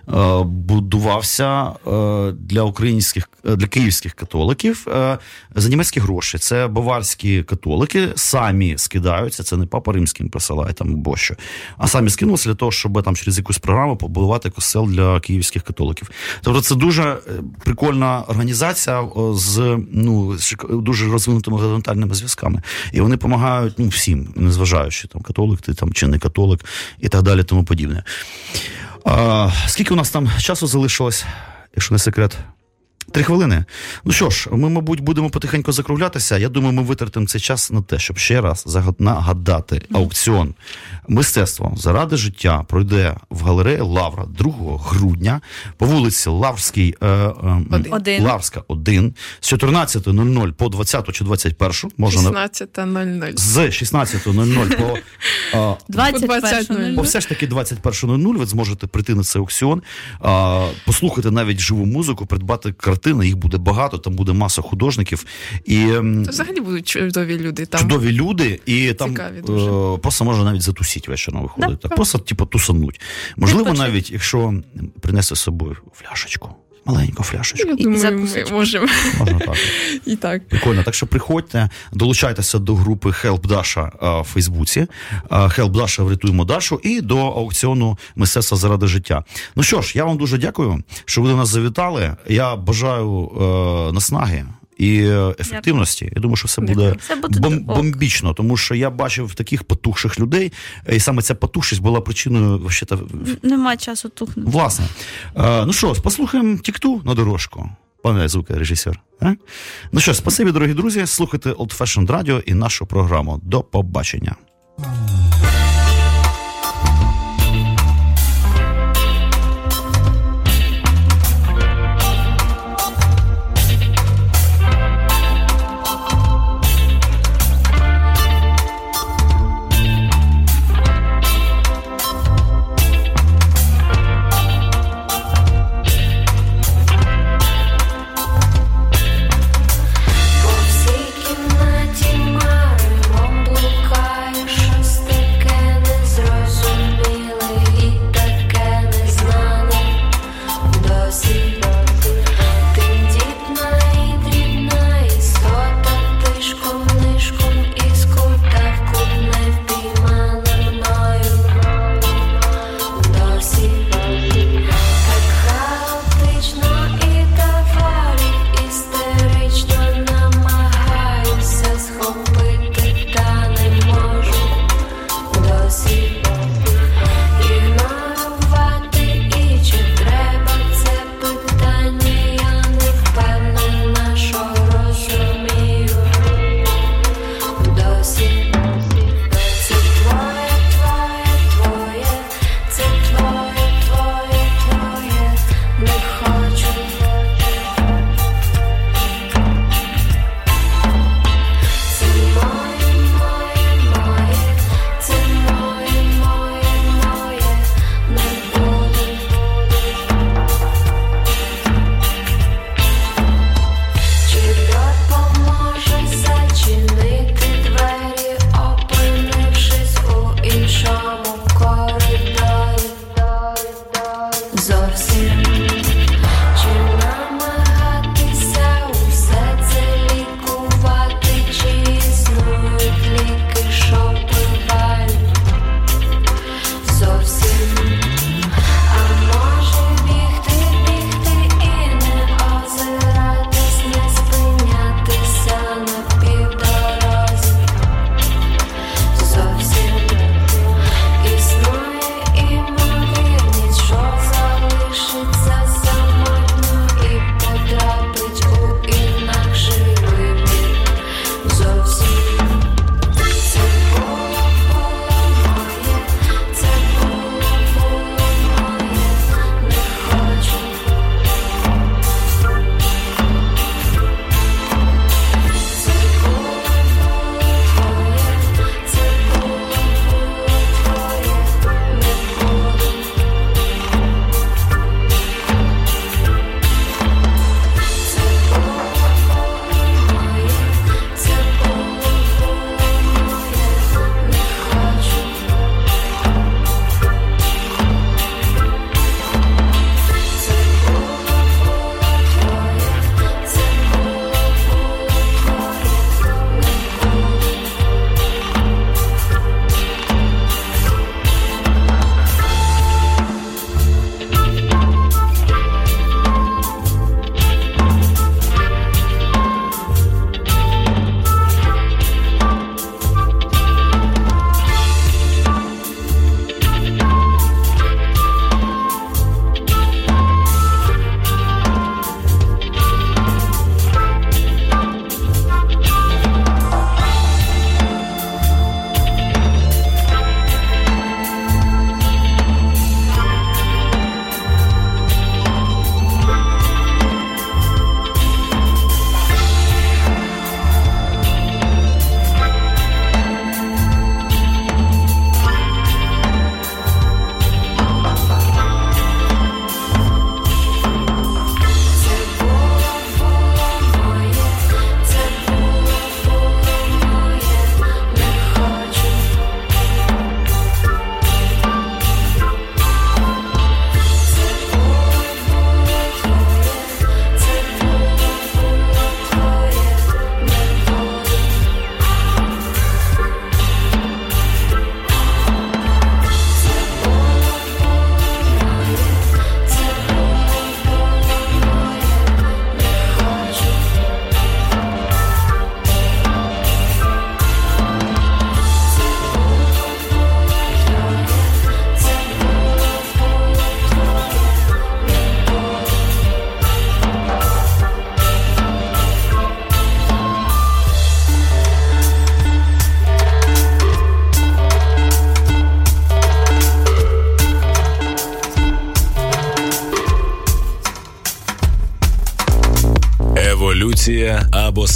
е, 0.09 0.13
будувався 0.45 1.67
е, 1.87 2.33
для 2.33 2.63
українських 2.63 3.29
е, 3.49 3.57
для 3.57 3.67
київських 3.67 4.15
католиків 4.15 4.87
е, 4.89 5.19
за 5.55 5.69
німецькі 5.69 6.01
гроші. 6.01 6.39
Це 6.39 6.67
баварські 6.67 7.43
католики 7.43 8.09
самі 8.15 8.79
скидаються. 8.79 9.43
Це 9.43 9.57
не 9.57 9.67
папа 9.67 9.93
римський 9.93 10.25
їм 10.25 10.31
присилає 10.31 10.73
там 10.73 10.93
або 10.93 11.17
що, 11.17 11.35
а 11.79 11.89
самі 11.89 12.11
скинулися 12.11 12.49
для 12.49 12.55
того, 12.55 12.73
щоб 12.73 13.03
там 13.03 13.17
через 13.17 13.39
якусь 13.39 13.59
програму 13.59 13.97
побудувати 13.97 14.51
костел 14.51 14.89
для 14.89 15.21
київських 15.21 15.63
католиків. 15.63 16.11
Тобто, 16.43 16.61
це 16.61 16.75
дуже 16.75 17.03
е, 17.03 17.19
прикольна 17.65 18.23
організація 18.29 19.01
з 19.35 19.79
ну 19.93 20.39
з 20.39 20.57
дуже 20.71 21.09
розвинутими 21.09 21.57
горизонтальними 21.57 22.15
зв'язками. 22.15 22.63
І 22.93 23.01
вони 23.01 23.17
допомагають 23.17 23.75
ну 23.79 23.89
всім, 23.89 24.33
незважаючи 24.37 25.09
там 25.09 25.23
католик, 25.23 25.61
ти 25.61 25.75
там 25.75 25.93
чи 25.93 26.07
не 26.07 26.19
католик, 26.19 26.65
і 27.01 27.09
так 27.09 27.23
далі, 27.23 27.45
тому 27.45 27.65
подібне. 27.65 28.05
А, 29.05 29.51
скільки 29.67 29.95
у 29.95 29.97
нас 29.97 30.11
там 30.11 30.31
часу 30.39 30.67
залишилось, 30.67 31.25
якщо 31.77 31.95
не 31.95 31.99
секрет? 31.99 32.39
Три 33.13 33.23
хвилини. 33.23 33.65
Ну 34.05 34.13
що 34.13 34.31
ж, 34.31 34.49
ми, 34.53 34.69
мабуть, 34.69 35.01
будемо 35.01 35.31
потихеньку 35.31 35.73
закруглятися. 35.73 36.39
Я 36.39 36.49
думаю, 36.49 36.73
ми 36.73 36.83
витратимо 36.83 37.27
цей 37.27 37.41
час 37.41 37.73
на 37.73 37.83
те, 37.83 37.99
щоб 37.99 38.19
ще 38.19 38.41
раз 38.41 38.79
нагадати 38.99 39.83
аукціон 39.93 40.55
мистецтво 41.09 41.75
заради 41.77 42.17
життя 42.17 42.65
пройде 42.69 43.15
в 43.31 43.43
галереї 43.43 43.81
Лавра 43.81 44.25
2 44.39 44.53
грудня 44.79 45.41
по 45.77 45.87
вулиці 45.87 46.29
Лаврській 46.29 46.95
е, 47.03 47.07
е, 47.07 47.33
Один. 47.91 48.23
Лаврська 48.23 48.63
1 48.69 49.15
з 49.41 49.53
14.00 49.53 50.53
по 50.53 50.69
20 50.69 51.13
чи 51.13 51.25
21 51.25 51.73
можна 51.99 52.23
на- 52.31 52.31
16.00. 52.31 53.33
з 53.37 53.59
16.00 53.59 54.77
по 54.79 54.99
е, 55.59 55.77
21 55.89 56.95
Бо 56.95 57.03
все 57.03 57.21
ж 57.21 57.29
таки 57.29 57.47
21.00 57.47 58.37
ви 58.39 58.47
зможете 58.47 58.87
прийти 58.87 59.15
на 59.15 59.23
цей 59.23 59.41
аукціон, 59.41 59.83
послухати 60.87 61.31
навіть 61.31 61.59
живу 61.59 61.87
музику, 61.87 62.27
придбати 62.27 62.73
картини, 62.97 63.27
їх 63.27 63.37
буде 63.37 63.59
багато, 63.59 63.99
там 63.99 64.15
буде 64.15 64.33
маса 64.33 64.63
художників 64.63 65.25
і 65.65 65.77
м, 65.81 66.23
взагалі 66.25 66.61
будуть 66.61 66.89
чудові 66.89 67.39
люди 67.39 67.67
там. 67.67 67.81
чудові 67.81 68.13
люди, 68.13 68.61
і 68.67 68.93
там 68.93 69.17
дуже. 69.47 69.71
е, 69.71 69.99
просто 69.99 70.25
можна 70.25 70.45
навіть 70.45 70.63
затусіть 70.63 71.09
вечором 71.09 71.43
виходити. 71.43 71.89
Да, 71.89 71.95
просто 71.97 72.19
типу 72.19 72.47
тусануть. 72.47 73.01
Можливо, 73.37 73.73
навіть 73.73 74.11
якщо 74.11 74.55
принесе 75.01 75.35
з 75.37 75.41
собою 75.41 75.77
фляшечку. 75.93 76.49
Маленьку 76.87 77.23
фляшечку. 77.23 77.69
Я 77.69 77.75
І 77.79 77.83
думаю, 77.83 77.93
ми 78.19 78.27
закусочку. 78.27 78.55
можемо 78.55 78.87
Можна 79.19 79.39
так. 79.39 79.57
і 80.07 80.17
так. 80.17 80.49
Прикольно. 80.49 80.83
Так 80.83 80.95
що 80.95 81.07
приходьте, 81.07 81.69
долучайтеся 81.93 82.59
до 82.59 82.75
групи 82.75 83.09
Help 83.09 83.41
Dasha 83.41 84.21
в 84.23 84.25
Фейсбуці. 84.25 84.87
А, 85.31 85.47
Help 85.47 85.73
Dasha 85.73 86.03
врятуємо 86.03 86.45
Дашу 86.45 86.81
і 86.83 87.01
до 87.01 87.19
аукціону 87.19 87.99
мистецтва 88.17 88.59
заради 88.59 88.87
життя. 88.87 89.25
Ну 89.57 89.63
що 89.63 89.83
ж, 89.83 89.93
я 89.99 90.05
вам 90.05 90.17
дуже 90.17 90.39
дякую, 90.39 90.83
що 91.05 91.23
ви 91.23 91.29
до 91.29 91.37
нас 91.37 91.49
завітали. 91.49 92.17
Я 92.29 92.57
бажаю 92.57 93.31
е, 93.41 93.93
наснаги. 93.93 94.45
І 94.77 95.01
ефективності, 95.39 96.13
я 96.15 96.21
думаю, 96.23 96.37
що 96.37 96.47
все 96.49 96.61
буде, 96.63 96.97
буде 97.23 97.39
бом- 97.39 97.65
бомбічно, 97.65 98.35
тому 98.35 98.57
що 98.57 98.75
я 98.75 98.91
бачив 98.91 99.35
таких 99.35 99.65
потухших 99.65 100.21
людей, 100.21 100.53
і 100.93 101.01
саме 101.01 101.23
ця 101.23 101.35
потухшість 101.35 101.83
була 101.83 102.01
причиною 102.01 102.59
вообще-то, 102.59 103.09
Нема 103.43 103.77
часу 103.77 104.09
тухнути. 104.09 104.51
Власне. 104.51 104.87
Ну 105.37 105.73
що, 105.73 105.93
послухаємо 105.93 106.59
тікту 106.59 107.03
на 107.05 107.15
дорожку, 107.15 107.71
пане 108.03 108.29
звукорежисер. 108.29 109.01
Е? 109.23 109.37
Ну 109.93 110.01
що, 110.01 110.15
спасибі, 110.15 110.53
дорогі 110.53 110.75
друзі. 110.75 111.07
Слухайте 111.07 111.51
Old 111.51 111.79
Fashioned 111.79 112.07
Radio 112.07 112.43
і 112.47 112.55
нашу 112.55 112.87
програму. 112.87 113.41
До 113.45 113.63
побачення. 113.63 114.37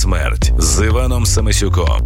Смерть 0.01 0.53
з 0.59 0.86
Іваном 0.86 1.26
Самисюком. 1.26 1.99